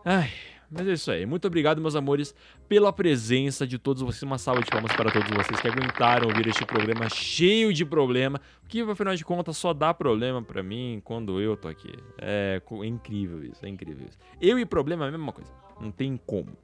Ai, 0.03 0.29
mas 0.69 0.87
é 0.87 0.93
isso 0.93 1.11
aí. 1.11 1.25
Muito 1.25 1.45
obrigado, 1.47 1.81
meus 1.81 1.95
amores, 1.95 2.33
pela 2.67 2.91
presença 2.91 3.65
de 3.65 3.77
todos 3.77 4.01
vocês. 4.01 4.23
Uma 4.23 4.37
salva 4.37 4.61
de 4.61 4.69
palmas 4.69 4.91
para 4.91 5.11
todos 5.11 5.29
vocês 5.29 5.59
que 5.59 5.67
aguentaram 5.67 6.27
ouvir 6.27 6.47
este 6.47 6.65
programa 6.65 7.09
cheio 7.09 7.73
de 7.73 7.85
problema. 7.85 8.39
Que, 8.67 8.81
afinal 8.81 9.15
de 9.15 9.23
contas, 9.23 9.57
só 9.57 9.73
dá 9.73 9.93
problema 9.93 10.41
pra 10.41 10.63
mim 10.63 11.01
quando 11.03 11.39
eu 11.39 11.55
tô 11.55 11.67
aqui. 11.67 11.93
É, 12.17 12.61
é 12.81 12.85
incrível 12.85 13.43
isso, 13.43 13.65
é 13.65 13.69
incrível 13.69 14.07
isso. 14.07 14.17
Eu 14.41 14.57
e 14.59 14.65
problema 14.65 15.05
é 15.05 15.09
a 15.09 15.11
mesma 15.11 15.31
coisa. 15.31 15.51
Não 15.79 15.91
tem 15.91 16.19
como. 16.25 16.57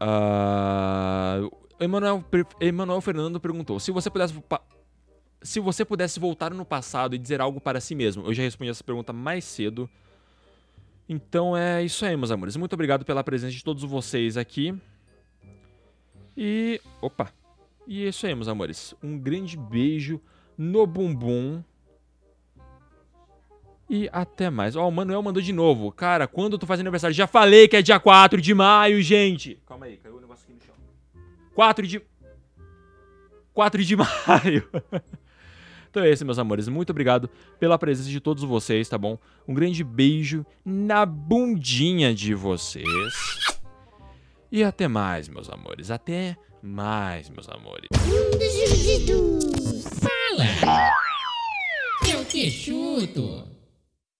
Ah, 0.00 1.40
Emanuel, 1.80 2.24
Emanuel 2.60 3.00
Fernando 3.00 3.40
perguntou: 3.40 3.80
se 3.80 3.90
você 3.90 4.10
pudesse. 4.10 4.34
Se 5.42 5.60
você 5.60 5.84
pudesse 5.84 6.18
voltar 6.18 6.54
no 6.54 6.64
passado 6.64 7.14
e 7.14 7.18
dizer 7.18 7.40
algo 7.40 7.60
para 7.60 7.78
si 7.78 7.94
mesmo, 7.94 8.26
eu 8.26 8.32
já 8.32 8.42
respondi 8.42 8.70
essa 8.70 8.82
pergunta 8.82 9.12
mais 9.12 9.44
cedo. 9.44 9.88
Então 11.08 11.56
é 11.56 11.82
isso 11.82 12.04
aí, 12.04 12.16
meus 12.16 12.30
amores. 12.30 12.56
Muito 12.56 12.72
obrigado 12.72 13.04
pela 13.04 13.22
presença 13.22 13.52
de 13.52 13.62
todos 13.62 13.82
vocês 13.84 14.36
aqui. 14.36 14.74
E. 16.36 16.80
Opa! 17.00 17.30
E 17.86 18.04
é 18.04 18.08
isso 18.08 18.26
aí, 18.26 18.34
meus 18.34 18.48
amores. 18.48 18.94
Um 19.02 19.18
grande 19.18 19.56
beijo 19.56 20.20
no 20.56 20.86
bumbum. 20.86 21.62
E 23.88 24.08
até 24.12 24.48
mais. 24.48 24.76
Ó, 24.76 24.88
o 24.88 24.92
Manuel 24.92 25.22
mandou 25.22 25.42
de 25.42 25.52
novo. 25.52 25.92
Cara, 25.92 26.26
quando 26.26 26.58
tu 26.58 26.66
faz 26.66 26.80
aniversário? 26.80 27.14
Já 27.14 27.26
falei 27.26 27.68
que 27.68 27.76
é 27.76 27.82
dia 27.82 28.00
4 28.00 28.40
de 28.40 28.54
maio, 28.54 29.02
gente. 29.02 29.58
Calma 29.66 29.86
aí, 29.86 29.98
caiu 29.98 30.16
o 30.16 30.20
negócio 30.20 30.44
aqui 30.44 30.54
no 30.54 30.60
chão. 30.64 30.74
4 31.54 31.86
de. 31.86 32.02
4 33.52 33.84
de 33.84 33.96
maio. 33.96 34.70
Então 35.94 36.02
é 36.02 36.10
isso, 36.10 36.26
meus 36.26 36.40
amores. 36.40 36.66
Muito 36.66 36.90
obrigado 36.90 37.30
pela 37.60 37.78
presença 37.78 38.10
de 38.10 38.18
todos 38.18 38.42
vocês, 38.42 38.88
tá 38.88 38.98
bom? 38.98 39.16
Um 39.46 39.54
grande 39.54 39.84
beijo 39.84 40.44
na 40.64 41.06
bundinha 41.06 42.12
de 42.12 42.34
vocês. 42.34 43.14
E 44.50 44.64
até 44.64 44.88
mais, 44.88 45.28
meus 45.28 45.48
amores. 45.48 45.92
Até 45.92 46.36
mais, 46.60 47.30
meus 47.30 47.48
amores. 47.48 47.86
Mundo 48.08 48.42
Jujudu. 48.42 49.38
Eu 52.12 52.24
te 52.24 52.50
chuto. 52.50 53.53